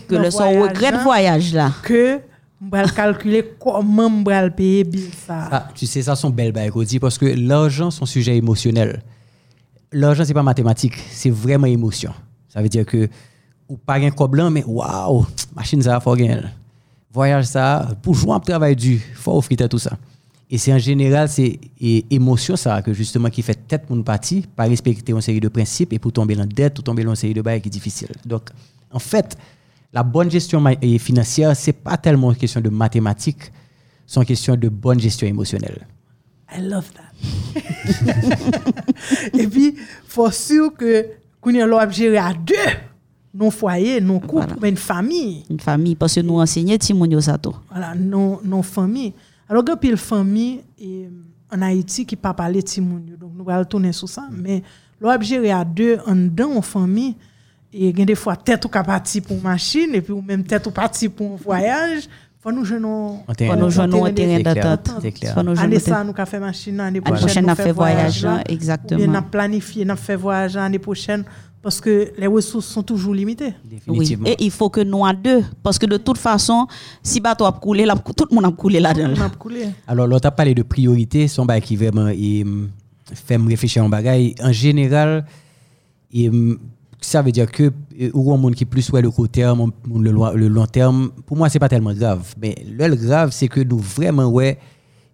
Que 0.08 0.16
le 0.16 0.30
son 0.30 0.62
regret 0.62 0.92
de 0.92 0.98
voyage 0.98 1.54
là. 1.54 1.72
Que 1.82 2.20
vais 2.70 2.94
calculer 2.94 3.54
comment 3.58 4.08
je 4.08 4.30
vais 4.30 4.50
payer 4.50 4.86
ça. 5.26 5.48
Ah, 5.50 5.68
tu 5.74 5.86
sais, 5.86 6.02
ça, 6.02 6.14
sont 6.14 6.30
belles 6.30 6.52
bails, 6.52 6.70
parce 7.00 7.18
que 7.18 7.26
l'argent, 7.26 7.90
c'est 7.90 8.02
un 8.02 8.06
sujet 8.06 8.36
émotionnel. 8.36 9.02
L'argent, 9.92 10.24
c'est 10.24 10.34
pas 10.34 10.42
mathématique, 10.42 10.96
c'est 11.10 11.30
vraiment 11.30 11.66
émotion. 11.66 12.12
Ça 12.48 12.62
veut 12.62 12.68
dire 12.68 12.86
que, 12.86 13.08
ou 13.68 13.76
pas 13.76 13.94
un 13.94 14.10
blanc, 14.10 14.50
mais 14.50 14.64
waouh, 14.64 15.26
machine 15.54 15.82
ça, 15.82 16.00
faut 16.00 16.14
gagner. 16.14 16.40
Voyage 17.12 17.44
ça, 17.44 17.88
pour 18.02 18.14
jouer 18.14 18.32
un 18.32 18.40
travail 18.40 18.76
dur, 18.76 19.00
faut 19.14 19.36
offrir 19.36 19.68
tout 19.68 19.78
ça. 19.78 19.98
Et 20.48 20.58
c'est 20.58 20.72
en 20.72 20.78
général, 20.78 21.30
c'est 21.30 21.58
émotion 22.10 22.56
ça, 22.56 22.82
que 22.82 22.92
justement, 22.92 23.30
qui 23.30 23.40
fait 23.40 23.54
tête 23.66 23.86
pour 23.86 23.96
une 23.96 24.04
partie, 24.04 24.42
pas 24.54 24.64
respecter 24.64 25.12
une 25.12 25.20
série 25.22 25.40
de 25.40 25.48
principes 25.48 25.92
et 25.94 25.98
pour 25.98 26.12
tomber 26.12 26.34
dans 26.34 26.42
la 26.42 26.46
dette, 26.46 26.78
ou 26.78 26.82
tomber 26.82 27.04
dans 27.04 27.10
une 27.10 27.16
série 27.16 27.34
de 27.34 27.40
bails 27.40 27.60
qui 27.60 27.68
est 27.68 27.70
difficile. 27.70 28.10
Donc, 28.26 28.50
en 28.90 28.98
fait, 28.98 29.36
la 29.92 30.02
bonne 30.02 30.30
gestion 30.30 30.64
financière, 30.98 31.56
ce 31.56 31.68
n'est 31.68 31.74
pas 31.74 31.96
tellement 31.96 32.30
une 32.30 32.36
question 32.36 32.60
de 32.60 32.70
mathématiques, 32.70 33.52
c'est 34.06 34.20
une 34.20 34.26
question 34.26 34.56
de 34.56 34.68
bonne 34.68 35.00
gestion 35.00 35.26
émotionnelle. 35.26 35.86
I 36.54 36.60
love 36.60 36.90
that. 36.92 37.12
Et 39.38 39.46
puis, 39.46 39.74
il 39.74 39.84
faut 40.06 40.30
sûr 40.30 40.74
que 40.74 41.06
nous 41.46 41.60
avons 41.60 41.90
gérer 41.90 42.18
à 42.18 42.32
deux 42.34 42.54
nos 43.34 43.50
foyers, 43.50 44.00
nos 44.00 44.20
couples, 44.20 44.66
une 44.66 44.76
famille. 44.76 45.44
Une 45.48 45.60
famille, 45.60 45.94
parce 45.94 46.14
que 46.14 46.20
nous 46.20 46.38
enseignons 46.38 46.76
Timounio 46.76 47.20
Sato. 47.20 47.54
Voilà, 47.70 47.94
nos, 47.94 48.40
nos 48.44 48.62
familles. 48.62 49.14
Alors, 49.48 49.64
il 49.66 49.86
y 49.86 49.88
a 49.88 49.90
une 49.92 49.96
famille 49.96 50.60
en 51.50 51.62
Haïti 51.62 52.04
qui 52.04 52.14
ne 52.16 52.20
parle 52.20 52.36
pas 52.36 52.52
de 52.52 52.60
Timounio. 52.60 53.16
Donc, 53.16 53.32
nous 53.34 53.48
allons 53.48 53.64
tourner 53.64 53.92
sur 53.92 54.08
ça. 54.08 54.28
Mais 54.30 54.62
nous 55.00 55.08
avons 55.08 55.22
gérer 55.22 55.52
à 55.52 55.64
deux 55.64 55.98
en 56.06 56.14
dans 56.14 56.60
famille 56.60 57.16
et 57.72 57.88
il 57.88 57.98
y 57.98 58.02
a 58.02 58.04
des 58.04 58.14
fois 58.14 58.36
tête 58.36 58.64
ou 58.64 58.68
parti 58.68 59.20
pour 59.20 59.36
une 59.36 59.42
machine 59.42 59.94
et 59.94 60.00
puis 60.02 60.12
ou 60.12 60.22
même 60.22 60.44
tête 60.44 60.66
ou 60.66 60.70
parti 60.70 61.08
pour 61.08 61.32
un 61.32 61.36
voyage 61.36 62.08
faut 62.40 62.50
nous 62.50 62.60
nous 62.60 62.66
jouer 63.70 63.84
un 63.84 64.12
terrain 64.12 64.40
d'attente 64.40 64.90
année 65.58 65.78
ça 65.78 66.04
nous 66.04 66.14
fait 66.26 66.40
machine 66.40 66.80
année 66.80 67.00
prochaine 67.00 67.46
nous 67.46 67.54
fait 67.54 67.72
voyage 67.72 68.26
exactement 68.48 68.98
bien 68.98 69.06
n'a 69.08 69.22
planifié 69.22 69.84
n'a 69.84 69.96
fait 69.96 70.16
voyage 70.16 70.54
l'année 70.54 70.78
prochaine 70.78 71.24
parce 71.62 71.80
que 71.80 72.12
les 72.18 72.26
ressources 72.26 72.66
sont 72.66 72.82
toujours 72.82 73.14
limitées. 73.14 73.54
Oui. 73.86 74.18
Et 74.26 74.36
il 74.40 74.50
faut 74.50 74.68
que 74.68 74.80
nous 74.80 74.98
en 74.98 75.14
deux. 75.14 75.44
Parce 75.62 75.78
que 75.78 75.86
de 75.86 75.96
toute 75.96 76.18
façon, 76.18 76.66
si 77.04 77.20
bateau 77.20 77.44
a 77.44 77.52
coulé, 77.52 77.86
tout 78.16 78.26
le 78.28 78.34
monde 78.34 78.46
a 78.46 78.50
coulé 78.50 78.80
là-dedans. 78.80 79.30
Alors, 79.86 80.08
l'autre 80.08 80.26
a 80.26 80.32
parlé 80.32 80.54
de 80.54 80.64
priorité, 80.64 81.28
son 81.28 81.46
bail 81.46 81.62
qui 81.62 81.76
vraiment 81.76 82.08
fait 83.14 83.38
me 83.38 83.48
réfléchir 83.48 83.84
en 83.84 83.88
bagaille. 83.88 84.34
En 84.42 84.50
général, 84.50 85.24
il, 86.10 86.58
ça 87.06 87.22
veut 87.22 87.32
dire 87.32 87.50
que 87.50 87.64
euh, 88.00 88.10
ou 88.14 88.32
un 88.32 88.36
monde 88.36 88.54
qui 88.54 88.64
plus 88.64 88.90
ouais 88.90 89.02
le 89.02 89.10
court 89.10 89.28
terme 89.28 89.70
le, 89.92 90.10
le 90.10 90.48
long 90.48 90.66
terme 90.66 91.10
pour 91.26 91.36
moi 91.36 91.48
c'est 91.48 91.58
pas 91.58 91.68
tellement 91.68 91.92
grave. 91.92 92.34
Mais 92.40 92.54
le 92.66 92.94
grave 92.94 93.30
c'est 93.32 93.48
que 93.48 93.60
nous 93.60 93.78
vraiment 93.78 94.26
ouais 94.26 94.58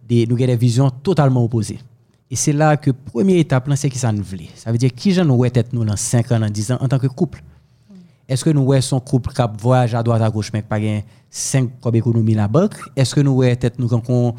des 0.09 0.27
nous 0.27 0.37
avons 0.37 0.47
des 0.47 0.57
visions 0.57 0.91
totalement 0.91 1.45
opposées. 1.45 1.79
Et 2.31 2.37
c'est 2.37 2.53
là 2.53 2.77
que 2.77 2.91
première 2.91 3.39
étape 3.39 3.69
c'est 3.75 3.91
qui 3.91 3.99
ça 3.99 4.13
nous 4.13 4.23
voulait 4.23 4.49
ça 4.55 4.71
veut 4.71 4.79
dire 4.79 4.93
qui 4.95 5.13
j'en 5.13 5.29
ouais 5.31 5.51
tête 5.51 5.73
nous 5.73 5.85
dans 5.85 5.97
5 5.97 6.33
ans 6.33 6.41
dans 6.41 6.51
10 6.51 6.73
ans 6.73 6.79
en 6.81 6.89
tant 6.89 6.99
que 6.99 7.07
couple? 7.07 7.43
Est-ce 8.29 8.45
que 8.45 8.51
nous 8.51 8.63
ouais 8.63 8.83
son 8.83 9.01
couple 9.01 9.33
qui 9.33 9.43
voyage 9.59 9.95
à 9.95 10.03
droite 10.03 10.21
à 10.21 10.31
gauche 10.31 10.51
mais 10.53 10.63
pas 10.63 10.79
gain 10.79 11.01
5 11.31 11.81
comme 11.81 11.95
économie 11.95 12.35
la 12.35 12.49
banque? 12.49 12.75
Est-ce 12.95 13.15
que 13.15 13.21
nous 13.23 13.33
ouais 13.33 13.57
tête 13.57 13.79
nous 13.79 13.89
quand 13.89 14.35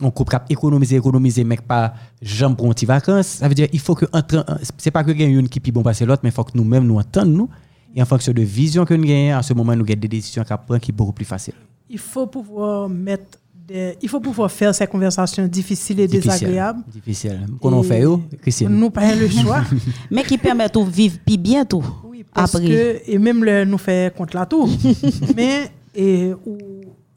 on 0.00 0.10
coupe 0.10 0.30
cap 0.30 0.46
économiser 0.50 0.96
économiser 0.96 1.44
mec 1.44 1.62
pas 1.62 1.94
jambe 2.22 2.56
pour 2.56 2.66
un 2.66 2.70
petit 2.70 2.86
vacances 2.86 3.26
ça 3.26 3.48
veut 3.48 3.54
dire 3.54 3.68
il 3.72 3.80
faut 3.80 3.94
que 3.94 4.06
entre 4.12 4.44
c'est 4.76 4.90
pas 4.90 5.04
que 5.04 5.10
gagne 5.12 5.32
une 5.32 5.48
qui 5.48 5.60
puis 5.60 5.72
bon 5.72 5.82
passer 5.82 6.04
l'autre 6.06 6.20
mais 6.22 6.30
il 6.30 6.32
faut 6.32 6.44
que 6.44 6.56
nous 6.56 6.64
mêmes 6.64 6.86
nous 6.86 6.98
entendons 6.98 7.30
nous 7.30 7.48
et 7.94 8.02
en 8.02 8.04
fonction 8.06 8.32
de 8.32 8.42
vision 8.42 8.84
que 8.84 8.94
nous 8.94 9.04
gagnons 9.04 9.36
à 9.38 9.42
ce 9.42 9.54
moment 9.54 9.74
nous 9.74 9.84
avons 9.84 10.00
des 10.00 10.08
décisions 10.08 10.44
qu'à 10.44 10.56
prendre 10.58 10.80
qui 10.80 10.90
sont 10.90 10.96
beaucoup 10.96 11.12
plus 11.12 11.24
faciles 11.24 11.54
Il 11.88 11.98
faut 11.98 12.26
pouvoir 12.26 12.88
mettre 12.88 13.38
des, 13.68 13.96
il 14.00 14.08
faut 14.08 14.20
pouvoir 14.20 14.50
faire 14.50 14.74
ces 14.74 14.86
conversations 14.86 15.46
difficiles 15.46 16.00
et 16.00 16.06
difficile 16.08 16.30
désagréables. 16.30 16.82
difficile 16.90 17.46
qu'on 17.60 17.82
fait 17.82 18.00
yo 18.02 18.22
Christine? 18.40 18.68
Nous 18.68 18.90
pas 18.90 19.14
le 19.14 19.28
choix. 19.28 19.62
Mais 20.10 20.22
qui 20.22 20.38
permet 20.38 20.68
de 20.68 20.80
vivre 20.90 21.18
puis 21.24 21.36
bien 21.36 21.64
tout. 21.64 21.84
Oui, 22.04 22.24
parce 22.32 22.54
Après. 22.54 22.66
que, 22.66 23.10
et 23.10 23.18
même 23.18 23.44
le, 23.44 23.64
nous 23.64 23.78
fait 23.78 24.14
contre 24.16 24.36
la 24.36 24.46
tour. 24.46 24.68
Mais, 25.36 25.70
et, 25.94 26.32
ou, 26.46 26.56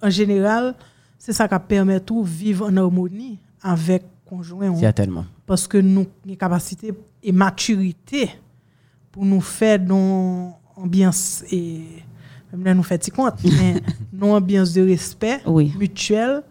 en 0.02 0.10
général, 0.10 0.76
c'est 1.24 1.34
ça 1.34 1.48
qui 1.48 1.56
permet 1.68 2.00
tout 2.00 2.24
vivre 2.24 2.68
en 2.68 2.76
harmonie 2.78 3.38
avec 3.62 4.04
conjoint. 4.26 4.76
certainement 4.76 5.24
Parce 5.46 5.68
que 5.68 5.78
nous 5.78 6.02
avons 6.02 6.10
une 6.26 6.36
capacité 6.36 6.92
et 7.22 7.32
maturité 7.32 8.28
pour 9.12 9.24
nous 9.24 9.40
faire 9.40 9.78
dans 9.78 10.58
ambiance 10.76 11.44
et 11.52 11.82
même 12.52 12.64
là 12.66 12.74
nous 12.74 12.82
fait 12.82 12.98
petit 12.98 13.12
compte, 13.12 13.36
mais 13.44 13.76
non 14.14 14.34
ambiance 14.34 14.74
de 14.74 14.82
respect 14.82 15.42
Oui. 15.46 15.72
mutuel 15.78 16.42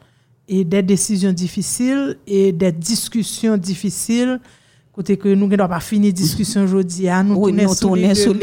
et 0.47 0.65
des 0.65 0.83
décisions 0.83 1.33
difficiles 1.33 2.17
et 2.25 2.53
des 2.53 2.71
discussions 2.71 3.57
difficiles 3.57 4.39
côté 5.01 5.17
que 5.17 5.31
nous 5.31 5.47
ne 5.49 5.57
doit 5.57 5.67
pas 5.67 5.81
finir 5.81 6.13
discussion 6.13 6.63
aujourd'hui 6.63 7.09
à 7.09 7.23
nous 7.23 7.35
Oui, 7.35 7.53
tourner 7.53 7.63
nous 7.63 7.75
sous 7.75 7.81
tourner 7.81 8.09
les 8.09 8.15
sous 8.15 8.35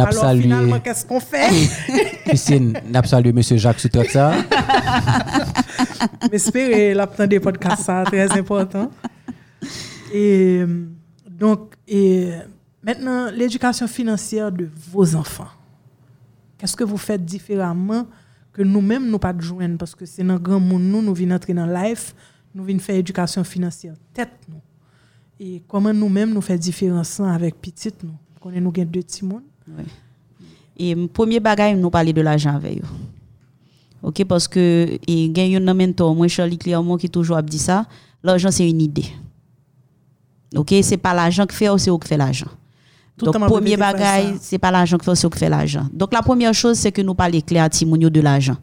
alors 0.00 0.12
salué. 0.12 0.42
finalement 0.42 0.78
qu'est-ce 0.78 1.04
qu'on 1.04 1.18
fait? 1.18 1.48
Christine 2.24 2.78
n'a 2.88 3.02
pas 3.02 3.08
salué 3.08 3.32
monsieur 3.32 3.56
Jacques 3.56 3.80
Soutotsa 3.80 4.34
J'espère 6.30 6.94
l'apprendre 6.96 7.28
des 7.28 7.40
podcasts, 7.40 7.82
ça 7.82 8.04
très 8.04 8.30
important. 8.38 8.88
Et 10.12 10.60
euh, 10.60 10.86
donc, 11.28 11.74
et 11.88 12.30
maintenant, 12.84 13.28
l'éducation 13.32 13.88
financière 13.88 14.52
de 14.52 14.68
vos 14.92 15.16
enfants. 15.16 15.48
Qu'est-ce 16.56 16.76
que 16.76 16.84
vous 16.84 16.98
faites 16.98 17.24
différemment 17.24 18.06
que 18.52 18.62
nous-mêmes, 18.62 19.10
nous 19.10 19.18
pas 19.18 19.32
de 19.32 19.40
joindre? 19.42 19.76
Parce 19.76 19.96
que 19.96 20.06
c'est 20.06 20.22
dans 20.22 20.34
le 20.34 20.38
grand 20.38 20.60
monde, 20.60 20.84
nous, 20.84 21.02
nous 21.02 21.14
venons 21.14 21.34
entrer 21.34 21.52
dans 21.52 21.66
life, 21.66 22.14
nous 22.54 22.62
venons 22.62 22.78
faire 22.78 22.94
éducation 22.94 23.42
financière 23.42 23.94
tête, 24.14 24.30
nous. 24.48 24.60
Et 25.38 25.62
comment 25.68 25.92
nous-mêmes, 25.92 26.32
nous 26.32 26.40
faisons 26.40 26.58
différence 26.58 27.20
avec 27.20 27.60
petite, 27.60 28.02
nous? 28.02 28.14
Qu'on 28.40 28.50
nous 28.50 28.56
avons 28.56 28.70
deux 28.70 29.02
petits 29.02 29.24
mondes. 29.24 29.42
Et 30.78 30.94
premier 31.08 31.40
bagage, 31.40 31.76
nous 31.76 31.90
parler 31.90 32.12
de 32.12 32.20
l'argent 32.20 32.54
avec 32.54 32.78
eux. 32.78 32.86
OK 34.02 34.24
parce 34.24 34.46
que 34.46 34.98
et 35.06 35.28
gagne 35.30 35.56
un 35.56 35.74
mentor 35.74 36.14
moi 36.14 36.28
Charlie 36.28 36.58
clairement 36.58 36.96
qui 36.96 37.10
toujours 37.10 37.38
a 37.38 37.42
dit 37.42 37.58
ça, 37.58 37.86
l'argent 38.22 38.50
c'est 38.50 38.68
une 38.68 38.80
idée. 38.80 39.06
OK, 40.54 40.72
c'est 40.82 40.96
pas 40.96 41.12
l'argent 41.12 41.44
qui 41.44 41.56
fait, 41.56 41.66
c'est 41.78 41.90
eux 41.90 41.98
qui 41.98 42.06
fait 42.06 42.16
l'argent. 42.16 42.50
Donc 43.18 43.34
premier 43.46 43.76
bagage, 43.76 44.36
c'est 44.40 44.58
pas 44.58 44.70
l'argent 44.70 44.96
qui 44.98 45.06
fait, 45.06 45.14
c'est 45.14 45.26
eux 45.26 45.30
qui 45.30 45.38
fait 45.38 45.48
l'argent. 45.48 45.88
Donc 45.92 46.12
la 46.12 46.22
première 46.22 46.54
chose 46.54 46.76
c'est 46.76 46.92
que 46.92 47.02
nous 47.02 47.14
parler 47.14 47.42
clair 47.42 47.64
à 47.64 47.68
Timonio 47.68 48.10
de 48.10 48.20
l'argent. 48.20 48.56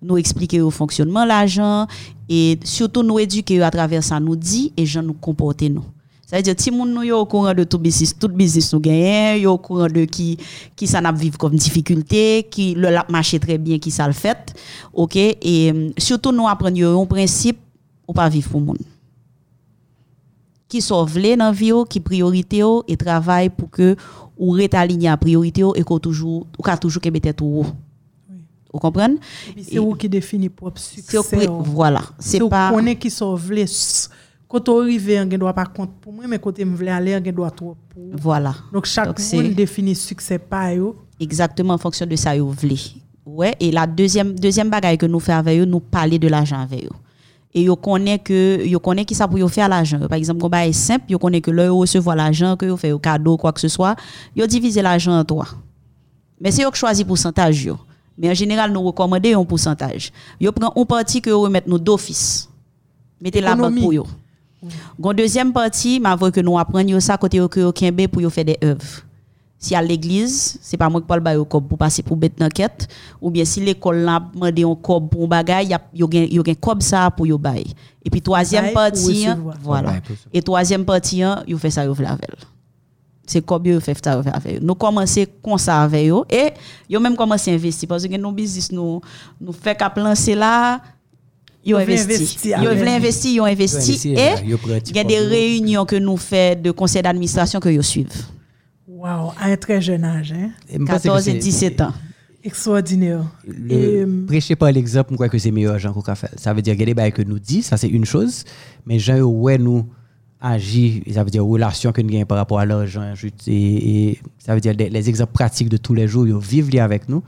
Nous 0.00 0.16
expliquer 0.16 0.60
au 0.60 0.70
fonctionnement 0.70 1.24
l'argent 1.24 1.86
et 2.28 2.58
surtout 2.64 3.02
nous 3.02 3.18
éduquer 3.18 3.60
à 3.62 3.70
travers 3.70 4.02
ça 4.02 4.18
nous 4.20 4.36
dit 4.36 4.72
et 4.76 4.86
gens 4.86 5.02
nous 5.02 5.12
comporter 5.12 5.68
nous. 5.68 5.84
Ça 6.28 6.36
veut 6.36 6.42
dire 6.42 6.56
ti 6.60 6.68
moun 6.68 6.90
nou 6.92 7.06
yo 7.08 7.22
au 7.22 7.24
courant 7.24 7.54
de 7.56 7.64
tout 7.64 7.78
business, 7.78 8.12
tout 8.12 8.28
business 8.28 8.74
nous 8.74 8.80
gagne, 8.80 9.40
yo 9.40 9.54
au 9.54 9.56
courant 9.56 9.86
de 9.86 10.04
qui 10.04 10.36
qui 10.76 10.86
ça 10.86 11.00
n'a 11.00 11.10
vivre 11.10 11.38
comme 11.38 11.56
difficulté, 11.56 12.46
qui 12.50 12.74
le 12.74 12.90
lap 12.90 13.08
marché 13.08 13.40
très 13.40 13.56
bien, 13.56 13.78
qui 13.78 13.90
ça 13.90 14.06
le 14.06 14.12
fait. 14.12 14.54
OK? 14.92 15.16
Et 15.16 15.72
euh, 15.72 15.88
surtout 15.96 16.30
nous 16.30 16.46
apprendre 16.46 16.84
un 16.84 17.06
principe 17.06 17.58
ou 18.06 18.12
pas 18.12 18.28
vivre 18.28 18.50
pour 18.50 18.60
monde. 18.60 18.76
Qui 20.68 20.82
sauve 20.82 21.18
les 21.18 21.34
dans 21.34 21.50
vie 21.50 21.72
qui 21.88 21.98
priorité 21.98 22.58
yo 22.58 22.84
et 22.86 22.98
travaille 22.98 23.48
pour 23.48 23.70
que 23.70 23.96
ou 24.36 24.50
rete 24.50 24.74
aligné 24.74 25.08
à 25.08 25.16
priorité 25.16 25.62
yo 25.62 25.74
et 25.76 25.82
qu'on 25.82 25.98
toujours 25.98 26.46
ou 26.58 26.76
toujours 26.78 27.00
que 27.00 27.42
ou 27.42 27.60
haut. 27.60 27.66
Vous 28.70 28.78
comprenez? 28.78 29.16
C'est 29.62 29.78
vous 29.78 29.94
qui 29.94 30.10
définit 30.10 30.50
propre 30.50 30.78
succès. 30.78 31.16
oh. 31.48 31.62
voilà, 31.64 32.02
C'est 32.18 32.46
pas 32.50 32.70
qu'on 32.70 32.84
est 32.84 32.96
qui 32.96 33.10
sont 33.10 33.34
vle 33.34 33.64
quand 34.48 34.68
on 34.68 34.80
arrive 34.80 35.20
on 35.22 35.26
doit 35.26 35.52
pas 35.52 35.66
compte 35.66 35.90
pour 36.00 36.12
moi 36.12 36.26
mais 36.26 36.38
côté 36.38 36.64
me 36.64 36.76
vle 36.76 36.88
aller 36.88 37.16
on 37.16 37.32
doit 37.32 37.50
trop 37.50 37.76
pour 37.90 38.02
voilà. 38.12 38.54
donc 38.72 38.86
chaque 38.86 39.20
monde 39.32 39.54
définit 39.54 39.94
succès 39.94 40.38
pas 40.38 40.72
yo 40.72 40.96
exactement 41.20 41.74
en 41.74 41.78
fonction 41.78 42.06
de 42.06 42.16
ça 42.16 42.34
yo 42.34 42.48
vle. 42.48 42.76
Ouais, 43.26 43.54
et 43.60 43.70
la 43.70 43.86
deuxième 43.86 44.32
deuxième 44.40 44.70
bagaille 44.70 44.96
que 44.96 45.04
nous 45.04 45.20
faisons 45.20 45.36
avec 45.36 45.60
eux, 45.60 45.66
nous 45.66 45.80
parler 45.80 46.18
de 46.18 46.28
l'argent 46.28 46.60
avec 46.60 46.84
eux. 46.84 46.96
Et 47.52 47.62
yo 47.62 47.76
connaît 47.76 48.18
que 48.18 48.64
yo 48.66 48.80
connaît 48.80 49.04
qui 49.04 49.14
ça 49.14 49.28
pour 49.28 49.38
yo 49.38 49.48
faire 49.48 49.68
l'argent. 49.68 49.98
Par 50.08 50.16
exemple, 50.16 50.42
on 50.42 50.50
est 50.50 50.72
simple, 50.72 51.04
yo 51.10 51.18
connaît 51.18 51.42
que 51.42 51.50
yo 51.50 51.76
recevoir 51.76 52.16
l'argent 52.16 52.56
que 52.56 52.64
yo 52.64 52.76
fait 52.78 52.90
au 52.90 52.98
cadeau 52.98 53.36
quoi 53.36 53.52
que 53.52 53.60
ce 53.60 53.68
soit, 53.68 53.96
yo 54.34 54.46
diviser 54.46 54.80
l'argent 54.80 55.12
en 55.12 55.24
trois. 55.26 55.48
Mais 56.40 56.50
c'est 56.50 56.62
yo 56.62 56.70
qui 56.70 56.78
choisit 56.78 57.06
pourcentage 57.06 57.62
yo. 57.64 57.76
Mais 58.16 58.30
en 58.30 58.34
général 58.34 58.72
nous 58.72 58.82
recommandons 58.82 59.42
un 59.42 59.44
pourcentage. 59.44 60.10
Yo 60.40 60.50
prend 60.50 60.72
un 60.74 60.86
parti 60.86 61.20
que 61.20 61.28
yo 61.28 61.42
remet 61.42 61.62
nous 61.66 61.78
d'office. 61.78 62.48
Mettez 63.20 63.42
la 63.42 63.54
banque 63.54 63.78
pour 63.78 63.92
yo. 63.92 64.06
Gon 64.98 65.12
deuxième 65.12 65.52
partie, 65.52 66.00
ma 66.00 66.16
que 66.16 66.40
nous 66.40 66.58
apprenons 66.58 67.00
ça 67.00 67.16
côté 67.16 67.36
yo 67.36 67.48
kembe 67.48 68.06
pour 68.08 68.22
yo 68.22 68.30
faire 68.30 68.44
des 68.44 68.58
œuvres. 68.62 69.02
Si 69.60 69.74
à 69.74 69.82
l'église, 69.82 70.56
c'est 70.62 70.76
pas 70.76 70.88
moi 70.88 71.00
qui 71.00 71.06
parle 71.06 71.20
ba 71.20 71.34
yo 71.34 71.44
cob 71.44 71.66
pour 71.66 71.78
passer 71.78 72.02
pour 72.02 72.16
bête 72.16 72.38
dans 72.38 72.48
quête 72.48 72.86
ou 73.20 73.28
bien 73.28 73.44
si 73.44 73.60
l'école 73.60 73.98
là 73.98 74.22
demandé 74.32 74.62
un 74.62 74.74
cob 74.76 75.08
pour 75.08 75.24
un 75.24 75.26
bagay, 75.26 75.66
y 75.66 75.74
a 75.74 75.80
yo 75.92 76.08
gen 76.10 76.28
yo 76.30 76.44
gen 76.44 76.56
cob 76.56 76.80
ça 76.82 77.10
pour 77.10 77.26
yo 77.26 77.38
bay. 77.38 77.64
Et 78.04 78.10
puis 78.10 78.22
troisième 78.22 78.66
Bail 78.66 78.74
partie, 78.74 79.26
voilà. 79.62 79.90
Bail. 79.90 80.02
Et 80.32 80.42
troisième 80.42 80.84
partie, 80.84 81.22
yo 81.46 81.58
fait 81.58 81.70
ça 81.70 81.84
yo 81.84 81.94
fait 81.94 82.06
avec. 82.06 82.30
C'est 83.26 83.44
cob 83.44 83.66
yo 83.66 83.80
fait 83.80 83.98
ça 84.02 84.20
avec. 84.32 84.62
Nous 84.62 84.74
commencer 84.74 85.28
comme 85.42 85.58
ça 85.58 85.82
avec 85.82 86.06
yo 86.06 86.24
et 86.30 86.52
yo 86.88 87.00
même 87.00 87.16
commencer 87.16 87.50
à 87.50 87.54
investir 87.54 87.88
parce 87.88 88.06
que 88.06 88.16
nos 88.16 88.32
business 88.32 88.70
nous 88.70 89.00
nous 89.40 89.52
fait 89.52 89.76
qu'à 89.76 89.92
lancer 89.96 90.34
là 90.36 90.80
Yo 91.68 91.78
vle 91.78 91.92
investi. 92.00 92.54
avec. 92.54 92.78
vle 92.80 92.88
investi, 92.96 93.34
yo 93.34 93.44
investi 93.44 93.76
investi, 93.92 94.12
et 94.12 94.14
petit 94.56 94.90
il 94.90 94.96
y 94.96 95.00
a 95.00 95.04
des 95.04 95.18
réunions 95.18 95.84
que 95.84 95.96
nous 95.96 96.16
faisons 96.16 96.60
de 96.62 96.70
conseil 96.70 97.02
d'administration 97.02 97.60
que 97.60 97.68
yo 97.68 97.82
suivent. 97.82 98.08
wow 98.88 99.32
à 99.38 99.46
un 99.50 99.56
très 99.56 99.80
jeune 99.80 100.04
âge 100.04 100.32
hein 100.32 100.50
Et 100.68 100.78
me 100.78 100.86
pense 100.86 100.96
que 101.02 101.08
14 101.08 101.28
et 101.28 101.32
c'est- 101.32 101.38
17 101.38 101.80
ans. 101.82 101.92
extraordinaire 102.42 103.24
Le, 103.46 103.72
Et, 103.72 103.96
euh, 104.02 104.26
prêcher 104.26 104.56
par 104.56 104.72
l'exemple, 104.72 105.10
je 105.10 105.14
crois 105.16 105.28
que 105.28 105.38
c'est 105.38 105.50
meilleur, 105.50 105.78
Jean 105.78 105.92
fait. 106.14 106.30
Ça 106.36 106.52
veut 106.54 106.62
dire 106.62 106.72
qu'il 106.74 106.80
y 106.80 106.84
a 106.84 106.86
des 106.86 106.94
bails 106.94 107.12
que 107.12 107.22
nous 107.22 107.38
dit, 107.38 107.62
ça 107.62 107.76
c'est 107.76 107.88
une 107.88 108.04
chose, 108.04 108.44
mais 108.86 108.98
Jean, 108.98 109.20
ouais, 109.20 109.58
nous 109.58 109.84
agit, 110.40 111.02
ça 111.12 111.24
veut 111.24 111.30
dire 111.30 111.44
relation 111.44 111.90
que 111.92 112.00
nous 112.00 112.08
gagnons 112.08 112.24
par 112.26 112.38
rapport 112.38 112.60
à 112.60 112.64
l'argent, 112.66 113.12
et, 113.46 114.10
et 114.10 114.18
ça 114.38 114.54
veut 114.54 114.60
dire 114.60 114.72
les, 114.78 114.88
les 114.88 115.08
exemples 115.08 115.32
pratiques 115.32 115.68
de 115.68 115.76
tous 115.76 115.94
les 115.94 116.06
jours, 116.06 116.26
ils 116.26 116.36
vivent 116.38 116.70
là 116.74 116.84
avec 116.84 117.08
nous. 117.08 117.22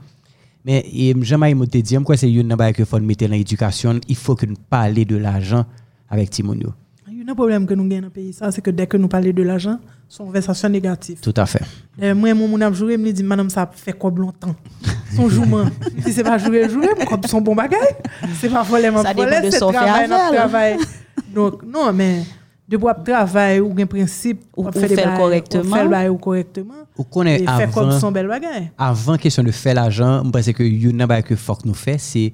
Mais 0.65 0.85
jamais 1.21 1.55
me 1.55 1.65
te 1.65 1.77
dit, 1.79 1.95
quoi 2.03 2.17
c'est 2.17 2.31
une 2.31 2.55
bail 2.55 2.73
que 2.73 2.85
faut 2.85 2.99
mettre 2.99 3.25
dans 3.25 3.31
l'éducation, 3.31 3.99
il 4.07 4.15
faut 4.15 4.35
que 4.35 4.45
nous 4.45 4.55
parler 4.69 5.05
de 5.05 5.17
l'argent 5.17 5.65
avec 6.09 6.29
Timonio. 6.29 6.73
il 7.09 7.17
y 7.17 7.27
a 7.27 7.31
un 7.31 7.35
problème 7.35 7.65
que 7.65 7.73
nous 7.73 7.87
gagnons 7.87 8.01
dans 8.01 8.07
le 8.07 8.11
pays 8.11 8.33
ça 8.33 8.51
c'est 8.51 8.61
que 8.61 8.69
dès 8.71 8.85
que 8.85 8.97
nous 8.97 9.07
parlons 9.07 9.31
de 9.31 9.43
l'argent 9.43 9.79
son 10.07 10.25
conversation 10.25 10.67
négative. 10.69 11.19
Tout 11.21 11.33
à 11.37 11.45
fait. 11.45 11.61
Euh, 12.01 12.13
moi 12.13 12.33
mon 12.33 12.47
mon 12.47 12.73
joué 12.73 12.97
me 12.97 13.11
dit 13.11 13.23
madame 13.23 13.49
ça 13.49 13.69
fait 13.73 13.93
quoi 13.93 14.11
longtemps? 14.15 14.55
Son 15.15 15.29
jouement. 15.29 15.65
Si 16.03 16.11
c'est 16.13 16.23
pas 16.23 16.37
jouer 16.37 16.67
jouer 16.69 16.89
comme 17.07 17.23
son 17.23 17.41
bon 17.41 17.55
bagage. 17.55 17.79
C'est 18.39 18.49
pas 18.49 18.63
voler 18.63 18.91
mon 18.91 19.03
Ça 19.03 19.13
dépend 19.13 19.41
de 19.41 19.49
son 19.51 19.71
fait 19.71 19.77
travail 19.77 20.77
donc 21.33 21.63
non 21.63 21.93
mais 21.93 22.23
de 22.67 22.77
boire 22.77 23.01
travail 23.03 23.59
ou 23.59 23.73
un 23.77 23.85
principe 23.85 24.41
Ou- 24.55 24.69
faire 24.71 25.17
correctement. 25.17 25.63
ou 25.63 25.89
faire 25.89 26.17
correctement 26.19 26.80
Ou 26.97 27.05
faire 27.23 27.71
comme 27.71 27.89
avant, 27.89 27.99
son 27.99 28.11
bel 28.11 28.27
question 29.19 29.43
de 29.43 29.51
faire 29.51 29.75
l'argent, 29.75 30.23
je 30.25 30.29
pense 30.29 30.51
que 30.51 31.05
bail 31.05 31.23
que 31.23 31.35
faut 31.35 31.55
que 31.55 31.67
nous 31.67 31.73
fait, 31.73 31.97
c'est 31.97 32.33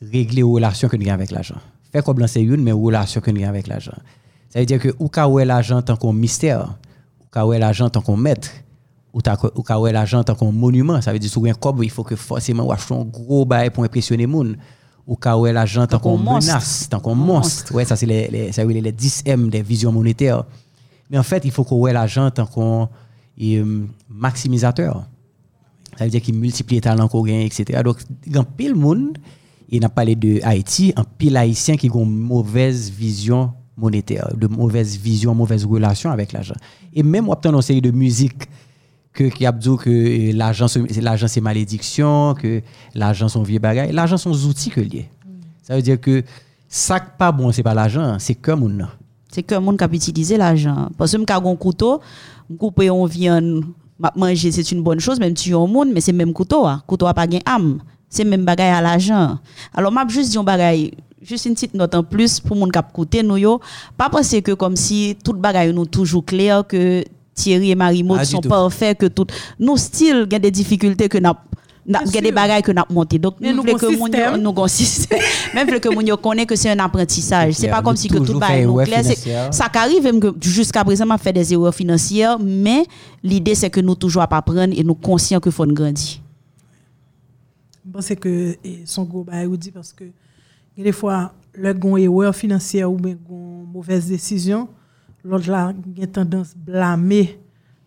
régler 0.00 0.36
les 0.36 0.42
relations 0.42 0.88
que 0.88 0.96
nous 0.96 1.04
avons 1.04 1.14
avec 1.14 1.30
l'argent. 1.30 1.56
Faire 1.92 2.02
comme 2.04 2.26
c'est 2.26 2.42
une, 2.42 2.62
mais 2.62 2.72
relation 2.72 3.20
que 3.20 3.30
nous 3.30 3.40
avons 3.40 3.50
avec 3.50 3.66
l'argent. 3.66 3.96
Ça 4.48 4.60
veut 4.60 4.66
dire 4.66 4.78
que 4.78 4.88
ou 4.98 5.08
ka 5.08 5.28
ouais 5.28 5.44
l'argent 5.44 5.82
tant 5.82 5.96
qu'on 5.96 6.12
mystère, 6.12 6.76
ou 7.20 7.26
ka 7.30 7.46
ouais 7.46 7.58
l'argent 7.58 7.90
tant 7.90 8.00
qu'on 8.00 8.16
maître, 8.16 8.48
ou 9.12 9.20
ou 9.54 9.62
ka 9.62 9.78
ouais 9.78 9.92
l'argent 9.92 10.24
tant 10.24 10.34
qu'on 10.34 10.52
monument. 10.52 11.00
Ça 11.02 11.12
veut 11.12 11.18
dire 11.18 11.30
un 11.44 11.52
cob, 11.52 11.82
il 11.82 11.90
faut 11.90 12.04
que 12.04 12.16
forcément 12.16 12.64
ou 12.64 12.72
acheter 12.72 12.94
un 12.94 13.04
gros 13.04 13.44
bail 13.44 13.70
pour 13.70 13.84
impressionner 13.84 14.26
les 14.26 14.32
gens. 14.32 14.56
Ou 15.06 15.16
ka 15.16 15.36
ouais 15.36 15.52
l'argent 15.52 15.86
tant 15.86 15.98
qu'on 15.98 16.16
qu'on 16.16 16.34
menace, 16.34 16.88
tant 16.88 17.00
qu'on 17.00 17.14
monstre. 17.14 17.74
Ouais, 17.74 17.84
ça 17.84 17.96
c'est 17.96 18.06
les, 18.06 18.28
les, 18.28 18.80
les 18.80 18.92
10 18.92 19.22
M 19.26 19.48
des 19.48 19.62
visions 19.62 19.92
monétaires. 19.92 20.44
Mais 21.10 21.18
en 21.18 21.22
fait, 21.22 21.44
il 21.44 21.50
faut 21.50 21.64
qu'on 21.64 21.76
ouais 21.76 21.92
l'argent 21.92 22.30
tant 22.30 22.46
qu'on 22.46 22.88
est, 23.38 23.58
euh, 23.58 23.86
maximisateur. 24.08 25.06
Ça 25.96 26.04
veut 26.04 26.10
dire 26.10 26.22
qu'il 26.22 26.34
multiplie 26.34 26.76
les 26.76 26.80
talents 26.80 27.08
gagne, 27.24 27.40
etc. 27.42 27.82
Donc, 27.82 27.98
a 28.36 28.44
pile 28.44 28.74
monde, 28.74 29.18
il 29.68 29.84
a 29.84 29.88
parlé 29.88 30.14
de 30.16 30.40
Haïti, 30.44 30.92
un 30.96 31.04
pile 31.04 31.36
haïtien 31.36 31.76
qui 31.76 31.88
a 31.88 31.94
une 31.94 32.16
mauvaise 32.16 32.90
vision 32.90 33.52
monétaire, 33.76 34.28
de 34.36 34.46
mauvaise 34.46 34.96
vision, 34.96 35.34
mauvaise 35.34 35.64
relation 35.64 36.10
avec 36.10 36.32
l'argent. 36.32 36.54
Et 36.92 37.02
même, 37.02 37.28
on 37.28 37.32
a 37.32 37.48
une 37.48 37.62
série 37.62 37.80
de 37.82 37.90
musique 37.90 38.44
que, 39.12 39.24
qui 39.24 39.46
a 39.46 39.52
dit 39.52 39.76
que 39.76 39.90
euh, 39.90 40.32
l'argent, 40.32 40.68
c'est- 40.68 41.00
malédiction, 41.40 42.34
que 42.34 42.62
l'argent 42.94 43.28
sont 43.28 43.42
vieux 43.42 43.58
bagaille. 43.58 43.92
L'argent 43.92 44.16
sont 44.16 44.32
outils 44.46 44.70
que 44.70 44.80
liés. 44.80 45.08
Ça 45.62 45.74
veut 45.76 45.82
dire 45.82 46.00
que 46.00 46.22
Ça 46.68 47.00
pas 47.00 47.32
bon, 47.32 47.50
c'est 47.50 47.62
pas 47.62 47.74
l'argent, 47.74 48.16
c'est 48.18 48.34
comme 48.34 48.62
on. 48.62 48.88
C'est 49.30 49.42
que 49.42 49.54
monde 49.56 49.78
qui 49.78 49.84
a 49.84 49.88
utilisé 49.92 50.36
l'argent. 50.36 50.88
Parce 50.96 51.12
que 51.12 51.18
je 51.18 51.32
un 51.32 51.56
couteau, 51.56 52.00
coupe 52.58 52.82
on 52.90 53.04
viande, 53.06 53.64
m'a 53.98 54.12
manger, 54.16 54.50
c'est 54.50 54.72
une 54.72 54.82
bonne 54.82 55.00
chose, 55.00 55.18
même 55.20 55.34
tu 55.34 55.54
un 55.54 55.66
monde, 55.66 55.88
mais 55.92 56.00
c'est 56.00 56.12
même 56.12 56.32
couteau. 56.32 56.66
Hein. 56.66 56.82
Couteau 56.86 57.06
a 57.06 57.14
pas 57.14 57.26
gain 57.26 57.40
âme. 57.44 57.80
C'est 58.08 58.24
même 58.24 58.44
bagaille 58.44 58.70
à 58.70 58.80
l'argent. 58.80 59.38
Alors, 59.74 59.92
m'a 59.92 60.06
juste 60.08 60.30
dit 60.30 60.38
un 60.38 60.44
bagaille, 60.44 60.92
juste 61.20 61.44
une 61.44 61.54
petite 61.54 61.74
note 61.74 61.94
en 61.94 62.02
plus 62.02 62.40
pour 62.40 62.56
mon 62.56 62.68
cap 62.68 62.90
côté 62.92 63.22
nous 63.22 63.36
yo. 63.36 63.60
Pas 63.98 64.08
penser 64.08 64.40
que 64.40 64.52
comme 64.52 64.76
si 64.76 65.16
tout 65.22 65.34
bagaille 65.34 65.74
nous 65.74 65.84
toujours 65.84 66.24
clair 66.24 66.66
que 66.66 67.04
Thierry 67.34 67.70
et 67.70 67.74
Marie-Maud 67.74 68.18
Ah, 68.20 68.24
du 68.24 68.30
sont 68.30 68.40
parfaits, 68.40 68.98
que 68.98 69.06
tout. 69.06 69.26
Nous, 69.58 69.76
style, 69.76 70.24
il 70.26 70.32
y 70.32 70.36
a 70.36 70.38
des 70.38 70.50
difficultés 70.50 71.08
que 71.08 71.18
nous 71.18 71.30
il 71.88 72.14
y 72.14 72.18
a 72.18 72.20
des 72.20 72.26
sûr. 72.26 72.34
bagailles 72.34 72.62
que 72.62 72.72
nous 72.72 72.82
avons 72.82 72.94
montées. 72.94 73.18
Donc, 73.18 73.36
nous 73.40 73.52
nous 73.52 73.62
voulons 73.62 73.74
que 73.74 74.38
nous 74.38 74.50
avons 74.50 74.66
système. 74.68 75.18
Même 75.54 75.66
voulons 75.66 75.80
que 75.80 75.88
mon 75.88 76.16
connaît 76.16 76.44
que 76.44 76.54
c'est 76.54 76.70
un 76.70 76.78
apprentissage. 76.78 77.54
C'est 77.54 77.68
pas 77.68 77.82
comme 77.82 77.92
Nous 77.92 77.98
si 77.98 78.08
que 78.08 78.18
tout 78.18 78.38
faire 78.38 78.66
nous 78.66 78.76
clair. 78.84 79.02
Ça 79.50 79.68
arrive 79.74 80.02
même 80.02 80.20
que 80.20 80.34
jusqu'à 80.40 80.84
présent, 80.84 81.06
m'a 81.06 81.18
fait 81.18 81.32
des 81.32 81.52
erreurs 81.52 81.74
financières, 81.74 82.38
mais 82.38 82.84
l'idée 83.22 83.54
c'est 83.54 83.70
que 83.70 83.80
nous 83.80 83.94
toujours 83.94 84.22
à 84.22 84.26
pas 84.26 84.42
prendre 84.42 84.74
et 84.76 84.84
nous 84.84 84.94
conscients 84.94 85.40
que 85.40 85.50
faut 85.50 85.64
nous 85.64 85.74
grandir. 85.74 86.20
Je 87.86 87.90
pense 87.92 88.08
que 88.20 88.56
et 88.62 88.82
son 88.84 89.04
gros 89.04 89.24
bail 89.24 89.48
dit 89.56 89.70
parce 89.70 89.94
que 89.94 90.04
il 90.04 90.78
y 90.78 90.80
a 90.82 90.84
des 90.84 90.92
fois 90.92 91.32
le 91.54 91.72
gon 91.72 91.96
erreur 91.96 92.36
financière 92.36 92.92
ou 92.92 92.96
bien 92.96 93.16
gon 93.26 93.64
mauvaise 93.72 94.06
décision 94.06 94.68
l'autre 95.24 95.50
là 95.50 95.72
il 95.96 96.04
a 96.04 96.06
tendance 96.06 96.54
blâmer 96.54 97.38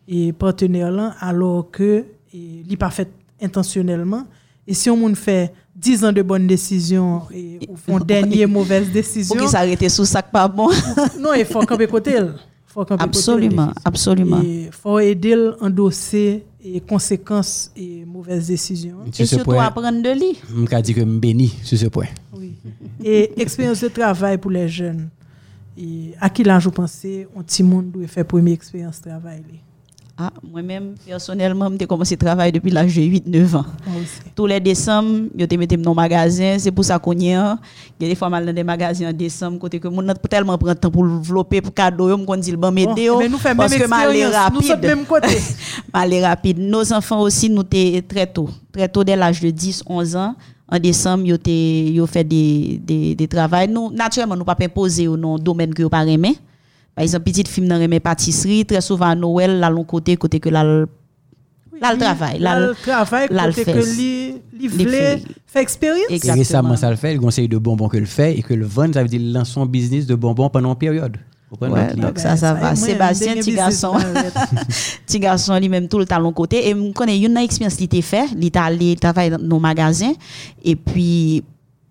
et 0.07 0.33
partenaire 0.33 0.89
là 0.91 1.13
alors 1.19 1.69
que 1.69 2.05
et, 2.33 2.63
il 2.67 2.77
pas 2.79 2.89
fait 2.89 3.09
intentionnellement 3.41 4.25
et 4.67 4.73
si 4.73 4.89
on 4.89 5.15
fait 5.15 5.53
10 5.75 6.05
ans 6.05 6.11
de 6.11 6.21
bonnes 6.21 6.47
décisions 6.47 7.23
et 7.33 7.59
ou 7.67 7.75
font 7.75 7.99
dernière 7.99 8.47
mauvaise 8.57 8.89
décision 8.91 9.35
Pour 9.35 9.43
qu'il 9.43 9.49
s'arrête 9.51 9.89
sous 9.89 10.05
ça 10.05 10.21
pas 10.21 10.47
bon. 10.47 10.69
non 11.19 11.33
il 11.33 11.45
faut 11.45 11.61
camper 11.65 11.87
côté 11.87 12.15
faut 12.67 12.85
absolument, 12.89 13.73
absolument. 13.83 14.41
et 14.41 14.69
faut 14.71 14.97
aider 14.99 15.33
à 15.33 15.65
endosser 15.65 16.45
les 16.63 16.79
conséquences 16.79 17.69
et 17.75 18.05
mauvaises 18.05 18.47
décisions 18.47 18.97
Sur 19.11 19.23
Et 19.23 19.27
surtout 19.27 19.45
point, 19.45 19.65
apprendre 19.65 20.01
de 20.01 20.09
lui. 20.17 20.37
je 20.49 20.81
dit 20.81 20.93
que 20.93 21.01
je 21.01 21.05
béni 21.05 21.53
sur 21.63 21.77
ce 21.77 21.87
point. 21.87 22.05
Oui. 22.33 22.53
Et 23.03 23.41
expérience 23.41 23.81
de 23.81 23.89
travail 23.89 24.37
pour 24.37 24.51
les 24.51 24.69
jeunes. 24.69 25.09
Et 25.77 26.13
à 26.21 26.29
qui 26.29 26.43
l'âge 26.43 26.63
vous 26.65 26.71
pensez, 26.71 27.27
un 27.35 27.41
petit 27.41 27.63
monde 27.63 27.91
doit 27.91 28.07
faire 28.07 28.25
première 28.25 28.53
expérience 28.53 29.01
de 29.01 29.09
travail. 29.09 29.43
li? 29.51 29.59
Ah, 30.23 30.29
moi-même, 30.43 30.93
personnellement, 31.03 31.67
j'ai 31.79 31.87
commencé 31.87 32.13
à 32.13 32.17
travailler 32.17 32.51
depuis 32.51 32.69
l'âge 32.69 32.95
de 32.95 33.01
8-9 33.01 33.55
ans. 33.55 33.65
Aussi. 33.87 34.21
Tous 34.35 34.45
les 34.45 34.59
décembre, 34.59 35.29
je 35.35 35.57
mettais 35.57 35.77
dans 35.77 35.95
magasin. 35.95 36.57
C'est 36.59 36.69
pour 36.71 36.85
ça 36.85 36.99
qu'on 36.99 37.13
y 37.13 37.33
a. 37.33 37.57
Il 37.99 38.03
y 38.03 38.05
a 38.05 38.09
des 38.09 38.15
fois 38.15 38.29
mal 38.29 38.45
dans 38.45 38.53
des 38.53 38.63
magasins 38.63 39.09
en 39.09 39.13
décembre, 39.13 39.57
côté 39.57 39.79
que 39.79 39.87
mon 39.87 40.05
tellement 40.29 40.59
prendre 40.59 40.75
temps 40.75 40.91
pour 40.91 41.07
développer, 41.07 41.59
pour 41.59 41.73
cadeau, 41.73 42.15
me 42.15 42.37
dit 42.37 42.55
bon 42.55 42.71
m'aider. 42.71 43.05
eh 43.05 43.17
ben, 43.17 43.31
nous 43.31 43.39
faisons 43.39 43.55
Parce 43.55 43.71
même 43.71 43.81
que. 43.81 43.87
Nous 43.87 44.31
rapide. 44.31 44.79
de 44.81 44.87
même 44.87 45.05
côté. 45.05 45.27
aller 45.93 46.23
rapide. 46.23 46.59
Nos 46.59 46.93
enfants 46.93 47.21
aussi, 47.21 47.49
nous 47.49 47.63
t'es 47.63 48.03
très 48.07 48.27
tôt. 48.27 48.47
Très 48.71 48.87
tôt, 48.87 49.03
dès 49.03 49.15
l'âge 49.15 49.41
de 49.41 49.49
10, 49.49 49.81
11 49.87 50.15
ans. 50.17 50.35
En 50.71 50.77
décembre, 50.77 51.23
ils 51.25 51.99
ont 51.99 52.05
fait 52.07 52.23
des, 52.23 52.79
des, 52.83 53.15
des 53.15 53.27
travaux. 53.27 53.55
Nous, 53.67 53.91
naturellement, 53.91 54.35
nous 54.35 54.41
ne 54.41 54.45
pas 54.45 54.55
imposer 54.61 55.07
au 55.07 55.17
non 55.17 55.39
domaine 55.39 55.73
que 55.73 55.81
nous 55.81 55.89
pas 55.89 56.05
aimer. 56.05 56.37
Par 56.95 57.03
exemple, 57.03 57.23
petite 57.23 57.47
fille 57.47 57.67
dans 57.67 57.79
remet 57.79 57.99
pâtisserie, 57.99 58.65
très 58.65 58.81
souvent 58.81 59.07
à 59.07 59.15
Noël, 59.15 59.59
là, 59.59 59.69
l'on 59.69 59.83
côté, 59.83 60.17
côté 60.17 60.39
que 60.39 60.49
là, 60.49 60.63
là, 60.63 60.85
le 61.93 61.97
travail. 61.99 62.39
Là, 62.39 62.59
le 62.59 62.75
travail, 62.75 63.27
là, 63.31 63.47
le 63.47 63.53
côté 63.53 63.71
que 63.73 64.67
voulait 64.67 65.21
fait. 65.47 65.61
expérience. 65.61 66.05
Et 66.09 66.15
Exactement. 66.15 66.37
récemment, 66.41 66.75
ça 66.75 66.89
le 66.89 66.95
fait, 66.95 67.13
le 67.13 67.19
conseil 67.19 67.47
de 67.47 67.57
bonbons 67.57 67.87
que 67.87 67.97
le 67.97 68.05
fait 68.05 68.37
et 68.37 68.43
que 68.43 68.53
le 68.53 68.65
vend, 68.65 68.91
ça 68.93 69.01
veut 69.01 69.09
dire 69.09 69.21
lance 69.23 69.49
son 69.49 69.65
business 69.65 70.05
de 70.05 70.15
bonbons 70.15 70.49
pendant 70.49 70.69
une 70.69 70.77
période. 70.77 71.17
Vous 71.49 71.57
comprenez? 71.57 71.87
Ouais, 71.87 71.95
Donc, 71.95 72.17
ça, 72.17 72.37
ça 72.37 72.53
va. 72.53 72.75
Sébastien, 72.75 73.33
petit 73.35 73.53
garçon. 73.53 73.93
petit 75.05 75.19
garçon 75.19 75.57
lui-même 75.59 75.87
tout 75.89 75.99
le 75.99 76.05
temps 76.05 76.19
l'autre 76.19 76.35
côté 76.35 76.69
et 76.69 76.73
me 76.73 76.93
connais 76.93 77.19
une 77.19 77.35
expérience 77.37 77.75
qu'il 77.75 77.85
était 77.85 78.01
fait 78.01 78.25
il 78.39 78.49
allé 78.55 78.95
travailler 78.95 79.31
dans 79.31 79.37
nos 79.37 79.59
magasins 79.59 80.13
et 80.63 80.77
puis 80.77 81.43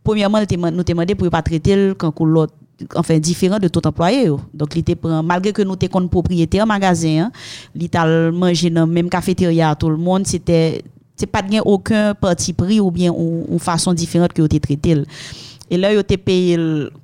premièrement 0.03 0.40
nous 0.40 0.46
t'ai 0.46 0.57
demandé 0.94 1.14
pour 1.14 1.28
pas 1.28 1.42
traiter 1.42 1.76
le 1.76 1.94
quand 1.94 2.18
l'autre 2.20 2.55
enfin 2.95 3.18
différent 3.18 3.59
de 3.59 3.68
tout 3.68 3.87
employé 3.87 4.31
donc 4.55 4.76
il 4.76 4.97
malgré 5.22 5.53
que 5.53 5.62
nous 5.62 5.76
t'es 5.76 5.89
comme 5.89 6.09
propriétaire 6.09 6.66
magasin 6.66 7.24
hein, 7.24 7.33
il 7.74 7.85
était 7.85 7.99
allé 7.99 8.31
manger 8.31 8.70
dans 8.70 8.87
même 8.87 9.09
cafétéria 9.09 9.74
tout 9.74 9.91
le 9.91 9.97
monde 9.97 10.26
c'était 10.26 10.83
c'est 11.16 11.26
pas 11.26 11.43
de 11.43 11.61
aucun 11.64 12.14
parti 12.14 12.53
pris 12.53 12.81
ou 12.81 12.91
bien 12.91 13.12
ou 13.12 13.59
façon 13.59 13.93
différente 13.93 14.33
que 14.33 14.43
vous 14.43 14.49
traité 14.49 15.03
et 15.70 15.76
là 15.76 15.93
il 15.93 15.99
était 15.99 16.16
payé 16.16 16.59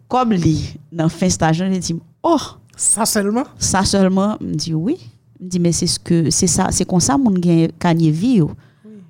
comme 0.09 0.33
lui 0.33 0.75
dans 0.91 1.09
fin 1.09 1.29
stage 1.29 1.59
il 1.59 1.79
dit 1.79 1.97
oh! 2.23 2.39
Ça 2.77 3.07
seulement? 3.07 3.45
ça 3.59 3.85
seulement? 3.85 4.37
Me 4.39 4.55
dit 4.55 4.75
oui. 4.75 4.99
Me 5.41 5.49
dit 5.49 5.59
mais 5.59 5.73
c'est 5.73 5.87
ce 5.87 5.99
que 5.99 6.31
c'est 6.31 6.47
ça 6.47 6.69
c'est 6.71 6.85
comme 6.85 7.01
ça 7.01 7.17
mon 7.17 7.31
gagne 7.31 8.11
vie 8.11 8.37
yo. 8.37 8.51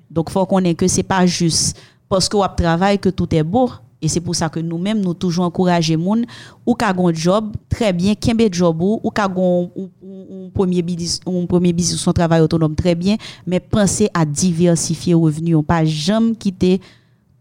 donc 0.09 0.29
faut 0.29 0.45
qu'on 0.45 0.63
ait 0.63 0.73
que 0.75 0.87
c'est 0.87 1.03
pas 1.03 1.25
juste 1.25 1.77
parce 2.09 2.29
que 2.29 2.37
on 2.37 2.47
travaille 2.47 2.97
que 2.97 3.09
tout 3.09 3.33
est 3.35 3.43
beau 3.43 3.69
et 4.01 4.07
c'est 4.07 4.19
pour 4.21 4.35
ça 4.35 4.47
que 4.49 4.59
nous-mêmes 4.59 5.01
nous 5.01 5.13
toujours 5.15 5.45
encourager 5.45 5.97
moun 5.97 6.25
ou 6.65 6.75
ka 6.75 6.93
gon 6.93 7.11
job 7.13 7.55
très 7.67 7.91
bien 7.93 8.13
kembe 8.15 8.47
job 8.51 8.81
ou 8.81 9.01
ou 9.03 9.09
ou- 9.11 9.89
ou 10.29 10.49
premier 10.53 10.81
business 10.83 11.19
un 11.25 11.45
premier 11.47 11.73
business 11.73 11.99
son 11.99 12.13
travail 12.13 12.41
autonome 12.41 12.75
très 12.75 12.93
bien 12.95 13.17
mais 13.45 13.59
pensez 13.59 14.09
à 14.13 14.23
diversifier 14.25 15.13
revenus. 15.15 15.55
On 15.55 15.63
pas 15.63 15.83
jamais 15.85 16.35
quitter 16.35 16.79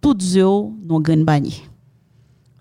toutes 0.00 0.22
eux 0.36 0.44
non 0.84 1.00
grain 1.00 1.22
bannier 1.24 1.54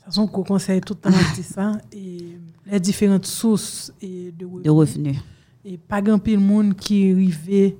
Ça 0.05 0.11
son 0.11 0.27
qu'on 0.27 0.43
conseille 0.43 0.81
tout 0.81 0.93
le 1.03 1.09
temps 1.11 1.17
ça. 1.43 1.71
Et 1.93 2.37
les 2.69 2.79
différentes 2.79 3.25
sources 3.25 3.93
et 4.01 4.31
de 4.37 4.45
de 4.63 4.69
revenus. 4.69 5.17
Et 5.63 5.77
pas 5.77 6.01
grand 6.01 6.19
pile 6.19 6.39
monde 6.39 6.75
qui 6.75 7.11
arrive 7.11 7.73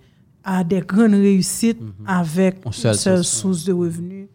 à 0.44 0.64
des 0.64 0.80
grandes 0.82 1.12
réussites 1.14 1.80
avec 2.06 2.58
Une 2.64 2.68
une 2.68 2.72
seule 2.74 2.96
seule, 2.96 3.24
source, 3.24 3.42
source 3.42 3.66
de 3.66 3.74
revenus. 3.74 4.28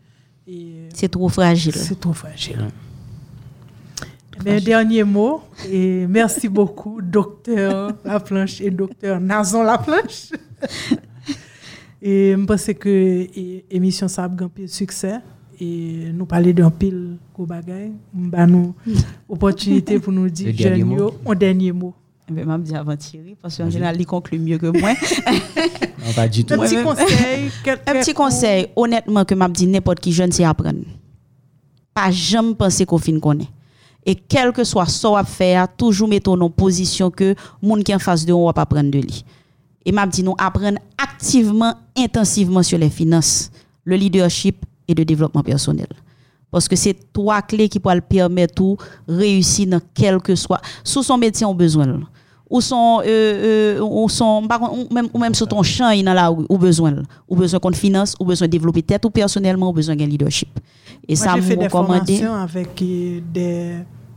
Et 0.51 0.89
c'est 0.93 1.09
trop 1.09 1.29
fragile 1.29 1.75
c'est 1.75 1.99
trop 1.99 2.13
fragile. 2.13 2.69
Eh 4.37 4.43
bien, 4.43 4.61
dernier 4.61 5.05
mot, 5.05 5.43
et 5.71 6.07
merci 6.09 6.49
beaucoup, 6.49 7.01
docteur 7.03 7.93
Laplanche 8.05 8.61
et 8.61 8.71
docteur 8.71 9.21
Nazon 9.21 9.63
Laplanche. 9.63 10.31
et 12.03 12.35
je 12.37 12.45
pense 12.45 12.71
que 12.79 13.27
l'émission 13.71 14.09
ça 14.09 14.25
a 14.25 14.29
un 14.29 14.49
pile 14.49 14.69
succès. 14.69 15.17
Et 15.63 16.11
nous 16.15 16.25
parler 16.25 16.55
d'un 16.55 16.71
pile 16.71 17.19
gros 17.35 17.45
bagay. 17.45 17.93
Bah 18.15 18.47
nous 18.47 18.75
opportunité 19.29 19.99
pour 20.01 20.11
nous 20.11 20.31
dire 20.31 20.55
un 21.27 21.35
dernier 21.35 21.73
mot. 21.73 21.95
Eh 22.31 22.33
ben, 22.33 22.47
m'a 22.47 22.59
dit 22.59 22.74
avant 22.76 22.97
Thierry, 22.97 23.35
parce 23.41 23.57
qu'en 23.57 23.68
général, 23.68 23.97
il 24.01 24.07
conclut 24.07 24.39
mieux 24.39 24.59
que 24.59 24.66
moi. 24.66 24.93
Non, 26.03 26.12
pas 26.14 26.28
du 26.28 26.45
tout. 26.45 26.55
Un 26.55 26.59
petit 26.59 26.76
Ouais, 26.76 26.83
conseil. 26.83 27.51
Un 27.87 27.93
petit 28.01 28.14
conseil, 28.14 28.66
honnêtement, 28.74 29.24
que 29.26 29.35
m'a 29.35 29.49
dit 29.49 29.66
n'importe 29.66 30.01
qui 30.01 30.12
jeune, 30.12 30.33
c'est 30.33 30.45
apprendre. 30.45 30.78
Pas 31.93 32.11
jamais 32.11 32.55
penser 32.55 32.87
qu'on 32.87 32.97
fin 32.97 33.18
connaît. 33.20 33.49
Et 34.07 34.14
quel 34.14 34.53
que 34.53 34.64
soit 34.64 34.87
ce 34.87 35.07
qu'on 35.07 35.14
va 35.14 35.24
faire, 35.24 35.66
toujours 35.76 36.09
mettons 36.09 36.41
en 36.41 36.49
position 36.49 37.11
que 37.11 37.35
monde 37.61 37.85
qui 37.85 37.93
est 37.93 37.95
en 37.97 37.99
face 37.99 38.24
de 38.24 38.33
nous 38.33 38.47
va 38.47 38.55
pas 38.55 38.64
prendre 38.64 38.91
de 38.91 38.99
lui. 38.99 39.24
Et 39.85 39.93
m'a 39.93 40.07
dit 40.07 40.22
nous 40.22 40.35
apprendre 40.39 40.78
activement, 40.97 41.74
intensivement 41.99 42.62
sur 42.62 42.78
les 42.78 42.89
finances, 42.89 43.51
le 43.85 43.97
leadership 43.97 44.64
et 44.89 44.95
le 44.95 45.05
développement 45.05 45.43
personnel. 45.43 45.89
Parce 46.51 46.66
que 46.66 46.76
c'est 46.76 47.12
trois 47.12 47.43
clés 47.43 47.68
qui 47.68 47.78
peuvent 47.78 48.01
permettre 48.01 48.55
tout 48.55 48.76
réussir 49.07 49.66
dans 49.66 49.81
quel 49.93 50.18
que 50.20 50.35
soit. 50.35 50.61
Sous 50.83 51.03
son 51.03 51.18
métier, 51.18 51.45
on 51.45 51.51
a 51.53 51.55
besoin. 51.55 52.01
Ou 52.51 52.61
son, 52.61 53.01
euh, 53.01 53.79
euh, 53.79 53.81
ou 53.81 54.09
son, 54.09 54.47
par 54.49 54.59
contre, 54.59 54.73
ou 54.75 54.93
même, 54.93 55.09
ou 55.15 55.19
même 55.19 55.35
sur 55.35 55.47
ton 55.47 55.63
champ, 55.63 55.91
il 55.91 56.05
là, 56.05 56.33
ou 56.33 56.59
besoin. 56.59 56.97
Ou 57.29 57.37
besoin 57.37 57.61
qu'on 57.61 57.73
finance, 57.73 58.17
ou 58.19 58.25
besoin 58.25 58.49
de 58.49 58.51
développer 58.51 58.83
tête, 58.83 59.05
ou 59.05 59.11
personnellement, 59.11 59.71
ou 59.71 59.73
besoin 59.73 59.95
d'un 59.95 60.07
leadership. 60.07 60.49
Et 61.09 61.15
Moi, 61.15 61.25
ça, 61.25 61.35
j'ai 61.37 61.43
fait 61.43 61.57
des 61.57 61.69
formations 61.69 62.35
avec 62.35 62.83
euh, 62.83 63.21
des, 63.33 63.77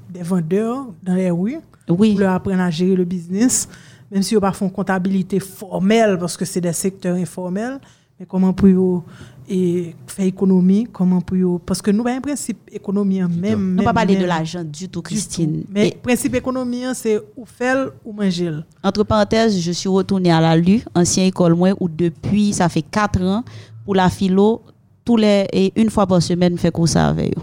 des 0.09 0.23
vendeurs 0.23 0.87
dans 1.03 1.13
les 1.13 1.29
rues 1.29 1.59
Oui, 1.87 2.11
pour 2.11 2.21
leur 2.21 2.33
apprendre 2.33 2.61
à 2.61 2.71
gérer 2.71 2.95
le 2.95 3.05
business, 3.05 3.69
même 4.11 4.23
si 4.23 4.33
ils 4.33 4.39
ne 4.39 4.51
font 4.51 4.69
pas 4.69 4.75
comptabilité 4.75 5.39
formelle 5.39 6.17
parce 6.17 6.35
que 6.35 6.45
c'est 6.45 6.61
des 6.61 6.73
secteurs 6.73 7.15
informels, 7.15 7.79
mais 8.23 8.27
comment 8.27 8.53
pour 8.53 9.03
et 9.49 9.93
faire 10.07 10.25
économie, 10.25 10.87
comment 10.91 11.19
pour 11.19 11.59
parce 11.59 11.81
que 11.81 11.91
nous 11.91 12.07
avons 12.07 12.17
un 12.17 12.21
principe 12.21 12.57
économie 12.71 13.21
en 13.21 13.27
même. 13.27 13.55
on 13.55 13.57
ne 13.57 13.75
même- 13.75 13.83
pas 13.83 13.93
parler 13.93 14.15
de 14.15 14.23
l'argent 14.23 14.63
du 14.63 14.87
tout, 14.87 15.01
du 15.01 15.07
Christine. 15.07 15.63
tout. 15.63 15.67
Mais 15.69 15.89
Et- 15.89 15.91
principe 16.01 16.33
économie, 16.35 16.83
c'est 16.93 17.19
ou 17.35 17.45
faire 17.45 17.89
ou 18.05 18.13
manger. 18.13 18.51
Entre 18.81 19.03
parenthèses, 19.03 19.59
je 19.59 19.71
suis 19.73 19.89
retournée 19.89 20.31
à 20.31 20.39
la 20.39 20.55
LU, 20.55 20.79
ancienne 20.95 21.27
école 21.27 21.53
moi, 21.55 21.71
où 21.81 21.89
depuis, 21.89 22.53
ça 22.53 22.69
fait 22.69 22.81
quatre 22.83 23.21
ans, 23.21 23.43
pour 23.83 23.95
la 23.95 24.09
philo, 24.09 24.61
tous 25.03 25.17
les, 25.17 25.45
et 25.51 25.73
une 25.75 25.89
fois 25.89 26.07
par 26.07 26.21
semaine, 26.21 26.53
je 26.55 26.61
fais 26.61 26.71
cours 26.71 26.87
ça 26.87 27.09
avec 27.09 27.37
eux. 27.37 27.41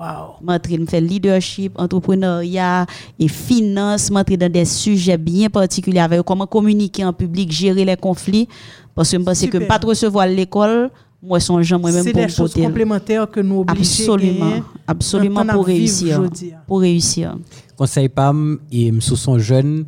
Wow. 0.00 0.36
M'entrer, 0.40 0.78
me 0.78 0.86
faire 0.86 1.02
leadership, 1.02 1.72
entrepreneuriat 1.78 2.86
et 3.18 3.28
finance, 3.28 4.10
m'entrer 4.10 4.38
dans 4.38 4.50
des 4.50 4.64
sujets 4.64 5.18
bien 5.18 5.50
particuliers 5.50 6.00
avec 6.00 6.22
comment 6.22 6.46
communiquer 6.46 7.04
en 7.04 7.12
public, 7.12 7.52
gérer 7.52 7.84
les 7.84 7.96
conflits. 7.98 8.48
Parce 8.94 9.10
que 9.10 9.18
je 9.18 9.22
pense 9.22 9.46
que 9.46 9.58
pas 9.58 9.78
trop 9.78 9.90
recevoir 9.90 10.26
l'école, 10.26 10.90
moi 11.22 11.38
son 11.38 11.60
gens 11.60 11.78
moi 11.78 11.92
même 11.92 12.02
C'est 12.02 12.14
des 12.14 12.22
me 12.22 12.28
choses 12.28 12.54
complémentaires 12.54 13.30
que 13.30 13.40
nous 13.40 13.60
obligés 13.60 14.04
Absolument, 14.04 14.52
absolument 14.86 15.44
pour 15.44 15.66
réussir. 15.66 16.22
Pour 16.66 16.80
réussir. 16.80 17.36
Conseil 17.76 18.08
PAM, 18.08 18.58
et 18.72 18.90
sous 19.00 19.16
son 19.16 19.38
jeune, 19.38 19.84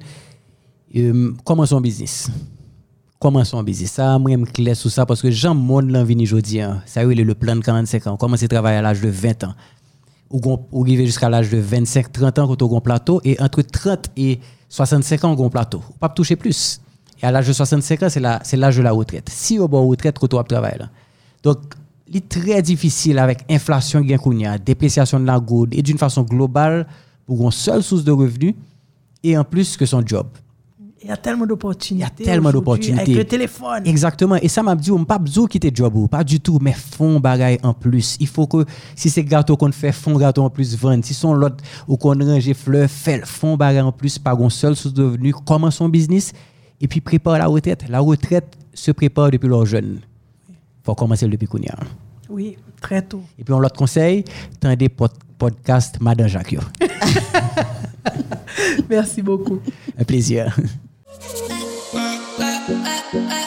commence 1.42 1.72
un 1.72 1.80
business? 1.80 2.30
Commence 3.18 3.54
un 3.54 3.62
business? 3.62 3.92
Ça, 3.92 4.18
moi, 4.18 4.32
je 4.32 4.36
suis 4.36 4.52
clair 4.52 4.76
sur 4.76 4.90
ça 4.90 5.06
parce 5.06 5.22
que 5.22 5.30
Jean 5.30 5.54
monde 5.54 5.90
l'envie 5.90 6.22
aujourd'hui. 6.22 6.60
hein. 6.60 6.82
Ça, 6.84 7.06
oui, 7.06 7.14
le 7.14 7.34
plan 7.34 7.56
de 7.56 7.60
45 7.62 8.08
ans. 8.08 8.16
Commencer 8.18 8.44
à 8.44 8.48
travailler 8.48 8.78
à 8.78 8.82
l'âge 8.82 9.00
de 9.00 9.08
20 9.08 9.44
ans. 9.44 9.54
Ou, 10.32 10.82
arriver 10.82 11.06
jusqu'à 11.06 11.28
l'âge 11.28 11.50
de 11.50 11.58
25, 11.58 12.10
30 12.10 12.38
ans 12.38 12.48
quand 12.48 12.62
on 12.62 12.74
a 12.74 12.78
un 12.78 12.80
plateau. 12.80 13.20
Et 13.24 13.40
entre 13.40 13.62
30 13.62 14.10
et 14.16 14.40
65 14.68 15.24
ans, 15.24 15.36
on 15.38 15.42
a 15.42 15.46
un 15.46 15.50
plateau. 15.50 15.82
On 15.90 15.92
ne 15.94 15.98
pas 15.98 16.08
toucher 16.08 16.36
plus. 16.36 16.80
Et 17.22 17.26
à 17.26 17.30
l'âge 17.30 17.46
de 17.46 17.52
65 17.52 18.02
ans, 18.02 18.08
c'est 18.08 18.56
l'âge 18.56 18.76
de 18.76 18.82
la 18.82 18.92
retraite. 18.92 19.28
Si 19.28 19.58
on 19.60 19.66
bon 19.66 19.86
retraite, 19.86 20.18
quand 20.18 20.32
on 20.34 20.42
travailler 20.42 20.78
là. 20.78 20.90
Donc, 21.42 21.58
il 22.08 22.16
est 22.16 22.28
très 22.28 22.60
difficile 22.62 23.18
avec 23.18 23.44
inflation, 23.50 24.00
gain 24.00 24.18
dépréciation 24.64 25.20
de 25.20 25.24
la 25.24 25.38
goutte 25.38 25.70
et 25.72 25.82
d'une 25.82 25.98
façon 25.98 26.22
globale 26.22 26.86
pour 27.26 27.42
une 27.42 27.50
seule 27.50 27.82
source 27.82 28.04
de 28.04 28.12
revenus 28.12 28.54
et 29.22 29.36
en 29.38 29.44
plus 29.44 29.76
que 29.76 29.86
son 29.86 30.04
job. 30.04 30.26
Il 31.02 31.08
y 31.08 31.12
a 31.12 31.16
tellement 31.16 31.46
d'opportunités. 31.46 32.06
Il 32.20 32.26
y 32.26 32.28
a 32.28 32.32
tellement 32.32 32.52
d'opportunités. 32.52 33.02
Avec 33.02 33.16
le 33.16 33.24
téléphone. 33.24 33.82
Exactement. 33.84 34.36
Et 34.36 34.48
ça 34.48 34.62
m'a 34.62 34.76
dit, 34.76 34.90
on 34.90 35.00
m'a 35.00 35.04
pas 35.04 35.18
besoin 35.18 35.44
de 35.44 35.48
quitter 35.48 35.70
job 35.74 36.08
pas 36.08 36.22
du 36.22 36.40
tout, 36.40 36.58
mais 36.60 36.72
font 36.72 37.18
bagaille 37.18 37.58
en 37.62 37.74
plus. 37.74 38.16
Il 38.20 38.28
faut 38.28 38.46
que 38.46 38.64
si 38.94 39.10
c'est 39.10 39.24
gâteau 39.24 39.56
qu'on 39.56 39.72
fait, 39.72 39.92
font 39.92 40.16
gâteau 40.16 40.42
en 40.42 40.50
plus 40.50 40.76
vendre. 40.76 41.04
Si 41.04 41.14
son 41.14 41.34
l'autre 41.34 41.56
ou 41.88 41.96
qu'on 41.96 42.18
range 42.18 42.52
fleurs, 42.52 42.88
fait 42.88 43.26
font 43.26 43.56
bagaille 43.56 43.82
en 43.82 43.92
plus 43.92 44.18
par 44.18 44.40
une 44.40 44.50
seule 44.50 44.76
source 44.76 44.94
de 44.94 45.02
revenus, 45.02 45.34
commence 45.44 45.76
son 45.76 45.88
business 45.88 46.32
et 46.80 46.88
puis 46.88 47.00
prépare 47.00 47.38
la 47.38 47.46
retraite. 47.46 47.84
La 47.88 48.00
retraite 48.00 48.56
se 48.72 48.92
prépare 48.92 49.30
depuis 49.30 49.48
leur 49.48 49.66
jeune. 49.66 50.00
Faut 50.84 50.94
commencer 50.94 51.28
depuis 51.28 51.46
qu'on 51.46 51.58
y 51.58 51.68
a. 51.68 51.76
Oui, 52.28 52.56
très 52.80 53.02
tôt. 53.02 53.22
Et 53.38 53.44
puis 53.44 53.52
on 53.52 53.58
l'autre 53.58 53.76
conseil, 53.76 54.24
tendez 54.60 54.88
pod 54.88 55.10
podcast 55.38 55.98
Madame 56.00 56.28
Jacques. 56.28 56.56
Merci 58.88 59.22
beaucoup. 59.22 59.60
Un 59.98 60.04
plaisir. 60.04 60.56
la, 61.22 62.08
la, 62.38 62.50
la, 62.68 63.20
la. 63.28 63.41